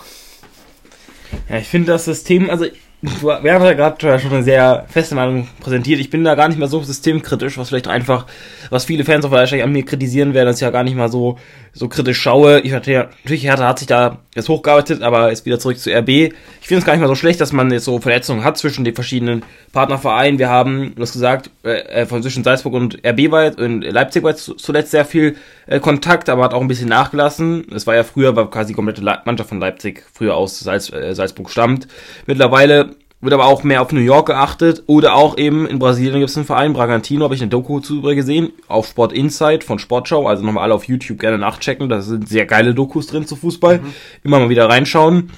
Ja, 1.47 1.57
ich 1.57 1.67
finde 1.67 1.91
das 1.91 2.05
System, 2.05 2.49
also 2.49 2.65
wir 3.01 3.53
haben 3.53 3.63
ja 3.63 3.73
gerade 3.73 4.19
schon 4.19 4.31
eine 4.31 4.43
sehr 4.43 4.85
feste 4.89 5.15
Meinung 5.15 5.47
präsentiert. 5.59 5.99
Ich 5.99 6.09
bin 6.09 6.23
da 6.23 6.35
gar 6.35 6.47
nicht 6.47 6.57
mehr 6.57 6.67
so 6.67 6.81
systemkritisch, 6.81 7.57
was 7.57 7.69
vielleicht 7.69 7.87
einfach, 7.87 8.25
was 8.69 8.85
viele 8.85 9.05
Fans 9.05 9.25
auch 9.25 9.31
wahrscheinlich 9.31 9.65
an 9.65 9.71
mir 9.71 9.85
kritisieren 9.85 10.33
werden, 10.33 10.47
dass 10.47 10.57
ich 10.57 10.61
ja 10.61 10.71
gar 10.71 10.83
nicht 10.83 10.95
mal 10.95 11.11
so, 11.11 11.37
so 11.75 11.89
kritisch 11.89 12.19
schaue. 12.19 12.61
Ich 12.61 12.71
hatte 12.71 12.91
ja, 12.91 13.03
natürlich, 13.23 13.43
Hertha 13.43 13.67
hat 13.67 13.79
sich 13.79 13.87
da 13.87 14.19
jetzt 14.33 14.47
hochgearbeitet, 14.47 15.01
aber 15.01 15.31
ist 15.31 15.45
wieder 15.45 15.59
zurück 15.59 15.77
zu 15.77 15.91
RB. 15.91 16.09
Ich 16.09 16.33
finde 16.67 16.79
es 16.79 16.85
gar 16.85 16.93
nicht 16.93 17.01
mal 17.01 17.07
so 17.07 17.15
schlecht, 17.15 17.41
dass 17.41 17.51
man 17.51 17.69
jetzt 17.69 17.83
so 17.83 17.99
Verletzungen 17.99 18.45
hat 18.45 18.57
zwischen 18.57 18.85
den 18.85 18.95
verschiedenen 18.95 19.43
Partnervereinen. 19.73 20.39
Wir 20.39 20.49
haben, 20.49 20.93
du 20.95 21.01
hast 21.01 21.11
gesagt, 21.11 21.49
äh, 21.63 22.05
von 22.05 22.23
zwischen 22.23 22.45
Salzburg 22.45 22.73
und 22.73 23.05
RB 23.05 23.29
weit 23.29 23.59
und 23.59 23.81
Leipzig 23.81 24.23
war 24.23 24.35
zuletzt 24.35 24.91
sehr 24.91 25.03
viel 25.03 25.35
äh, 25.67 25.81
Kontakt, 25.81 26.29
aber 26.29 26.45
hat 26.45 26.53
auch 26.53 26.61
ein 26.61 26.69
bisschen 26.69 26.87
nachgelassen. 26.87 27.67
Es 27.75 27.85
war 27.85 27.95
ja 27.95 28.03
früher, 28.03 28.35
war 28.37 28.49
quasi 28.49 28.69
die 28.69 28.75
komplette 28.75 29.01
Mannschaft 29.01 29.49
von 29.49 29.59
Leipzig 29.59 30.03
früher 30.13 30.35
aus 30.35 30.57
Salz, 30.61 30.91
äh, 30.93 31.13
Salzburg 31.13 31.49
stammt. 31.49 31.89
Mittlerweile 32.25 32.95
wird 33.25 33.33
aber 33.33 33.45
auch 33.45 33.63
mehr 33.63 33.81
auf 33.81 33.91
New 33.91 33.99
York 33.99 34.27
geachtet 34.27 34.83
oder 34.87 35.15
auch 35.15 35.37
eben 35.37 35.67
in 35.67 35.79
Brasilien 35.79 36.19
gibt 36.19 36.29
es 36.29 36.37
einen 36.37 36.45
Verein, 36.45 36.73
Bragantino, 36.73 37.25
habe 37.25 37.35
ich 37.35 37.41
eine 37.41 37.49
Doku 37.49 37.79
zu 37.79 38.01
gesehen, 38.01 38.53
auf 38.67 38.87
Sport 38.87 39.11
Insight 39.11 39.63
von 39.63 39.79
Sportschau, 39.79 40.27
also 40.27 40.43
nochmal 40.45 40.63
alle 40.63 40.73
auf 40.73 40.85
YouTube 40.85 41.19
gerne 41.19 41.37
nachchecken, 41.37 41.89
da 41.89 42.01
sind 42.01 42.29
sehr 42.29 42.45
geile 42.45 42.73
Dokus 42.73 43.07
drin 43.07 43.27
zu 43.27 43.35
Fußball, 43.35 43.79
mhm. 43.79 43.93
immer 44.23 44.39
mal 44.39 44.49
wieder 44.49 44.69
reinschauen. 44.69 45.31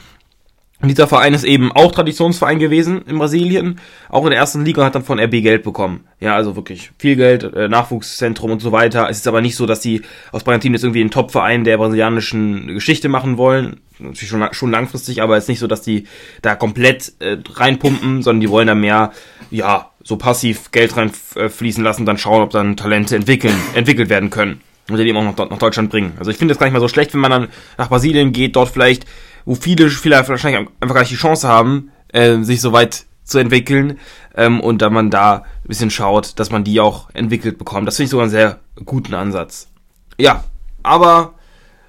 Und 0.80 0.90
dieser 0.90 1.08
Verein 1.08 1.34
ist 1.34 1.44
eben 1.44 1.72
auch 1.72 1.92
Traditionsverein 1.92 2.60
gewesen 2.60 3.02
in 3.08 3.18
Brasilien, 3.18 3.80
auch 4.10 4.26
in 4.26 4.30
der 4.30 4.40
ersten 4.40 4.63
Liga 4.63 4.86
hat 4.86 4.94
dann 4.94 5.04
von 5.04 5.20
RB 5.20 5.32
Geld 5.42 5.63
bekommen. 5.63 6.04
Ja, 6.20 6.36
also 6.36 6.56
wirklich 6.56 6.92
viel 7.00 7.16
Geld, 7.16 7.44
äh, 7.44 7.68
Nachwuchszentrum 7.68 8.52
und 8.52 8.62
so 8.62 8.72
weiter. 8.72 9.10
Es 9.10 9.18
ist 9.18 9.28
aber 9.28 9.42
nicht 9.42 9.56
so, 9.56 9.66
dass 9.66 9.80
die 9.80 10.04
aus 10.32 10.44
Bragantino 10.44 10.76
jetzt 10.76 10.84
irgendwie 10.84 11.02
einen 11.02 11.10
Top-Verein 11.10 11.63
der 11.63 11.78
brasilianischen 11.78 12.68
Geschichte 12.68 13.10
machen 13.10 13.38
wollen. 13.38 13.80
Natürlich 13.98 14.30
schon, 14.30 14.48
schon 14.52 14.70
langfristig, 14.70 15.24
aber 15.24 15.36
es 15.36 15.46
ist 15.46 15.50
nicht 15.50 15.60
so, 15.60 15.66
dass 15.66 15.82
die 15.82 16.04
da 16.44 16.54
komplett 16.54 17.13
äh, 17.20 17.38
reinpumpen, 17.56 18.22
sondern 18.22 18.42
die 18.42 18.50
wollen 18.50 18.68
da 18.68 18.76
mehr, 18.76 19.12
ja, 19.50 19.90
so 20.04 20.16
passiv 20.18 20.72
Geld 20.72 20.96
reinfließen 20.96 21.84
lassen, 21.84 22.06
dann 22.06 22.20
schauen, 22.20 22.44
ob 22.44 22.52
dann 22.52 22.78
Talente 22.78 23.16
entwickeln, 23.16 23.56
entwickelt 23.74 24.10
werden 24.10 24.30
können 24.30 24.62
und 24.90 24.98
die 24.98 25.08
eben 25.08 25.18
auch 25.18 25.24
noch 25.24 25.50
nach 25.50 25.58
Deutschland 25.58 25.90
bringen. 25.90 26.13
Also 26.18 26.32
ich 26.32 26.38
finde 26.38 26.54
es 26.54 26.60
gar 26.60 26.66
nicht 26.66 26.74
mal 26.74 26.80
so 26.80 26.88
schlecht, 26.88 27.13
wenn 27.13 27.20
man 27.20 27.32
dann 27.32 27.48
nach 27.78 27.90
Brasilien 27.90 28.32
geht, 28.32 28.56
dort 28.56 28.70
vielleicht 28.70 29.06
wo 29.48 29.56
viele 29.56 29.90
Spieler 29.90 30.28
wahrscheinlich 30.28 30.68
einfach 30.82 30.94
gar 30.94 31.02
nicht 31.02 31.14
die 31.14 31.16
Chance 31.16 31.48
haben, 31.48 31.90
äh, 32.10 32.44
sich 32.44 32.60
so 32.60 32.74
weit 32.74 33.06
zu 33.24 33.40
entwickeln 33.40 33.98
ähm, 34.36 34.60
und 34.60 34.82
da 34.82 34.90
man 34.90 35.10
da 35.10 35.36
ein 35.36 35.68
bisschen 35.68 35.90
schaut, 35.90 36.38
dass 36.38 36.52
man 36.52 36.66
die 36.66 36.82
auch 36.82 37.10
entwickelt 37.14 37.58
bekommt. 37.58 37.88
Das 37.88 37.96
finde 37.96 38.06
ich 38.06 38.12
sogar 38.12 38.26
einen 38.26 38.32
sehr 38.32 38.60
guten 38.86 39.14
Ansatz. 39.14 39.70
Ja, 40.18 40.44
aber 40.84 41.36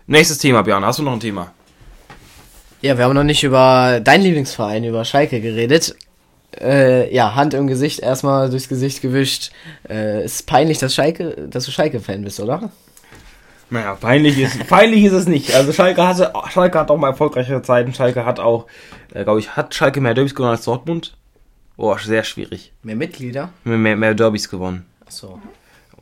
nächstes 0.06 0.38
Thema, 0.38 0.62
Björn. 0.62 0.84
Hast 0.84 1.00
du 1.00 1.02
noch 1.02 1.12
ein 1.12 1.20
Thema? 1.20 1.52
Ja, 2.80 2.96
wir 2.96 3.04
haben 3.04 3.14
noch 3.14 3.24
nicht 3.24 3.42
über 3.42 4.00
deinen 4.04 4.22
Lieblingsverein, 4.22 4.84
über 4.84 5.04
Schalke 5.04 5.40
geredet. 5.40 5.96
Äh, 6.60 7.12
ja, 7.12 7.34
Hand 7.34 7.54
im 7.54 7.66
Gesicht, 7.66 7.98
erstmal 7.98 8.50
durchs 8.50 8.68
Gesicht 8.68 9.02
gewischt. 9.02 9.50
Äh, 9.88 10.24
ist 10.24 10.46
peinlich, 10.46 10.78
dass, 10.78 10.94
Schalke, 10.94 11.48
dass 11.50 11.64
du 11.64 11.72
Schalke-Fan 11.72 12.22
bist, 12.22 12.38
oder? 12.38 12.70
Naja, 13.70 13.94
peinlich 13.94 14.38
ist, 14.38 14.66
peinlich 14.66 15.04
ist 15.04 15.12
es 15.12 15.26
nicht. 15.26 15.54
Also 15.54 15.72
Schalke 15.72 16.06
hatte, 16.06 16.32
Schalke 16.50 16.78
hat 16.78 16.90
auch 16.90 16.96
mal 16.96 17.08
erfolgreiche 17.08 17.60
Zeiten. 17.62 17.92
Schalke 17.92 18.24
hat 18.24 18.40
auch, 18.40 18.66
äh, 19.12 19.24
glaube 19.24 19.40
ich, 19.40 19.56
hat 19.56 19.74
Schalke 19.74 20.00
mehr 20.00 20.14
Derbys 20.14 20.34
gewonnen 20.34 20.52
als 20.52 20.64
Dortmund? 20.64 21.16
Boah, 21.76 21.98
sehr 21.98 22.24
schwierig. 22.24 22.72
Mehr 22.82 22.96
Mitglieder? 22.96 23.50
Mehr, 23.64 23.78
mehr, 23.78 23.96
mehr 23.96 24.14
Derbys 24.14 24.48
gewonnen. 24.48 24.86
Ach 25.06 25.10
so. 25.10 25.40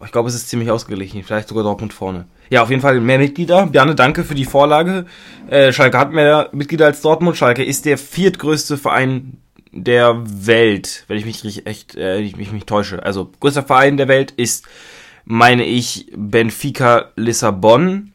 Ich 0.04 0.12
glaube, 0.12 0.28
es 0.28 0.34
ist 0.34 0.48
ziemlich 0.48 0.70
ausgeglichen. 0.70 1.22
Vielleicht 1.22 1.48
sogar 1.48 1.64
Dortmund 1.64 1.92
vorne. 1.92 2.26
Ja, 2.50 2.62
auf 2.62 2.70
jeden 2.70 2.82
Fall 2.82 3.00
mehr 3.00 3.18
Mitglieder. 3.18 3.66
Bjarne, 3.66 3.94
danke 3.94 4.24
für 4.24 4.34
die 4.34 4.44
Vorlage. 4.44 5.06
Äh, 5.48 5.72
Schalke 5.72 5.98
hat 5.98 6.12
mehr 6.12 6.48
Mitglieder 6.52 6.86
als 6.86 7.00
Dortmund. 7.00 7.36
Schalke 7.36 7.64
ist 7.64 7.86
der 7.86 7.98
viertgrößte 7.98 8.76
Verein 8.76 9.38
der 9.72 10.22
Welt, 10.24 11.04
wenn 11.08 11.18
ich 11.18 11.26
mich 11.26 11.66
echt, 11.66 11.96
äh, 11.96 12.20
ich 12.20 12.36
mich, 12.36 12.52
mich 12.52 12.64
täusche. 12.64 13.02
Also, 13.02 13.30
größter 13.40 13.62
Verein 13.62 13.96
der 13.96 14.08
Welt 14.08 14.30
ist 14.32 14.66
meine 15.26 15.64
ich, 15.64 16.06
Benfica 16.16 17.10
Lissabon 17.16 18.12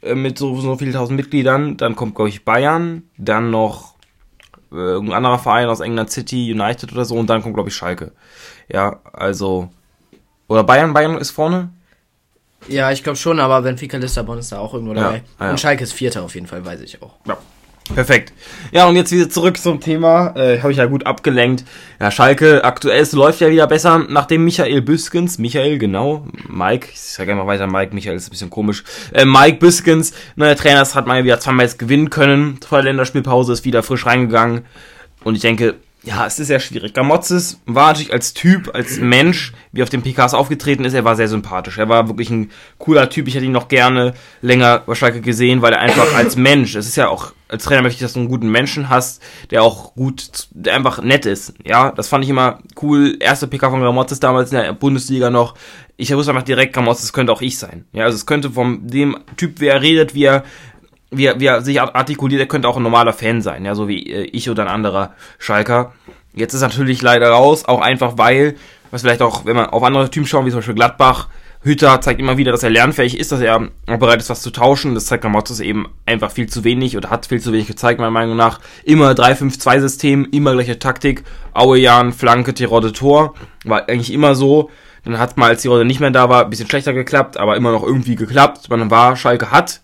äh, 0.00 0.14
mit 0.14 0.38
so, 0.38 0.58
so 0.60 0.76
vielen 0.76 0.92
tausend 0.92 1.16
Mitgliedern. 1.16 1.76
Dann 1.76 1.96
kommt, 1.96 2.14
glaube 2.14 2.30
ich, 2.30 2.44
Bayern. 2.44 3.02
Dann 3.18 3.50
noch 3.50 3.94
äh, 4.72 4.76
irgendein 4.76 5.16
anderer 5.16 5.38
Verein 5.38 5.68
aus 5.68 5.80
England 5.80 6.10
City, 6.10 6.52
United 6.52 6.92
oder 6.92 7.04
so. 7.04 7.16
Und 7.16 7.28
dann 7.28 7.42
kommt, 7.42 7.54
glaube 7.54 7.68
ich, 7.68 7.74
Schalke. 7.74 8.12
Ja, 8.68 9.00
also. 9.12 9.68
Oder 10.46 10.64
Bayern, 10.64 10.94
Bayern 10.94 11.18
ist 11.18 11.32
vorne? 11.32 11.70
Ja, 12.68 12.92
ich 12.92 13.02
glaube 13.02 13.16
schon, 13.16 13.40
aber 13.40 13.62
Benfica 13.62 13.96
Lissabon 13.96 14.38
ist 14.38 14.52
da 14.52 14.58
auch 14.58 14.74
irgendwo 14.74 14.94
dabei. 14.94 15.22
Ja, 15.38 15.46
ja. 15.46 15.50
Und 15.50 15.60
Schalke 15.60 15.82
ist 15.82 15.92
Vierter 15.92 16.22
auf 16.22 16.34
jeden 16.34 16.46
Fall, 16.46 16.64
weiß 16.64 16.80
ich 16.80 17.02
auch. 17.02 17.14
Ja. 17.26 17.38
Perfekt. 17.94 18.32
Ja, 18.72 18.86
und 18.86 18.94
jetzt 18.94 19.10
wieder 19.10 19.28
zurück 19.28 19.58
zum 19.58 19.80
Thema. 19.80 20.34
Äh, 20.36 20.60
Habe 20.60 20.70
ich 20.70 20.78
ja 20.78 20.86
gut 20.86 21.06
abgelenkt. 21.06 21.64
Ja, 22.00 22.10
Schalke 22.10 22.64
aktuell 22.64 23.00
es 23.00 23.12
läuft 23.12 23.40
ja 23.40 23.50
wieder 23.50 23.66
besser, 23.66 24.04
nachdem 24.08 24.44
Michael 24.44 24.80
Büskens, 24.80 25.38
Michael, 25.38 25.78
genau, 25.78 26.26
Mike, 26.48 26.88
ich 26.92 27.00
sage 27.00 27.32
einfach 27.32 27.46
weiter 27.46 27.66
Mike, 27.66 27.94
Michael 27.94 28.16
ist 28.16 28.28
ein 28.28 28.30
bisschen 28.30 28.50
komisch. 28.50 28.84
Äh, 29.12 29.24
Mike 29.24 29.58
Büskens, 29.58 30.12
neuer 30.36 30.56
Trainer, 30.56 30.80
hat 30.82 31.06
mal 31.06 31.24
wieder 31.24 31.40
zweimal 31.40 31.66
jetzt 31.66 31.78
gewinnen 31.78 32.10
können. 32.10 32.60
Vor 32.66 32.78
der 32.78 32.84
Länderspielpause 32.86 33.52
ist 33.52 33.64
wieder 33.64 33.82
frisch 33.82 34.06
reingegangen. 34.06 34.62
Und 35.24 35.34
ich 35.34 35.42
denke, 35.42 35.74
ja, 36.02 36.26
es 36.26 36.38
ist 36.38 36.46
sehr 36.46 36.60
schwierig. 36.60 36.94
Gamotzes 36.94 37.60
war 37.66 37.88
natürlich 37.88 38.12
als 38.12 38.32
Typ, 38.32 38.74
als 38.74 38.98
Mensch, 38.98 39.52
wie 39.72 39.82
auf 39.82 39.90
dem 39.90 40.02
PKs 40.02 40.32
aufgetreten 40.32 40.84
ist, 40.84 40.94
er 40.94 41.04
war 41.04 41.14
sehr 41.14 41.28
sympathisch. 41.28 41.76
Er 41.76 41.90
war 41.90 42.08
wirklich 42.08 42.30
ein 42.30 42.50
cooler 42.78 43.10
Typ. 43.10 43.28
Ich 43.28 43.34
hätte 43.34 43.44
ihn 43.44 43.52
noch 43.52 43.68
gerne 43.68 44.14
länger 44.40 44.82
wahrscheinlich 44.86 45.22
gesehen, 45.22 45.60
weil 45.60 45.74
er 45.74 45.80
einfach 45.80 46.14
als 46.14 46.36
Mensch, 46.36 46.74
es 46.74 46.86
ist 46.86 46.96
ja 46.96 47.08
auch, 47.08 47.32
als 47.48 47.64
Trainer 47.64 47.82
möchte 47.82 47.96
ich, 47.96 48.02
dass 48.02 48.14
du 48.14 48.20
einen 48.20 48.28
guten 48.28 48.48
Menschen 48.50 48.88
hast, 48.88 49.22
der 49.50 49.62
auch 49.62 49.94
gut, 49.94 50.48
der 50.52 50.74
einfach 50.74 51.02
nett 51.02 51.26
ist. 51.26 51.52
Ja, 51.64 51.90
das 51.92 52.08
fand 52.08 52.24
ich 52.24 52.30
immer 52.30 52.60
cool. 52.80 53.16
Erste 53.20 53.46
PK 53.46 53.70
von 53.70 53.82
Gamotzes 53.82 54.20
damals 54.20 54.52
in 54.52 54.58
der 54.58 54.72
Bundesliga 54.72 55.28
noch. 55.28 55.54
Ich 55.98 56.14
wusste 56.14 56.30
einfach 56.32 56.44
direkt, 56.44 56.72
Gamotzes 56.72 57.12
könnte 57.12 57.32
auch 57.32 57.42
ich 57.42 57.58
sein. 57.58 57.84
Ja, 57.92 58.04
also 58.04 58.16
es 58.16 58.24
könnte 58.24 58.50
von 58.50 58.86
dem 58.86 59.18
Typ, 59.36 59.60
wie 59.60 59.66
er 59.66 59.82
redet, 59.82 60.14
wie 60.14 60.24
er 60.24 60.44
wie 61.10 61.26
er, 61.26 61.40
wie 61.40 61.46
er 61.46 61.62
sich 61.62 61.80
artikuliert, 61.80 62.40
er 62.40 62.48
könnte 62.48 62.68
auch 62.68 62.76
ein 62.76 62.82
normaler 62.82 63.12
Fan 63.12 63.42
sein, 63.42 63.64
ja, 63.64 63.74
so 63.74 63.88
wie 63.88 64.10
äh, 64.10 64.22
ich 64.32 64.48
oder 64.48 64.62
ein 64.62 64.68
anderer 64.68 65.14
Schalker. 65.38 65.92
Jetzt 66.34 66.54
ist 66.54 66.60
natürlich 66.60 67.02
leider 67.02 67.30
raus, 67.30 67.64
auch 67.64 67.80
einfach 67.80 68.16
weil, 68.16 68.56
was 68.90 69.02
vielleicht 69.02 69.22
auch, 69.22 69.44
wenn 69.44 69.56
man 69.56 69.66
auf 69.66 69.82
andere 69.82 70.10
Teams 70.10 70.28
schauen, 70.28 70.46
wie 70.46 70.50
zum 70.50 70.58
Beispiel 70.58 70.74
Gladbach, 70.74 71.28
Hütter 71.62 72.00
zeigt 72.00 72.20
immer 72.20 72.38
wieder, 72.38 72.52
dass 72.52 72.62
er 72.62 72.70
lernfähig 72.70 73.18
ist, 73.18 73.32
dass 73.32 73.40
er 73.40 73.68
bereit 73.86 74.20
ist, 74.20 74.30
was 74.30 74.40
zu 74.40 74.50
tauschen. 74.50 74.94
Das 74.94 75.06
zeigt 75.06 75.22
Gramotzes 75.22 75.60
eben 75.60 75.88
einfach 76.06 76.30
viel 76.30 76.48
zu 76.48 76.64
wenig 76.64 76.96
oder 76.96 77.10
hat 77.10 77.26
viel 77.26 77.40
zu 77.40 77.52
wenig 77.52 77.66
gezeigt, 77.66 78.00
meiner 78.00 78.10
Meinung 78.10 78.34
nach. 78.34 78.60
Immer 78.82 79.10
3-5-2-System, 79.10 80.28
immer 80.32 80.54
gleiche 80.54 80.78
Taktik. 80.78 81.22
Auejan, 81.52 82.12
Flanke, 82.12 82.54
Tirode, 82.54 82.92
Tor. 82.92 83.34
War 83.64 83.88
eigentlich 83.90 84.10
immer 84.10 84.34
so. 84.34 84.70
Dann 85.04 85.18
hat 85.18 85.36
mal, 85.36 85.50
als 85.50 85.60
Tirode 85.60 85.84
nicht 85.84 86.00
mehr 86.00 86.10
da 86.10 86.30
war, 86.30 86.44
ein 86.44 86.50
bisschen 86.50 86.68
schlechter 86.68 86.94
geklappt, 86.94 87.36
aber 87.36 87.56
immer 87.56 87.72
noch 87.72 87.82
irgendwie 87.82 88.16
geklappt. 88.16 88.70
Man 88.70 88.90
war, 88.90 89.16
Schalke 89.16 89.50
hat 89.50 89.82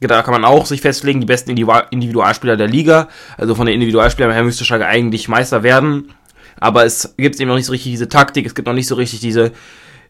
da 0.00 0.22
kann 0.22 0.32
man 0.32 0.44
auch 0.44 0.66
sich 0.66 0.80
festlegen, 0.80 1.20
die 1.20 1.26
besten 1.26 1.50
Individualspieler 1.50 2.56
der 2.56 2.68
Liga. 2.68 3.08
Also 3.38 3.54
von 3.54 3.66
den 3.66 3.74
Individualspielern 3.74 4.32
her 4.32 4.44
müsste 4.44 4.64
Schalke 4.64 4.86
eigentlich 4.86 5.28
Meister 5.28 5.62
werden. 5.62 6.12
Aber 6.58 6.84
es 6.84 7.14
gibt 7.16 7.38
eben 7.40 7.48
noch 7.48 7.56
nicht 7.56 7.66
so 7.66 7.72
richtig 7.72 7.92
diese 7.92 8.08
Taktik, 8.08 8.46
es 8.46 8.54
gibt 8.54 8.66
noch 8.66 8.74
nicht 8.74 8.86
so 8.86 8.94
richtig 8.94 9.20
diese, 9.20 9.52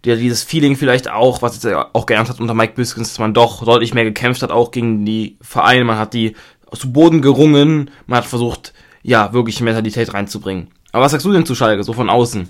dieses 0.05 0.43
Feeling 0.45 0.77
vielleicht 0.77 1.11
auch, 1.11 1.43
was 1.43 1.55
jetzt 1.55 1.67
auch 1.93 2.07
gelernt 2.07 2.29
hat 2.29 2.41
unter 2.41 2.55
Mike 2.55 2.75
Biskins, 2.75 3.09
dass 3.09 3.19
man 3.19 3.35
doch 3.35 3.65
deutlich 3.65 3.95
mehr 3.95 4.05
gekämpft 4.05 4.43
hat, 4.43 4.51
auch 4.51 4.71
gegen 4.71 5.05
die 5.05 5.39
Vereine. 5.41 5.85
Man 5.85 5.99
hat 5.99 6.15
die 6.15 6.37
zu 6.73 6.93
Boden 6.93 7.23
gerungen, 7.23 7.91
man 8.07 8.19
hat 8.19 8.27
versucht, 8.27 8.75
ja, 9.03 9.33
wirklich 9.33 9.61
Mentalität 9.61 10.15
reinzubringen. 10.15 10.69
Aber 10.93 11.05
was 11.05 11.13
sagst 11.13 11.27
du 11.27 11.33
denn 11.33 11.47
zu 11.47 11.55
Schalke, 11.55 11.83
so 11.85 11.93
von 11.93 12.11
außen? 12.11 12.49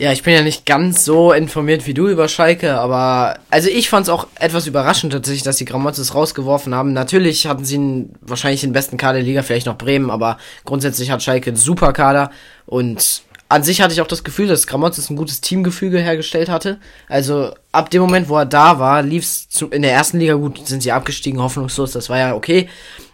Ja, 0.00 0.12
ich 0.12 0.22
bin 0.22 0.32
ja 0.32 0.40
nicht 0.40 0.64
ganz 0.64 1.04
so 1.04 1.30
informiert 1.30 1.86
wie 1.86 1.92
du 1.92 2.08
über 2.08 2.26
Schalke, 2.26 2.78
aber 2.78 3.38
also 3.50 3.68
ich 3.68 3.90
fand 3.90 4.06
es 4.06 4.08
auch 4.08 4.28
etwas 4.36 4.66
überraschend 4.66 5.12
tatsächlich, 5.12 5.42
dass 5.42 5.58
die 5.58 5.66
Gramotzes 5.66 6.14
rausgeworfen 6.14 6.74
haben. 6.74 6.94
Natürlich 6.94 7.46
hatten 7.46 7.66
sie 7.66 7.74
einen, 7.74 8.14
wahrscheinlich 8.22 8.62
den 8.62 8.72
besten 8.72 8.96
Kader 8.96 9.18
der 9.18 9.24
Liga, 9.24 9.42
vielleicht 9.42 9.66
noch 9.66 9.76
Bremen, 9.76 10.10
aber 10.10 10.38
grundsätzlich 10.64 11.10
hat 11.10 11.22
Schalke 11.22 11.50
einen 11.50 11.58
super 11.58 11.92
Kader 11.92 12.30
und 12.64 13.24
an 13.50 13.62
sich 13.62 13.82
hatte 13.82 13.92
ich 13.92 14.00
auch 14.00 14.06
das 14.06 14.24
Gefühl, 14.24 14.46
dass 14.46 14.66
Gramotzes 14.66 15.10
ein 15.10 15.16
gutes 15.16 15.42
Teamgefüge 15.42 15.98
hergestellt 15.98 16.48
hatte. 16.48 16.78
Also 17.06 17.52
ab 17.70 17.90
dem 17.90 18.00
Moment, 18.00 18.30
wo 18.30 18.38
er 18.38 18.46
da 18.46 18.78
war, 18.78 19.02
lief 19.02 19.24
es 19.24 19.48
in 19.70 19.82
der 19.82 19.92
ersten 19.92 20.18
Liga 20.18 20.32
gut, 20.32 20.66
sind 20.66 20.82
sie 20.82 20.92
abgestiegen, 20.92 21.42
hoffnungslos, 21.42 21.92
das 21.92 22.08
war 22.08 22.16
ja 22.16 22.34
okay. 22.34 22.70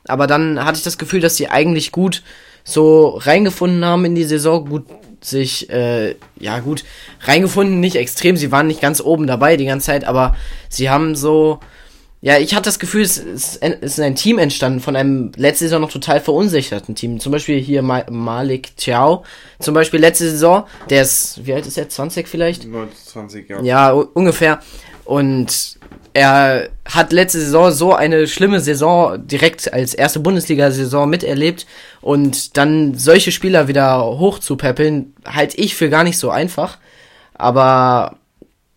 Aber 0.07 0.29
dann 0.29 0.65
hatte 0.65 0.79
ich 0.79 0.85
das 0.85 0.99
Gefühl, 0.99 1.19
dass 1.19 1.37
sie 1.37 1.49
eigentlich 1.49 1.91
gut 1.91 2.23
so 2.63 3.09
reingefunden 3.09 3.85
haben 3.85 4.05
in 4.05 4.15
die 4.15 4.23
Saison, 4.23 4.69
gut 4.69 4.85
sich, 5.27 5.69
äh, 5.71 6.15
ja 6.39 6.61
gut, 6.61 6.85
reingefunden, 7.23 7.81
nicht 7.81 7.97
extrem, 7.97 8.37
sie 8.37 8.53
waren 8.53 8.67
nicht 8.67 8.81
ganz 8.81 9.01
oben 9.01 9.27
dabei 9.27 9.57
die 9.57 9.67
ganze 9.67 9.87
Zeit, 9.87 10.05
aber 10.05 10.37
sie 10.69 10.89
haben 10.89 11.17
so, 11.17 11.61
ja, 12.23 12.39
ich 12.39 12.55
hatte 12.55 12.65
das 12.65 12.79
Gefühl, 12.79 13.03
es 13.03 13.19
ist, 13.19 14.01
ein 14.01 14.15
Team 14.17 14.39
entstanden 14.39 14.81
von 14.81 14.97
einem 14.97 15.33
letzte 15.37 15.67
Saison 15.67 15.81
noch 15.81 15.93
total 15.93 16.21
verunsicherten 16.21 16.95
Team. 16.95 17.21
Zum 17.21 17.31
Beispiel 17.31 17.61
hier 17.61 17.83
Malik 17.83 18.77
Chiao. 18.77 19.25
Zum 19.61 19.75
Beispiel 19.75 20.01
letzte 20.01 20.31
Saison, 20.31 20.65
der 20.91 21.03
ist, 21.03 21.47
wie 21.47 21.53
alt 21.53 21.67
ist 21.67 21.77
er? 21.77 21.89
20 21.89 22.27
vielleicht? 22.27 22.67
20, 23.07 23.49
ja. 23.49 23.63
Ja, 23.63 23.93
ungefähr. 23.93 24.61
Und 25.05 25.79
er 26.17 26.71
hat 26.87 27.13
letzte 27.13 27.39
Saison 27.41 27.71
so 27.71 27.95
eine 27.95 28.27
schlimme 28.27 28.61
Saison 28.61 29.27
direkt 29.27 29.71
als 29.71 29.93
erste 29.93 30.19
Bundesliga-Saison 30.19 31.11
miterlebt 31.11 31.67
und 32.01 32.57
dann 32.57 32.95
solche 32.95 33.33
Spieler 33.33 33.69
wieder 33.69 34.03
hochzupäppeln, 34.03 35.13
halte 35.27 35.59
ich 35.59 35.75
für 35.75 35.91
gar 35.91 36.05
nicht 36.05 36.19
so 36.19 36.31
einfach. 36.31 36.79
Aber 37.35 38.17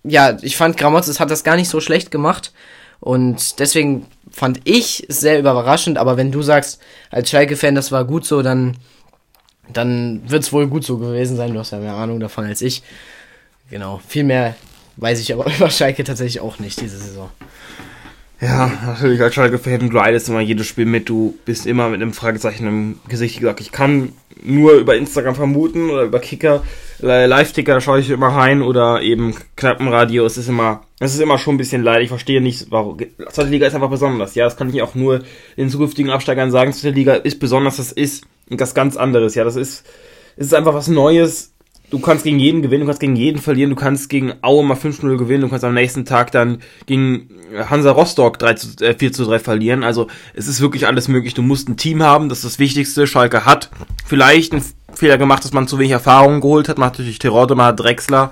ja, 0.04 0.38
ich 0.41 0.58
fand 0.58 0.75
Gramotzes 0.75 1.21
hat 1.21 1.32
das 1.32 1.45
gar 1.45 1.56
nicht 1.56 1.69
so 1.69 1.80
schlecht 1.80 2.12
gemacht 2.12 2.52
und 2.99 3.60
deswegen 3.60 4.08
fand 4.30 4.60
ich 4.65 5.06
es 5.08 5.21
sehr 5.21 5.39
überraschend. 5.39 5.97
Aber 5.97 6.17
wenn 6.17 6.34
du 6.34 6.41
sagst, 6.41 6.82
als 7.10 7.30
Schalke-Fan, 7.30 7.73
das 7.73 7.93
war 7.93 8.04
gut 8.04 8.25
so, 8.25 8.41
dann, 8.41 8.75
dann 9.71 10.30
wird 10.30 10.43
es 10.43 10.52
wohl 10.52 10.67
gut 10.67 10.84
so 10.84 10.97
gewesen 10.97 11.38
sein. 11.38 11.54
Du 11.54 11.60
hast 11.60 11.71
ja 11.71 11.80
mehr 11.80 11.93
Ahnung 11.93 12.19
davon 12.19 12.43
als 12.43 12.62
ich. 12.62 12.84
Genau, 13.69 14.02
viel 14.06 14.25
mehr 14.25 14.56
weiß 15.00 15.20
ich 15.20 15.34
aber 15.34 15.52
über 15.58 15.70
Schalke 15.70 16.04
tatsächlich 16.04 16.42
auch 16.42 16.60
nicht 16.60 16.80
diese 16.82 16.98
Saison. 16.98 17.30
Ja, 18.42 18.72
natürlich 18.86 19.22
als 19.22 19.36
Schalke-Fan, 19.36 19.90
du 19.90 19.98
leidest 19.98 20.30
immer 20.30 20.40
jedes 20.40 20.66
Spiel 20.66 20.86
mit, 20.86 21.10
du 21.10 21.38
bist 21.44 21.68
immer 21.68 21.90
mit 21.90 22.02
einem 22.02 22.14
Fragezeichen 22.14 22.68
im 22.68 23.00
Gesicht. 23.10 23.42
Gesagt, 23.42 23.60
ich 23.60 23.74
kann 23.74 24.14
nur 24.42 24.74
über 24.74 24.96
Instagram 24.96 25.36
vermuten 25.36 25.90
oder 25.90 26.04
über 26.04 26.20
Kicker, 26.20 26.64
Live-Ticker, 27.00 27.82
schaue 27.82 28.00
ich 28.00 28.10
immer 28.10 28.30
rein 28.30 28.62
oder 28.62 29.02
eben 29.02 29.36
Knappenradio, 29.58 30.26
es 30.26 30.38
ist 30.38 30.48
immer, 30.48 30.84
es 31.00 31.14
ist 31.14 31.20
immer 31.20 31.38
schon 31.38 31.56
ein 31.56 31.58
bisschen 31.58 31.84
leid, 31.84 32.02
ich 32.02 32.10
verstehe 32.10 32.40
nicht, 32.40 32.68
warum, 32.70 32.98
zweite 33.30 33.50
Liga 33.50 33.68
ist 33.68 33.76
einfach 33.76 33.90
besonders, 33.90 34.36
ja, 34.36 34.46
das 34.46 34.56
kann 34.56 34.74
ich 34.74 34.82
auch 34.82 34.96
nur 34.96 35.24
den 35.58 35.70
zukünftigen 35.70 36.12
Absteigern 36.12 36.52
sagen, 36.52 36.72
zweite 36.72 36.96
Liga 36.96 37.16
ist 37.16 37.40
besonders, 37.40 37.78
das 37.78 37.92
ist 37.92 38.24
das 38.50 38.74
ganz 38.74 38.96
anderes, 38.96 39.36
ja, 39.36 39.44
das 39.44 39.56
ist, 39.56 39.86
es 40.38 40.48
ist 40.48 40.54
einfach 40.54 40.74
was 40.74 40.88
Neues, 40.88 41.52
du 41.89 41.99
kannst 41.99 42.23
gegen 42.23 42.39
jeden 42.39 42.62
gewinnen, 42.62 42.82
du 42.82 42.88
kannst 42.88 42.99
gegen 42.99 43.15
jeden 43.15 43.41
verlieren, 43.41 43.71
du 43.71 43.75
kannst 43.75 44.10
gegen 44.10 44.34
Aue 44.41 44.63
mal 44.63 44.78
5-0 44.78 45.17
gewinnen, 45.17 45.41
du 45.41 45.49
kannst 45.49 45.63
am 45.63 45.73
nächsten 45.73 46.06
Tag 46.06 46.32
dann 46.32 46.60
gegen 46.86 47.30
Hansa 47.69 47.91
Rostock 47.91 48.39
3 48.39 48.54
zu, 48.54 48.86
äh, 48.86 48.95
4 48.97 49.12
zu 49.13 49.25
3 49.25 49.39
verlieren. 49.39 49.84
Also 49.84 50.08
es 50.34 50.47
ist 50.47 50.62
wirklich 50.62 50.88
alles 50.88 51.08
möglich. 51.08 51.34
Du 51.34 51.41
musst 51.41 51.69
ein 51.69 51.78
Team 51.78 52.04
haben, 52.04 52.30
das 52.30 52.39
ist 52.39 52.45
das 52.45 52.60
Wichtigste. 52.60 53.08
Schalke 53.08 53.45
hat 53.45 53.69
vielleicht 54.06 54.54
einen 54.54 54.63
Fehler 54.93 55.17
gemacht, 55.17 55.43
dass 55.43 55.54
man 55.54 55.67
zu 55.67 55.80
wenig 55.80 55.91
Erfahrung 55.91 56.41
geholt 56.41 56.69
hat. 56.69 56.78
Man 56.78 56.88
hat 56.88 56.93
natürlich 56.93 57.19
Terodde, 57.19 57.56
man 57.56 57.67
hat 57.67 57.80
Drexler. 57.80 58.32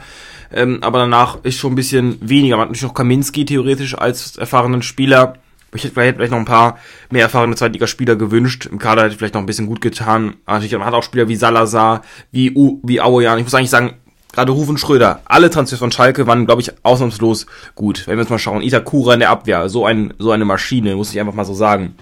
Ähm, 0.53 0.79
aber 0.81 0.99
danach 0.99 1.43
ist 1.43 1.57
schon 1.57 1.73
ein 1.73 1.75
bisschen 1.75 2.17
weniger. 2.21 2.55
Man 2.55 2.63
hat 2.63 2.69
natürlich 2.69 2.87
noch 2.87 2.93
Kaminski 2.93 3.45
theoretisch 3.45 3.97
als 3.97 4.37
erfahrenen 4.37 4.81
Spieler. 4.81 5.35
Ich 5.73 5.83
hätte 5.83 5.93
vielleicht 5.93 6.31
noch 6.31 6.39
ein 6.39 6.45
paar 6.45 6.77
mehr 7.09 7.23
erfahrene 7.23 7.55
Zweitligaspieler 7.55 8.15
gewünscht. 8.15 8.67
Im 8.71 8.79
Kader 8.79 9.03
hätte 9.03 9.17
vielleicht 9.17 9.33
noch 9.33 9.41
ein 9.41 9.45
bisschen 9.45 9.67
gut 9.67 9.81
getan. 9.81 10.35
natürlich, 10.45 10.71
man 10.73 10.85
hat 10.85 10.93
auch 10.93 11.03
Spieler 11.03 11.27
wie 11.27 11.35
Salazar, 11.35 12.03
wie, 12.31 12.51
U, 12.55 12.79
wie 12.83 13.01
Auejan. 13.01 13.37
Ich 13.37 13.43
muss 13.43 13.53
eigentlich 13.53 13.69
sagen, 13.69 13.93
gerade 14.31 14.51
Rufen 14.51 14.77
Schröder, 14.77 15.21
alle 15.25 15.49
Transfers 15.49 15.79
von 15.79 15.91
Schalke 15.91 16.27
waren, 16.27 16.45
glaube 16.45 16.61
ich, 16.61 16.71
ausnahmslos 16.83 17.47
gut. 17.75 18.05
Wenn 18.05 18.17
wir 18.17 18.21
jetzt 18.21 18.29
mal 18.29 18.39
schauen, 18.39 18.61
Itakura 18.61 19.15
in 19.15 19.19
der 19.19 19.29
Abwehr, 19.29 19.67
so 19.67 19.85
ein, 19.85 20.13
so 20.19 20.31
eine 20.31 20.45
Maschine, 20.45 20.95
muss 20.95 21.11
ich 21.11 21.19
einfach 21.19 21.33
mal 21.33 21.43
so 21.43 21.53
sagen. 21.53 21.95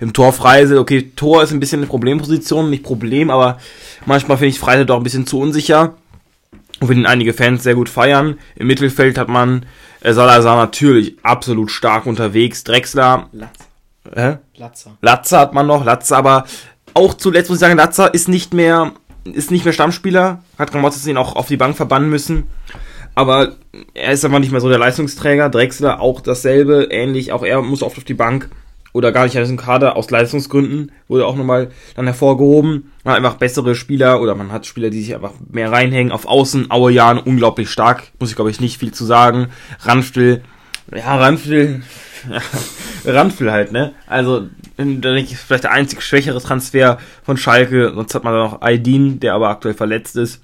Im 0.00 0.12
Tor 0.12 0.32
Freisel, 0.32 0.78
okay, 0.78 1.12
Tor 1.14 1.42
ist 1.42 1.52
ein 1.52 1.60
bisschen 1.60 1.80
eine 1.80 1.86
Problemposition, 1.86 2.70
nicht 2.70 2.82
Problem, 2.82 3.30
aber 3.30 3.58
manchmal 4.06 4.38
finde 4.38 4.48
ich 4.48 4.58
Freisel 4.58 4.86
doch 4.86 4.96
ein 4.96 5.02
bisschen 5.02 5.26
zu 5.26 5.38
unsicher. 5.38 5.94
Und 6.80 6.88
wir 6.88 6.94
den 6.96 7.06
einige 7.06 7.32
Fans 7.32 7.62
sehr 7.62 7.74
gut 7.74 7.88
feiern. 7.88 8.38
Im 8.56 8.66
Mittelfeld 8.66 9.18
hat 9.18 9.28
man 9.28 9.66
äh, 10.00 10.12
Salazar 10.12 10.56
natürlich 10.56 11.16
absolut 11.22 11.70
stark 11.70 12.06
unterwegs. 12.06 12.64
Drexler. 12.64 13.28
Latz. 13.32 13.68
Äh? 14.14 14.36
Latzer. 14.56 14.96
Latzer 15.00 15.38
hat 15.38 15.54
man 15.54 15.66
noch. 15.66 15.84
Latzer 15.84 16.16
aber 16.16 16.44
auch 16.94 17.14
zuletzt 17.14 17.48
muss 17.48 17.58
ich 17.58 17.60
sagen, 17.60 17.76
Latzer 17.76 18.12
ist 18.12 18.28
nicht 18.28 18.52
mehr, 18.52 18.92
ist 19.24 19.50
nicht 19.50 19.64
mehr 19.64 19.72
Stammspieler. 19.72 20.42
Hat 20.58 20.74
Ramotzes 20.74 21.06
ihn 21.06 21.16
auch 21.16 21.36
auf 21.36 21.46
die 21.46 21.56
Bank 21.56 21.76
verbannen 21.76 22.10
müssen. 22.10 22.44
Aber 23.14 23.56
er 23.94 24.12
ist 24.12 24.24
einfach 24.24 24.38
nicht 24.38 24.52
mehr 24.52 24.60
so 24.60 24.68
der 24.68 24.78
Leistungsträger. 24.78 25.50
Drexler 25.50 26.00
auch 26.00 26.20
dasselbe, 26.20 26.88
ähnlich. 26.90 27.32
Auch 27.32 27.44
er 27.44 27.62
muss 27.62 27.82
oft 27.82 27.98
auf 27.98 28.04
die 28.04 28.14
Bank 28.14 28.50
oder 28.92 29.12
gar 29.12 29.24
nicht 29.24 29.34
in 29.34 29.56
Kader 29.56 29.96
aus 29.96 30.10
Leistungsgründen, 30.10 30.92
wurde 31.08 31.26
auch 31.26 31.36
nochmal 31.36 31.70
dann 31.94 32.06
hervorgehoben. 32.06 32.92
Man 33.04 33.12
hat 33.12 33.24
einfach 33.24 33.38
bessere 33.38 33.74
Spieler 33.74 34.20
oder 34.20 34.34
man 34.34 34.52
hat 34.52 34.66
Spieler, 34.66 34.90
die 34.90 35.02
sich 35.02 35.14
einfach 35.14 35.32
mehr 35.50 35.72
reinhängen. 35.72 36.12
Auf 36.12 36.26
Außen, 36.26 36.70
Auejan, 36.70 37.18
unglaublich 37.18 37.70
stark, 37.70 38.12
muss 38.18 38.30
ich 38.30 38.36
glaube 38.36 38.50
ich 38.50 38.60
nicht 38.60 38.78
viel 38.78 38.92
zu 38.92 39.04
sagen. 39.04 39.48
Ranftel, 39.80 40.42
ja, 40.94 41.16
Ranftel, 41.16 41.82
ja, 43.04 43.52
halt, 43.52 43.72
ne? 43.72 43.94
Also, 44.06 44.48
denke 44.78 45.18
ich, 45.20 45.36
vielleicht 45.36 45.64
der 45.64 45.72
einzig 45.72 46.02
schwächere 46.02 46.40
Transfer 46.40 46.98
von 47.22 47.36
Schalke. 47.36 47.92
Sonst 47.94 48.14
hat 48.14 48.24
man 48.24 48.32
da 48.34 48.38
noch 48.44 48.62
Aydin, 48.62 49.20
der 49.20 49.34
aber 49.34 49.48
aktuell 49.48 49.74
verletzt 49.74 50.16
ist. 50.16 50.42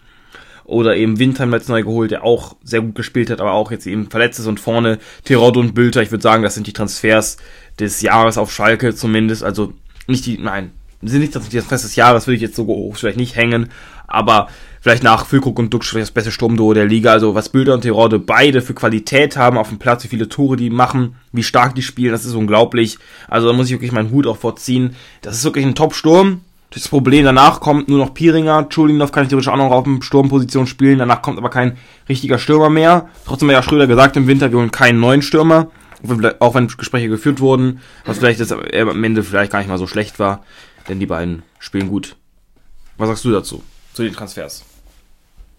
Oder 0.69 0.97
eben 0.97 1.19
Windheim 1.19 1.55
jetzt 1.55 1.71
neu 1.71 1.83
geholt, 1.83 2.11
der 2.11 2.25
auch 2.25 2.55
sehr 2.63 2.83
gut 2.83 2.95
gespielt 2.95 3.31
hat, 3.31 3.41
aber 3.41 3.53
auch 3.53 3.71
jetzt 3.71 3.87
eben 3.87 4.11
verletzt 4.11 4.39
ist. 4.39 4.47
Und 4.47 4.61
vorne 4.61 4.99
Tirod 5.25 5.57
und 5.57 5.75
Bülter, 5.75 6.03
ich 6.03 6.11
würde 6.11 6.23
sagen, 6.23 6.43
das 6.43 6.55
sind 6.55 6.67
die 6.67 6.75
Transfers 6.75 7.39
des 7.81 8.03
Jahres 8.03 8.37
auf 8.37 8.53
Schalke 8.53 8.95
zumindest. 8.95 9.43
Also 9.43 9.73
nicht 10.07 10.27
die, 10.27 10.37
nein, 10.37 10.73
sind 11.01 11.21
nicht 11.21 11.35
die 11.35 11.39
Transfers 11.39 11.83
des 11.83 11.97
Jahres, 11.97 12.27
würde 12.27 12.37
ich 12.37 12.43
jetzt 12.43 12.55
so 12.55 12.67
hoch 12.67 12.97
vielleicht 12.97 13.17
nicht 13.17 13.35
hängen. 13.35 13.71
Aber 14.07 14.49
vielleicht 14.83 15.03
nach 15.03 15.25
Füllkrug 15.25 15.59
und 15.59 15.73
Duxch 15.73 15.95
das 15.95 16.11
beste 16.11 16.33
Sturmduo 16.33 16.75
der 16.75 16.85
Liga. 16.85 17.13
Also 17.13 17.35
was 17.35 17.49
Bülter 17.49 17.73
und 17.73 17.81
Tirode 17.81 18.19
beide 18.19 18.61
für 18.61 18.75
Qualität 18.75 19.39
haben 19.39 19.57
auf 19.57 19.71
dem 19.71 19.79
Platz, 19.79 20.05
wie 20.05 20.09
viele 20.09 20.29
Tore 20.29 20.57
die 20.57 20.69
machen, 20.69 21.17
wie 21.33 21.43
stark 21.43 21.75
die 21.77 21.83
spielen, 21.83 22.13
das 22.13 22.27
ist 22.27 22.35
unglaublich. 22.35 22.99
Also 23.27 23.47
da 23.47 23.55
muss 23.55 23.69
ich 23.69 23.73
wirklich 23.73 23.93
meinen 23.93 24.11
Hut 24.11 24.27
auch 24.27 24.37
vorziehen. 24.37 24.97
Das 25.23 25.35
ist 25.35 25.45
wirklich 25.45 25.65
ein 25.65 25.75
Top-Sturm. 25.75 26.43
Das 26.71 26.87
Problem 26.89 27.25
danach 27.25 27.61
kommt 27.61 27.89
nur 27.89 27.99
noch 27.99 28.13
Piringer. 28.13 28.69
Chulinov 28.69 29.11
kann 29.11 29.23
ich 29.23 29.31
theoretisch 29.31 29.49
auch 29.49 29.57
noch 29.57 29.71
auf 29.71 29.85
dem 29.85 30.03
Sturmposition 30.03 30.67
spielen. 30.67 30.99
Danach 30.99 31.23
kommt 31.23 31.39
aber 31.39 31.49
kein 31.49 31.79
richtiger 32.09 32.39
Stürmer 32.39 32.69
mehr. 32.69 33.09
Trotzdem 33.25 33.49
hat 33.49 33.55
ja 33.55 33.63
Schröder 33.63 33.87
gesagt 33.87 34.17
im 34.17 34.27
Winter, 34.27 34.51
wir 34.53 34.59
holen 34.59 34.71
keinen 34.71 35.01
neuen 35.01 35.23
Stürmer. 35.23 35.71
Auch 36.41 36.55
wenn 36.55 36.69
Gespräche 36.69 37.09
geführt 37.09 37.41
wurden, 37.41 37.81
was 38.05 38.19
vielleicht 38.19 38.39
das 38.39 38.53
am 38.53 39.05
Ende 39.05 39.25
vielleicht 39.25 39.51
gar 39.51 39.59
nicht 39.59 39.69
mal 39.69 39.79
so 39.79 39.87
schlecht 39.87 40.19
war. 40.19 40.45
Denn 40.89 41.01
die 41.01 41.07
beiden 41.07 41.43
spielen 41.59 41.89
gut. 41.89 42.17
Was 42.99 43.09
sagst 43.09 43.25
du 43.25 43.33
dazu? 43.33 43.63
Zu 43.95 44.03
den 44.05 44.13
Transfers? 44.13 44.65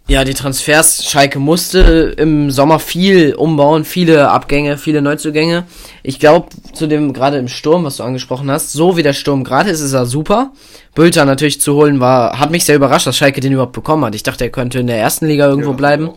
Ja, 0.09 0.23
die 0.23 0.33
Transfers, 0.33 1.05
Schalke 1.05 1.37
musste 1.37 2.15
im 2.17 2.49
Sommer 2.49 2.79
viel 2.79 3.35
umbauen, 3.35 3.85
viele 3.85 4.29
Abgänge, 4.29 4.79
viele 4.79 5.03
Neuzugänge. 5.03 5.65
Ich 6.01 6.19
glaube, 6.19 6.47
zu 6.73 6.87
dem, 6.87 7.13
gerade 7.13 7.37
im 7.37 7.47
Sturm, 7.47 7.83
was 7.83 7.97
du 7.97 8.03
angesprochen 8.03 8.49
hast, 8.49 8.73
so 8.73 8.97
wie 8.97 9.03
der 9.03 9.13
Sturm 9.13 9.43
gerade 9.43 9.69
ist, 9.69 9.81
ist 9.81 9.93
er 9.93 10.07
super. 10.07 10.51
Bülter 10.95 11.25
natürlich 11.25 11.61
zu 11.61 11.75
holen 11.75 11.99
war, 11.99 12.39
hat 12.39 12.49
mich 12.49 12.65
sehr 12.65 12.75
überrascht, 12.75 13.05
dass 13.05 13.17
Schalke 13.17 13.39
den 13.39 13.53
überhaupt 13.53 13.73
bekommen 13.73 14.03
hat. 14.03 14.15
Ich 14.15 14.23
dachte, 14.23 14.45
er 14.45 14.49
könnte 14.49 14.79
in 14.79 14.87
der 14.87 14.97
ersten 14.97 15.27
Liga 15.27 15.47
irgendwo 15.47 15.71
ja, 15.71 15.77
bleiben. 15.77 16.09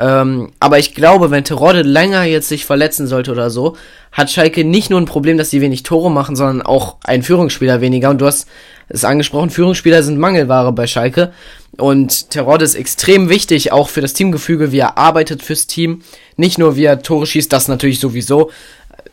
Ähm, 0.00 0.52
aber 0.60 0.78
ich 0.78 0.94
glaube, 0.94 1.30
wenn 1.30 1.44
Terodde 1.44 1.82
länger 1.82 2.24
jetzt 2.24 2.48
sich 2.48 2.64
verletzen 2.64 3.06
sollte 3.06 3.32
oder 3.32 3.50
so, 3.50 3.76
hat 4.12 4.30
Schalke 4.30 4.64
nicht 4.64 4.88
nur 4.88 4.98
ein 4.98 5.04
Problem, 5.04 5.36
dass 5.36 5.50
sie 5.50 5.60
wenig 5.60 5.82
Tore 5.82 6.10
machen, 6.10 6.36
sondern 6.36 6.62
auch 6.62 6.96
ein 7.04 7.22
Führungsspieler 7.22 7.82
weniger. 7.82 8.08
Und 8.08 8.22
du 8.22 8.26
hast 8.26 8.48
es 8.88 9.04
angesprochen, 9.04 9.50
Führungsspieler 9.50 10.02
sind 10.02 10.18
Mangelware 10.18 10.72
bei 10.72 10.86
Schalke. 10.86 11.32
Und 11.76 12.30
Terodde 12.30 12.64
ist 12.64 12.76
extrem 12.76 13.28
wichtig, 13.28 13.72
auch 13.72 13.90
für 13.90 14.00
das 14.00 14.14
Teamgefüge, 14.14 14.72
wie 14.72 14.78
er 14.78 14.96
arbeitet 14.96 15.42
fürs 15.42 15.66
Team. 15.66 16.00
Nicht 16.36 16.58
nur, 16.58 16.76
wie 16.76 16.84
er 16.84 17.02
Tore 17.02 17.26
schießt, 17.26 17.52
das 17.52 17.68
natürlich 17.68 18.00
sowieso. 18.00 18.50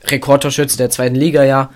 Rekordtorschütze 0.05 0.77
der 0.77 0.89
zweiten 0.89 1.15
Liga, 1.15 1.43
ja. 1.43 1.69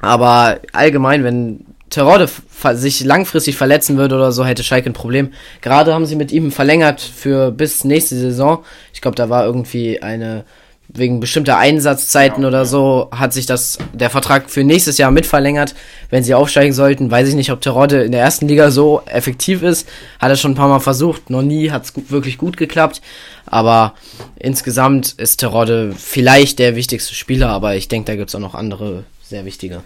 Aber 0.00 0.58
allgemein, 0.72 1.22
wenn 1.22 1.64
Terodde 1.96 2.28
sich 2.74 3.02
langfristig 3.04 3.56
verletzen 3.56 3.96
würde 3.96 4.16
oder 4.16 4.30
so, 4.30 4.44
hätte 4.44 4.62
Schalke 4.62 4.90
ein 4.90 4.92
Problem. 4.92 5.32
Gerade 5.62 5.94
haben 5.94 6.04
sie 6.04 6.14
mit 6.14 6.30
ihm 6.30 6.52
verlängert 6.52 7.00
für 7.00 7.50
bis 7.50 7.84
nächste 7.84 8.16
Saison. 8.16 8.62
Ich 8.92 9.00
glaube, 9.00 9.14
da 9.14 9.30
war 9.30 9.46
irgendwie 9.46 10.02
eine 10.02 10.44
wegen 10.88 11.20
bestimmter 11.20 11.56
Einsatzzeiten 11.56 12.42
ja, 12.42 12.48
oder 12.48 12.66
so 12.66 13.08
hat 13.12 13.32
sich 13.32 13.46
das 13.46 13.78
der 13.94 14.10
Vertrag 14.10 14.50
für 14.50 14.62
nächstes 14.62 14.98
Jahr 14.98 15.10
mitverlängert. 15.10 15.74
Wenn 16.10 16.22
sie 16.22 16.34
aufsteigen 16.34 16.74
sollten, 16.74 17.10
weiß 17.10 17.30
ich 17.30 17.34
nicht, 17.34 17.50
ob 17.50 17.62
Terodde 17.62 18.02
in 18.02 18.12
der 18.12 18.20
ersten 18.20 18.46
Liga 18.46 18.70
so 18.70 19.00
effektiv 19.06 19.62
ist. 19.62 19.88
Hat 20.20 20.28
er 20.28 20.36
schon 20.36 20.50
ein 20.50 20.56
paar 20.56 20.68
Mal 20.68 20.80
versucht, 20.80 21.30
noch 21.30 21.40
nie 21.40 21.70
hat 21.70 21.84
es 21.86 21.94
wirklich 22.10 22.36
gut 22.36 22.58
geklappt. 22.58 23.00
Aber 23.46 23.94
insgesamt 24.38 25.14
ist 25.16 25.38
Terodde 25.38 25.94
vielleicht 25.96 26.58
der 26.58 26.76
wichtigste 26.76 27.14
Spieler, 27.14 27.48
aber 27.48 27.74
ich 27.74 27.88
denke, 27.88 28.12
da 28.12 28.16
gibt 28.16 28.28
es 28.28 28.34
auch 28.34 28.40
noch 28.40 28.54
andere 28.54 29.04
sehr 29.22 29.46
wichtige 29.46 29.80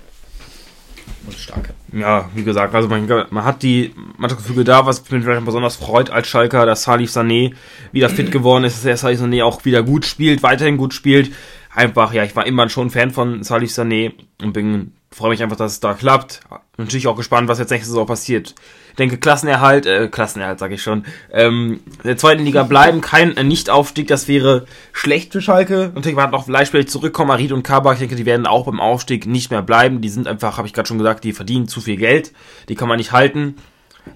und 1.27 1.35
starke. 1.35 1.75
Ja, 1.93 2.29
wie 2.35 2.45
gesagt, 2.45 2.75
also 2.75 2.89
man, 2.89 3.07
man 3.31 3.45
hat 3.45 3.63
die 3.63 3.95
Mannschaftsgefüge 4.19 4.65
da, 4.65 4.87
was 4.87 5.09
mich 5.11 5.25
vielleicht 5.25 5.45
besonders 5.45 5.77
freut 5.77 6.11
als 6.11 6.29
Schalker, 6.29 6.67
dass 6.67 6.85
Salif 6.85 7.11
Sané 7.11 7.55
wieder 7.93 8.09
fit 8.09 8.31
geworden 8.33 8.65
ist, 8.65 8.77
dass 8.77 8.85
er 8.85 8.97
Salif 8.97 9.21
Sané 9.21 9.45
auch 9.45 9.65
wieder 9.65 9.83
gut 9.83 10.05
spielt, 10.05 10.43
weiterhin 10.43 10.77
gut 10.77 10.95
spielt. 10.95 11.33
Einfach, 11.75 12.13
ja, 12.13 12.25
ich 12.25 12.35
war 12.35 12.47
immer 12.47 12.69
schon 12.69 12.91
Fan 12.91 13.11
von 13.11 13.43
Salif 13.43 13.71
Sané 13.71 14.13
und 14.43 14.53
bin 14.53 14.93
freue 15.13 15.31
mich 15.31 15.43
einfach, 15.43 15.57
dass 15.57 15.73
es 15.73 15.81
da 15.81 15.95
klappt. 15.95 16.41
Natürlich 16.77 17.09
auch 17.09 17.17
gespannt, 17.17 17.49
was 17.49 17.59
jetzt 17.59 17.71
nächste 17.71 17.89
Saison 17.89 18.07
passiert. 18.07 18.55
Ich 18.91 18.97
denke, 18.97 19.19
Klassenerhalt, 19.19 19.87
äh, 19.87 20.09
Klassenerhalt 20.09 20.59
sage 20.59 20.75
ich 20.75 20.83
schon, 20.83 21.05
ähm, 21.33 21.81
der 22.05 22.17
zweiten 22.17 22.45
Liga 22.45 22.63
bleiben, 22.63 23.01
kein 23.01 23.37
äh, 23.37 23.45
Nichtaufstieg, 23.45 24.07
das 24.09 24.29
wäre 24.29 24.67
schlecht 24.93 25.33
für 25.33 25.43
Schalke. 25.43 25.93
Natürlich 25.95 26.17
werden 26.17 26.35
auch 26.35 26.45
vielleicht 26.45 26.91
zurückkommen, 26.91 27.31
Arid 27.31 27.53
und 27.53 27.63
Kabak, 27.63 27.95
ich 27.95 28.01
denke, 28.01 28.17
die 28.17 28.27
werden 28.27 28.47
auch 28.47 28.67
beim 28.67 28.81
Aufstieg 28.81 29.27
nicht 29.27 29.51
mehr 29.51 29.63
bleiben. 29.63 30.01
Die 30.01 30.09
sind 30.09 30.27
einfach, 30.27 30.57
habe 30.57 30.67
ich 30.67 30.75
gerade 30.75 30.89
schon 30.89 30.99
gesagt, 30.99 31.25
die 31.25 31.33
verdienen 31.33 31.69
zu 31.69 31.81
viel 31.81 31.97
Geld, 31.97 32.33
die 32.69 32.75
kann 32.75 32.89
man 32.89 32.99
nicht 32.99 33.13
halten. 33.13 33.57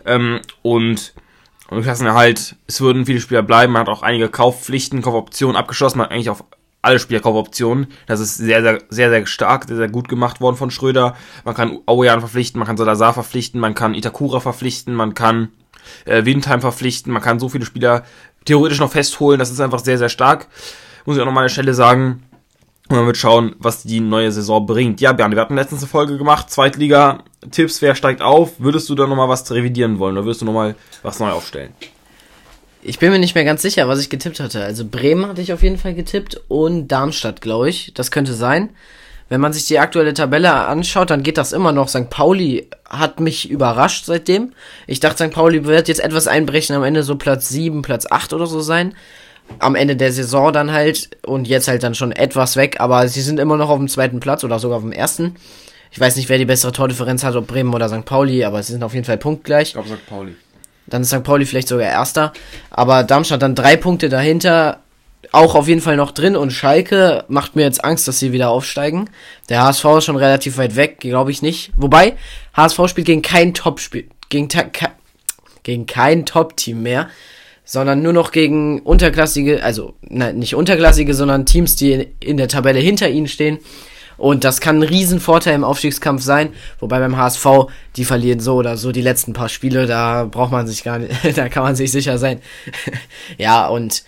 Ähm, 0.06 0.40
und 0.62 1.14
und 1.70 1.82
Klassenerhalt, 1.82 2.56
es 2.66 2.80
würden 2.82 3.06
viele 3.06 3.20
Spieler 3.20 3.42
bleiben, 3.42 3.72
man 3.72 3.80
hat 3.80 3.88
auch 3.88 4.02
einige 4.02 4.28
Kaufpflichten, 4.28 5.00
Kaufoptionen 5.00 5.56
abgeschlossen, 5.56 5.98
man 5.98 6.06
hat 6.06 6.12
eigentlich 6.12 6.30
auf 6.30 6.44
alle 6.84 6.98
Spielerkaufoptionen. 6.98 7.88
Das 8.06 8.20
ist 8.20 8.36
sehr, 8.36 8.62
sehr, 8.62 8.78
sehr, 8.88 9.10
sehr 9.10 9.26
stark, 9.26 9.64
sehr, 9.64 9.76
sehr 9.76 9.88
gut 9.88 10.08
gemacht 10.08 10.40
worden 10.40 10.56
von 10.56 10.70
Schröder. 10.70 11.16
Man 11.44 11.54
kann 11.54 11.78
Aoyan 11.86 12.20
verpflichten, 12.20 12.58
man 12.58 12.66
kann 12.66 12.76
Salazar 12.76 13.14
verpflichten, 13.14 13.60
man 13.60 13.74
kann 13.74 13.94
Itakura 13.94 14.40
verpflichten, 14.40 14.94
man 14.94 15.14
kann 15.14 15.48
äh, 16.04 16.24
Windheim 16.24 16.60
verpflichten, 16.60 17.12
man 17.12 17.22
kann 17.22 17.40
so 17.40 17.48
viele 17.48 17.64
Spieler 17.64 18.04
theoretisch 18.44 18.80
noch 18.80 18.92
festholen. 18.92 19.38
Das 19.38 19.50
ist 19.50 19.60
einfach 19.60 19.80
sehr, 19.80 19.98
sehr 19.98 20.08
stark. 20.08 20.48
Muss 21.04 21.16
ich 21.16 21.22
auch 21.22 21.26
noch 21.26 21.32
mal 21.32 21.40
an 21.40 21.46
der 21.46 21.52
Stelle 21.52 21.74
sagen. 21.74 22.22
Und 22.88 22.96
man 22.96 23.06
wird 23.06 23.16
schauen, 23.16 23.56
was 23.58 23.82
die 23.82 24.00
neue 24.00 24.30
Saison 24.30 24.66
bringt. 24.66 25.00
Ja, 25.00 25.12
Bernd, 25.12 25.34
wir 25.34 25.40
hatten 25.40 25.56
letztens 25.56 25.80
eine 25.80 25.88
Folge 25.88 26.18
gemacht, 26.18 26.50
Zweitliga-Tipps, 26.50 27.80
wer 27.80 27.94
steigt 27.94 28.20
auf? 28.20 28.60
Würdest 28.60 28.90
du 28.90 28.94
da 28.94 29.06
nochmal 29.06 29.28
was 29.30 29.50
revidieren 29.50 29.98
wollen 29.98 30.16
oder 30.18 30.26
würdest 30.26 30.42
du 30.42 30.44
nochmal 30.44 30.74
was 31.02 31.18
neu 31.18 31.30
aufstellen? 31.30 31.72
Ich 32.86 32.98
bin 32.98 33.10
mir 33.10 33.18
nicht 33.18 33.34
mehr 33.34 33.44
ganz 33.44 33.62
sicher, 33.62 33.88
was 33.88 33.98
ich 33.98 34.10
getippt 34.10 34.40
hatte. 34.40 34.62
Also 34.62 34.84
Bremen 34.84 35.26
hatte 35.26 35.40
ich 35.40 35.54
auf 35.54 35.62
jeden 35.62 35.78
Fall 35.78 35.94
getippt 35.94 36.42
und 36.48 36.88
Darmstadt, 36.88 37.40
glaube 37.40 37.70
ich. 37.70 37.94
Das 37.94 38.10
könnte 38.10 38.34
sein. 38.34 38.68
Wenn 39.30 39.40
man 39.40 39.54
sich 39.54 39.66
die 39.66 39.78
aktuelle 39.78 40.12
Tabelle 40.12 40.52
anschaut, 40.52 41.08
dann 41.08 41.22
geht 41.22 41.38
das 41.38 41.54
immer 41.54 41.72
noch. 41.72 41.88
St. 41.88 42.10
Pauli 42.10 42.68
hat 42.86 43.20
mich 43.20 43.48
überrascht 43.48 44.04
seitdem. 44.04 44.52
Ich 44.86 45.00
dachte, 45.00 45.24
St. 45.24 45.32
Pauli 45.32 45.64
wird 45.64 45.88
jetzt 45.88 46.04
etwas 46.04 46.26
einbrechen, 46.26 46.76
am 46.76 46.84
Ende 46.84 47.02
so 47.02 47.16
Platz 47.16 47.48
7, 47.48 47.80
Platz 47.80 48.06
8 48.10 48.34
oder 48.34 48.46
so 48.46 48.60
sein. 48.60 48.94
Am 49.60 49.76
Ende 49.76 49.96
der 49.96 50.12
Saison 50.12 50.52
dann 50.52 50.70
halt 50.70 51.08
und 51.24 51.48
jetzt 51.48 51.68
halt 51.68 51.82
dann 51.82 51.94
schon 51.94 52.12
etwas 52.12 52.56
weg, 52.56 52.80
aber 52.80 53.08
sie 53.08 53.22
sind 53.22 53.40
immer 53.40 53.56
noch 53.56 53.70
auf 53.70 53.78
dem 53.78 53.88
zweiten 53.88 54.20
Platz 54.20 54.44
oder 54.44 54.58
sogar 54.58 54.76
auf 54.76 54.84
dem 54.84 54.92
ersten. 54.92 55.36
Ich 55.90 55.98
weiß 55.98 56.16
nicht, 56.16 56.28
wer 56.28 56.38
die 56.38 56.44
bessere 56.44 56.72
Tordifferenz 56.72 57.24
hat, 57.24 57.34
ob 57.34 57.46
Bremen 57.46 57.72
oder 57.72 57.88
St. 57.88 58.04
Pauli, 58.04 58.44
aber 58.44 58.62
sie 58.62 58.72
sind 58.72 58.82
auf 58.84 58.92
jeden 58.92 59.06
Fall 59.06 59.16
punktgleich. 59.16 59.68
Ich 59.68 59.72
glaube 59.72 59.88
St. 59.88 60.06
Pauli. 60.06 60.34
Dann 60.86 61.02
ist 61.02 61.08
St. 61.08 61.22
Pauli 61.22 61.46
vielleicht 61.46 61.68
sogar 61.68 61.88
Erster. 61.88 62.32
Aber 62.70 63.04
Darmstadt 63.04 63.42
dann 63.42 63.54
drei 63.54 63.76
Punkte 63.76 64.08
dahinter. 64.08 64.80
Auch 65.32 65.54
auf 65.54 65.66
jeden 65.66 65.80
Fall 65.80 65.96
noch 65.96 66.12
drin. 66.12 66.36
Und 66.36 66.52
Schalke 66.52 67.24
macht 67.28 67.56
mir 67.56 67.62
jetzt 67.62 67.84
Angst, 67.84 68.06
dass 68.06 68.18
sie 68.18 68.32
wieder 68.32 68.50
aufsteigen. 68.50 69.10
Der 69.48 69.62
HSV 69.62 69.84
ist 69.98 70.04
schon 70.04 70.16
relativ 70.16 70.58
weit 70.58 70.76
weg, 70.76 71.00
glaube 71.00 71.30
ich 71.30 71.42
nicht. 71.42 71.72
Wobei, 71.76 72.14
HSV 72.54 72.80
spielt 72.88 73.06
gegen 73.06 73.22
kein 73.22 73.54
Top-Spiel. 73.54 74.08
Gegen, 74.28 74.48
gegen 75.62 75.86
kein 75.86 76.26
Top-Team 76.26 76.82
mehr. 76.82 77.08
Sondern 77.64 78.02
nur 78.02 78.12
noch 78.12 78.30
gegen 78.30 78.80
unterklassige, 78.80 79.62
also 79.62 79.94
nein, 80.02 80.38
nicht 80.38 80.54
unterklassige, 80.54 81.14
sondern 81.14 81.46
Teams, 81.46 81.76
die 81.76 82.08
in 82.20 82.36
der 82.36 82.48
Tabelle 82.48 82.78
hinter 82.78 83.08
ihnen 83.08 83.26
stehen. 83.26 83.58
Und 84.16 84.44
das 84.44 84.60
kann 84.60 84.78
ein 84.78 84.82
Riesenvorteil 84.82 85.54
im 85.54 85.64
Aufstiegskampf 85.64 86.22
sein. 86.22 86.52
Wobei 86.80 86.98
beim 86.98 87.16
HSV, 87.16 87.46
die 87.96 88.04
verlieren 88.04 88.40
so 88.40 88.54
oder 88.56 88.76
so 88.76 88.92
die 88.92 89.02
letzten 89.02 89.32
paar 89.32 89.48
Spiele, 89.48 89.86
da 89.86 90.24
braucht 90.24 90.52
man 90.52 90.66
sich 90.66 90.84
gar 90.84 90.98
nicht, 90.98 91.12
da 91.36 91.48
kann 91.48 91.62
man 91.62 91.76
sich 91.76 91.90
sicher 91.90 92.18
sein. 92.18 92.40
ja, 93.38 93.66
und 93.66 94.04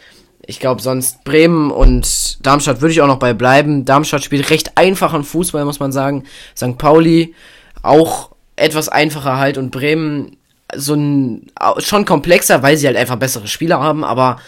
ich 0.47 0.61
glaube 0.61 0.81
sonst 0.81 1.25
Bremen 1.25 1.71
und 1.71 2.47
Darmstadt 2.47 2.81
würde 2.81 2.93
ich 2.93 3.01
auch 3.01 3.09
noch 3.09 3.19
bei 3.19 3.35
bleiben. 3.35 3.85
Darmstadt 3.85 4.23
spielt 4.23 4.51
recht 4.51 4.77
einfachen 4.77 5.25
Fußball, 5.25 5.65
muss 5.65 5.81
man 5.81 5.93
sagen. 5.93 6.25
St. 6.57 6.79
Pauli 6.79 7.35
auch 7.83 8.31
etwas 8.55 8.89
einfacher 8.89 9.39
halt 9.39 9.59
und 9.59 9.71
Bremen 9.71 10.37
so 10.75 10.95
ein 10.95 11.47
schon 11.79 12.05
komplexer, 12.05 12.63
weil 12.63 12.77
sie 12.77 12.87
halt 12.87 12.97
einfach 12.97 13.17
bessere 13.17 13.47
Spieler 13.47 13.81
haben, 13.81 14.05
aber 14.05 14.39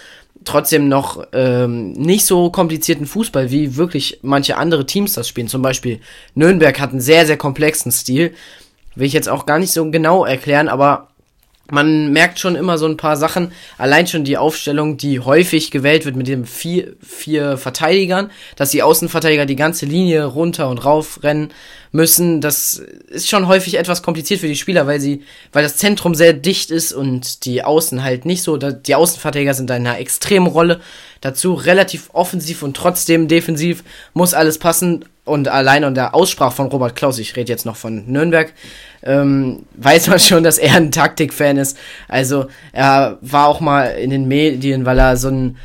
trotzdem 0.45 0.89
noch 0.89 1.24
ähm, 1.32 1.93
nicht 1.93 2.24
so 2.26 2.51
komplizierten 2.51 3.07
Fußball, 3.07 3.51
wie 3.51 3.76
wirklich 3.76 4.20
manche 4.22 4.57
andere 4.57 4.86
Teams 4.86 5.12
das 5.12 5.28
spielen. 5.28 5.49
Zum 5.49 5.62
Beispiel 5.62 6.01
Nürnberg 6.34 6.78
hat 6.80 6.91
einen 6.91 7.01
sehr, 7.01 7.26
sehr 7.26 7.36
komplexen 7.36 7.93
Stil. 7.93 8.34
Will 8.95 9.07
ich 9.07 9.12
jetzt 9.12 9.28
auch 9.28 9.47
gar 9.47 9.59
nicht 9.59 9.72
so 9.72 9.91
genau 9.91 10.24
erklären, 10.24 10.68
aber 10.68 11.09
man 11.71 12.12
merkt 12.12 12.39
schon 12.39 12.57
immer 12.57 12.79
so 12.79 12.87
ein 12.87 12.97
paar 12.97 13.16
Sachen. 13.16 13.53
Allein 13.77 14.07
schon 14.07 14.25
die 14.25 14.39
Aufstellung, 14.39 14.97
die 14.97 15.21
häufig 15.21 15.71
gewählt 15.71 16.05
wird 16.05 16.16
mit 16.16 16.29
den 16.29 16.47
vier, 16.47 16.95
vier 17.03 17.59
Verteidigern, 17.59 18.31
dass 18.57 18.71
die 18.71 18.83
Außenverteidiger 18.83 19.45
die 19.45 19.57
ganze 19.57 19.87
Linie 19.87 20.25
runter 20.25 20.69
und 20.69 20.85
rauf 20.85 21.23
rennen 21.23 21.51
müssen. 21.93 22.41
Das 22.41 22.83
ist 23.09 23.29
schon 23.29 23.49
häufig 23.49 23.77
etwas 23.79 24.03
kompliziert 24.03 24.41
für 24.41 24.49
die 24.49 24.57
Spieler, 24.57 24.87
weil 24.87 25.01
sie, 25.01 25.23
weil 25.53 25.62
das 25.62 25.77
Zentrum 25.77 26.14
sehr 26.14 26.33
dicht 26.33 26.71
ist 26.71 26.93
und 26.93 27.45
die 27.45 27.62
Außen 27.64 28.03
halt 28.03 28.25
nicht 28.25 28.43
so. 28.43 28.57
Die 28.57 28.95
Außenverteidiger 28.95 29.55
sind 29.55 29.71
in 29.71 29.77
einer 29.77 29.99
extremen 29.99 30.47
Rolle. 30.47 30.81
Dazu 31.21 31.55
relativ 31.55 32.11
offensiv 32.12 32.62
und 32.62 32.77
trotzdem 32.77 33.29
defensiv 33.29 33.85
muss 34.14 34.35
alles 34.35 34.59
passen. 34.59 35.05
Und 35.25 35.49
allein 35.49 35.85
an 35.85 35.95
der 35.95 36.14
Aussprache 36.14 36.57
von 36.57 36.69
Robert 36.69 36.97
Klaus, 36.97 37.19
ich 37.19 37.37
rede 37.37 37.53
jetzt 37.53 37.66
noch 37.66 37.77
von 37.77 38.07
Nürnberg, 38.07 38.53
ähm, 39.03 39.66
weiß 39.77 40.09
man 40.09 40.19
schon, 40.19 40.43
dass 40.43 40.59
er 40.59 40.75
ein 40.75 40.91
Taktikfan 40.91 41.59
ist. 41.59 41.77
Also 42.09 42.47
er 42.73 43.19
war 43.21 43.47
auch 43.49 43.61
mal 43.61 43.87
in 43.87 44.11
den 44.11 44.27
Medien, 44.27 44.87
weil 44.87 44.99
er 44.99 45.16
so 45.16 45.29
ein 45.29 45.57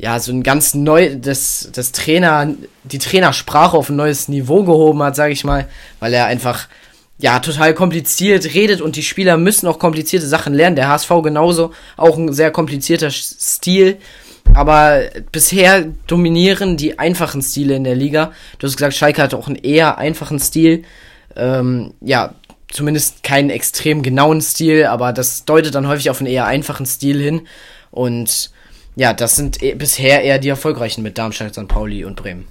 ja, 0.00 0.18
so 0.18 0.32
ein 0.32 0.42
ganz 0.42 0.72
neu, 0.72 1.16
das, 1.16 1.68
das 1.74 1.92
Trainer, 1.92 2.54
die 2.84 2.98
Trainersprache 2.98 3.76
auf 3.76 3.90
ein 3.90 3.96
neues 3.96 4.28
Niveau 4.28 4.64
gehoben 4.64 5.02
hat, 5.02 5.14
sage 5.14 5.34
ich 5.34 5.44
mal, 5.44 5.68
weil 5.98 6.14
er 6.14 6.24
einfach, 6.24 6.68
ja, 7.18 7.38
total 7.40 7.74
kompliziert 7.74 8.54
redet 8.54 8.80
und 8.80 8.96
die 8.96 9.02
Spieler 9.02 9.36
müssen 9.36 9.66
auch 9.66 9.78
komplizierte 9.78 10.26
Sachen 10.26 10.54
lernen. 10.54 10.74
Der 10.74 10.88
HSV 10.88 11.10
genauso, 11.22 11.72
auch 11.98 12.16
ein 12.16 12.32
sehr 12.32 12.50
komplizierter 12.50 13.10
Stil. 13.10 13.98
Aber 14.54 15.02
bisher 15.32 15.86
dominieren 16.06 16.76
die 16.76 16.98
einfachen 16.98 17.42
Stile 17.42 17.74
in 17.74 17.84
der 17.84 17.94
Liga. 17.94 18.32
Du 18.58 18.66
hast 18.66 18.76
gesagt, 18.76 18.94
Schalke 18.94 19.22
hat 19.22 19.34
auch 19.34 19.46
einen 19.46 19.56
eher 19.56 19.98
einfachen 19.98 20.38
Stil. 20.38 20.84
Ähm, 21.36 21.94
ja, 22.00 22.34
zumindest 22.68 23.22
keinen 23.22 23.50
extrem 23.50 24.02
genauen 24.02 24.40
Stil, 24.40 24.86
aber 24.86 25.12
das 25.12 25.44
deutet 25.44 25.74
dann 25.74 25.88
häufig 25.88 26.10
auf 26.10 26.20
einen 26.20 26.26
eher 26.26 26.46
einfachen 26.46 26.86
Stil 26.86 27.20
hin. 27.20 27.42
Und 27.90 28.50
ja, 28.96 29.12
das 29.12 29.36
sind 29.36 29.62
e 29.62 29.74
bisher 29.74 30.22
eher 30.22 30.38
die 30.38 30.48
erfolgreichen 30.48 31.02
mit 31.02 31.18
Darmstadt, 31.18 31.54
St. 31.54 31.68
Pauli 31.68 32.04
und 32.04 32.16
Bremen. 32.16 32.46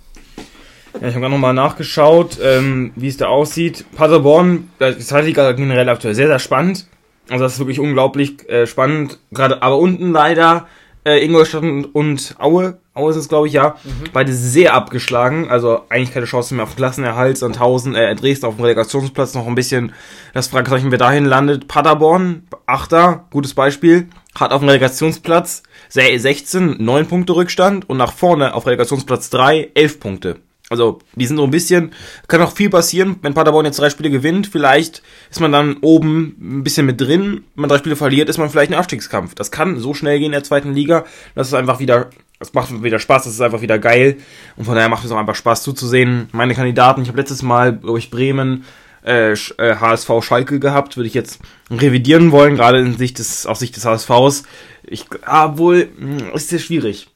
Ja, 0.94 1.08
ich 1.08 1.14
habe 1.14 1.22
gerade 1.22 1.34
nochmal 1.34 1.54
nachgeschaut, 1.54 2.38
ähm, 2.42 2.92
wie 2.96 3.08
es 3.08 3.18
da 3.18 3.28
aussieht. 3.28 3.86
Paderborn, 3.96 4.70
die 4.80 4.98
zweite 5.00 5.28
Liga 5.28 5.52
generell 5.52 5.88
aktuell 5.90 6.16
sehr, 6.16 6.28
sehr 6.28 6.40
spannend. 6.40 6.88
Also 7.30 7.44
das 7.44 7.54
ist 7.54 7.60
wirklich 7.60 7.80
unglaublich 7.80 8.50
äh, 8.50 8.66
spannend. 8.66 9.20
Gerade, 9.32 9.62
aber 9.62 9.78
unten 9.78 10.12
leider 10.12 10.68
äh, 11.10 11.26
Ingolstadt 11.26 11.64
und, 11.64 11.86
und 11.96 12.36
Aue. 12.40 12.78
Aue 12.94 13.12
ist 13.12 13.18
es, 13.18 13.30
glaube 13.30 13.48
ich, 13.48 13.54
ja. 13.54 13.76
Mhm. 13.84 14.10
Beide 14.14 14.34
sehr 14.34 14.74
abgeschlagen. 14.74 15.50
Also 15.50 15.82
eigentlich 15.90 16.14
keine 16.14 16.26
Chance 16.26 16.54
mehr 16.54 16.64
auf 16.64 16.76
Klassenerhalt. 16.76 17.38
Sandhausen, 17.38 17.96
äh, 17.96 18.16
Dresden 18.16 18.46
auf 18.46 18.56
dem 18.56 18.66
Relegationsplatz 18.66 19.34
noch 19.34 19.48
ein 19.48 19.56
bisschen 19.56 19.94
das 20.34 20.48
Fragezeichen, 20.48 20.92
wer 20.92 20.98
dahin 20.98 21.26
landet. 21.26 21.68
Paderborn, 21.68 22.44
Achter, 22.66 23.26
gutes 23.32 23.54
Beispiel, 23.54 24.10
hat 24.40 24.52
auf 24.52 24.60
dem 24.60 24.70
Relegationsplatz 24.70 25.64
16, 25.90 26.76
9 26.84 27.08
Punkte 27.08 27.36
Rückstand 27.36 27.90
und 27.90 27.98
nach 27.98 28.14
vorne 28.14 28.54
auf 28.54 28.68
Relegationsplatz 28.68 29.30
3, 29.30 29.72
11 29.74 30.00
Punkte. 30.00 30.36
Also, 30.70 31.00
die 31.16 31.26
sind 31.26 31.38
so 31.38 31.44
ein 31.44 31.50
bisschen, 31.50 31.92
kann 32.28 32.42
auch 32.44 32.54
viel 32.54 32.70
passieren, 32.70 33.16
wenn 33.24 33.34
Paderborn 33.34 33.66
jetzt 33.66 33.80
drei 33.80 33.90
Spiele 33.90 34.12
gewinnt, 34.12 34.46
vielleicht 34.46 35.02
ist 35.32 35.40
man 35.40 35.52
dann 35.52 35.78
oben 35.82 36.36
ein 36.40 36.64
bisschen 36.64 36.86
mit 36.86 37.02
drin, 37.02 37.44
wenn 37.56 37.62
man 37.62 37.70
drei 37.70 37.80
Spiele 37.80 37.96
verliert, 37.96 38.30
ist 38.30 38.38
man 38.38 38.52
vielleicht 38.52 38.72
ein 38.72 38.78
Abstiegskampf. 38.78 39.34
Das 39.34 39.50
kann 39.50 39.80
so 39.80 39.96
schnell 39.96 40.20
gehen 40.20 40.28
in 40.28 40.34
der 40.34 40.44
zweiten 40.44 40.74
Liga, 40.74 41.06
das 41.34 41.48
ist 41.48 41.56
einfach 41.56 41.80
wieder, 41.80 42.12
das 42.38 42.54
macht 42.54 42.84
wieder 42.84 43.00
Spaß, 43.00 43.24
das 43.24 43.34
ist 43.34 43.42
einfach 43.42 43.62
wieder 43.62 43.80
geil 43.80 44.18
und 44.58 44.66
von 44.66 44.76
daher 44.76 44.90
macht 44.90 45.04
es 45.04 45.12
auch 45.12 45.18
einfach 45.18 45.36
Spaß 45.36 45.64
zuzusehen. 45.64 46.30
Meine 46.34 46.54
Kandidaten, 46.54 47.02
ich 47.02 47.08
habe 47.08 47.18
letztes 47.18 47.42
Mal, 47.42 47.76
glaube 47.76 47.98
ich, 47.98 48.12
Bremen, 48.12 48.64
äh, 49.02 49.36
HSV 49.36 50.10
äh, 50.10 50.22
Schalke 50.22 50.60
gehabt, 50.60 50.98
würde 50.98 51.08
ich 51.08 51.16
jetzt 51.16 51.40
revidieren 51.72 52.32
wollen, 52.32 52.56
gerade 52.56 52.80
in 52.80 52.96
Sicht 52.96 53.18
des, 53.18 53.48
aus 53.48 53.60
Sicht 53.60 53.76
des 53.76 53.86
HSVs. 53.86 54.44
Ich, 54.84 55.06
ah, 55.26 55.58
wohl, 55.58 55.90
hm, 55.98 56.32
ist 56.36 56.50
sehr 56.50 56.60
schwierig 56.60 57.09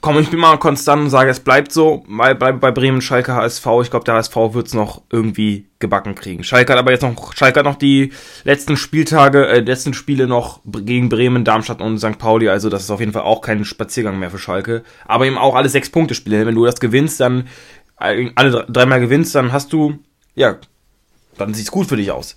komm, 0.00 0.18
ich 0.18 0.30
bin 0.30 0.38
mal 0.40 0.56
konstant 0.58 1.02
und 1.02 1.10
sage, 1.10 1.30
es 1.30 1.40
bleibt 1.40 1.72
so, 1.72 2.04
bei, 2.08 2.34
bei, 2.34 2.52
bei 2.52 2.70
Bremen, 2.70 3.00
Schalke, 3.00 3.34
HSV. 3.34 3.66
Ich 3.82 3.90
glaube, 3.90 4.04
der 4.04 4.14
HSV 4.14 4.36
wird 4.52 4.68
es 4.68 4.74
noch 4.74 5.02
irgendwie 5.10 5.66
gebacken 5.80 6.14
kriegen. 6.14 6.44
Schalke 6.44 6.72
hat 6.72 6.78
aber 6.78 6.92
jetzt 6.92 7.02
noch, 7.02 7.34
Schalke 7.34 7.60
hat 7.60 7.66
noch 7.66 7.76
die 7.76 8.12
letzten 8.44 8.76
Spieltage, 8.76 9.46
äh, 9.46 9.60
letzten 9.60 9.94
Spiele 9.94 10.26
noch 10.26 10.60
gegen 10.64 11.08
Bremen, 11.08 11.44
Darmstadt 11.44 11.80
und 11.80 11.98
St. 11.98 12.18
Pauli. 12.18 12.48
Also 12.48 12.68
das 12.68 12.82
ist 12.82 12.90
auf 12.90 13.00
jeden 13.00 13.12
Fall 13.12 13.22
auch 13.22 13.40
kein 13.40 13.64
Spaziergang 13.64 14.18
mehr 14.18 14.30
für 14.30 14.38
Schalke. 14.38 14.84
Aber 15.06 15.26
eben 15.26 15.38
auch 15.38 15.54
alle 15.54 15.68
sechs 15.68 15.90
Punkte 15.90 16.14
Spiele. 16.14 16.46
Wenn 16.46 16.54
du 16.54 16.64
das 16.64 16.80
gewinnst, 16.80 17.20
dann 17.20 17.48
alle 17.96 18.66
dreimal 18.68 19.00
gewinnst, 19.00 19.34
dann 19.34 19.52
hast 19.52 19.72
du, 19.72 19.98
ja, 20.36 20.56
dann 21.36 21.54
sieht's 21.54 21.70
gut 21.70 21.88
für 21.88 21.96
dich 21.96 22.12
aus. 22.12 22.36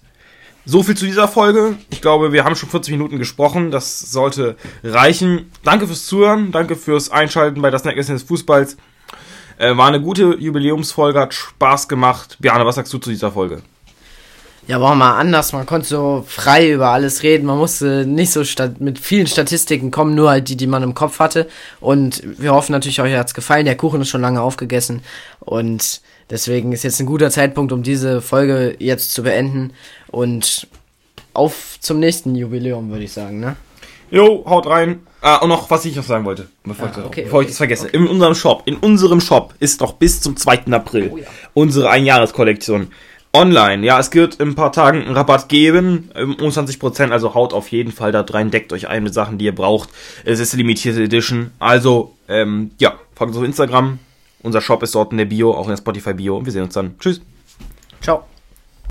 So 0.65 0.83
viel 0.83 0.95
zu 0.95 1.05
dieser 1.05 1.27
Folge. 1.27 1.75
Ich 1.89 2.01
glaube, 2.01 2.33
wir 2.33 2.43
haben 2.43 2.55
schon 2.55 2.69
40 2.69 2.91
Minuten 2.91 3.17
gesprochen. 3.17 3.71
Das 3.71 3.99
sollte 3.99 4.57
reichen. 4.83 5.51
Danke 5.63 5.87
fürs 5.87 6.05
Zuhören. 6.05 6.51
Danke 6.51 6.75
fürs 6.75 7.09
Einschalten 7.09 7.61
bei 7.61 7.71
das 7.71 7.83
Necklace 7.83 8.07
des 8.07 8.23
Fußballs. 8.23 8.77
Äh, 9.57 9.75
war 9.75 9.87
eine 9.87 10.01
gute 10.01 10.35
Jubiläumsfolge, 10.39 11.19
hat 11.19 11.33
Spaß 11.33 11.87
gemacht. 11.87 12.37
Björn, 12.39 12.65
was 12.65 12.75
sagst 12.75 12.93
du 12.93 12.99
zu 12.99 13.09
dieser 13.09 13.31
Folge? 13.31 13.63
Ja, 14.67 14.79
war 14.79 14.93
mal 14.93 15.17
anders. 15.17 15.53
Man 15.53 15.65
konnte 15.65 15.87
so 15.87 16.23
frei 16.27 16.71
über 16.71 16.89
alles 16.89 17.23
reden. 17.23 17.47
Man 17.47 17.57
musste 17.57 18.05
nicht 18.05 18.31
so 18.31 18.43
mit 18.79 18.99
vielen 18.99 19.25
Statistiken 19.25 19.89
kommen, 19.89 20.13
nur 20.13 20.29
halt 20.29 20.47
die, 20.49 20.55
die 20.55 20.67
man 20.67 20.83
im 20.83 20.93
Kopf 20.93 21.19
hatte. 21.19 21.47
Und 21.79 22.21
wir 22.39 22.53
hoffen 22.53 22.71
natürlich, 22.71 23.01
euch 23.01 23.15
hat's 23.15 23.33
gefallen. 23.33 23.65
Der 23.65 23.75
Kuchen 23.75 24.01
ist 24.01 24.09
schon 24.09 24.21
lange 24.21 24.41
aufgegessen. 24.41 25.01
Und 25.39 26.01
deswegen 26.29 26.71
ist 26.73 26.83
jetzt 26.83 26.99
ein 26.99 27.07
guter 27.07 27.31
Zeitpunkt, 27.31 27.71
um 27.71 27.81
diese 27.81 28.21
Folge 28.21 28.75
jetzt 28.77 29.13
zu 29.13 29.23
beenden. 29.23 29.73
Und 30.11 30.67
auf 31.33 31.77
zum 31.79 31.99
nächsten 31.99 32.35
Jubiläum, 32.35 32.89
würde 32.91 33.03
ich 33.03 33.13
sagen, 33.13 33.39
ne? 33.39 33.55
Jo, 34.09 34.43
haut 34.45 34.67
rein. 34.67 34.99
Ah, 35.21 35.37
und 35.37 35.49
noch, 35.49 35.69
was 35.69 35.85
ich 35.85 35.95
noch 35.95 36.03
sagen 36.03 36.25
wollte, 36.25 36.49
bevor, 36.63 36.87
ah, 36.87 37.03
okay, 37.05 37.21
ich, 37.21 37.25
bevor 37.25 37.39
okay, 37.39 37.45
ich 37.45 37.51
das 37.51 37.57
vergesse. 37.57 37.87
Okay. 37.87 37.97
In 37.97 38.07
unserem 38.07 38.35
Shop, 38.35 38.63
in 38.65 38.75
unserem 38.77 39.21
Shop 39.21 39.53
ist 39.59 39.79
noch 39.79 39.93
bis 39.93 40.19
zum 40.19 40.35
2. 40.35 40.65
April 40.71 41.11
oh, 41.13 41.17
ja. 41.17 41.25
unsere 41.53 41.89
Einjahreskollektion 41.89 42.87
online. 43.33 43.85
Ja, 43.85 43.99
es 43.99 44.13
wird 44.13 44.35
in 44.35 44.49
ein 44.49 44.55
paar 44.55 44.71
Tagen 44.71 45.03
einen 45.03 45.15
Rabatt 45.15 45.47
geben, 45.47 46.09
um 46.15 46.49
20%, 46.49 47.11
also 47.11 47.33
haut 47.33 47.53
auf 47.53 47.69
jeden 47.69 47.91
Fall 47.91 48.11
da 48.11 48.21
rein, 48.21 48.51
deckt 48.51 48.73
euch 48.73 48.87
ein 48.87 49.03
mit 49.03 49.13
Sachen, 49.13 49.37
die 49.37 49.45
ihr 49.45 49.55
braucht. 49.55 49.89
Es 50.25 50.39
ist 50.39 50.53
eine 50.53 50.63
limitierte 50.63 51.03
Edition, 51.03 51.51
also, 51.59 52.13
ähm, 52.27 52.71
ja, 52.79 52.95
folgt 53.15 53.31
uns 53.31 53.37
auf 53.37 53.45
Instagram. 53.45 53.99
Unser 54.43 54.61
Shop 54.61 54.81
ist 54.83 54.95
dort 54.95 55.11
in 55.11 55.19
der 55.19 55.25
Bio, 55.25 55.53
auch 55.53 55.65
in 55.65 55.69
der 55.69 55.77
Spotify 55.77 56.13
Bio. 56.13 56.43
Wir 56.43 56.51
sehen 56.51 56.63
uns 56.63 56.73
dann. 56.73 56.97
Tschüss. 56.99 57.21
Ciao. 58.01 58.30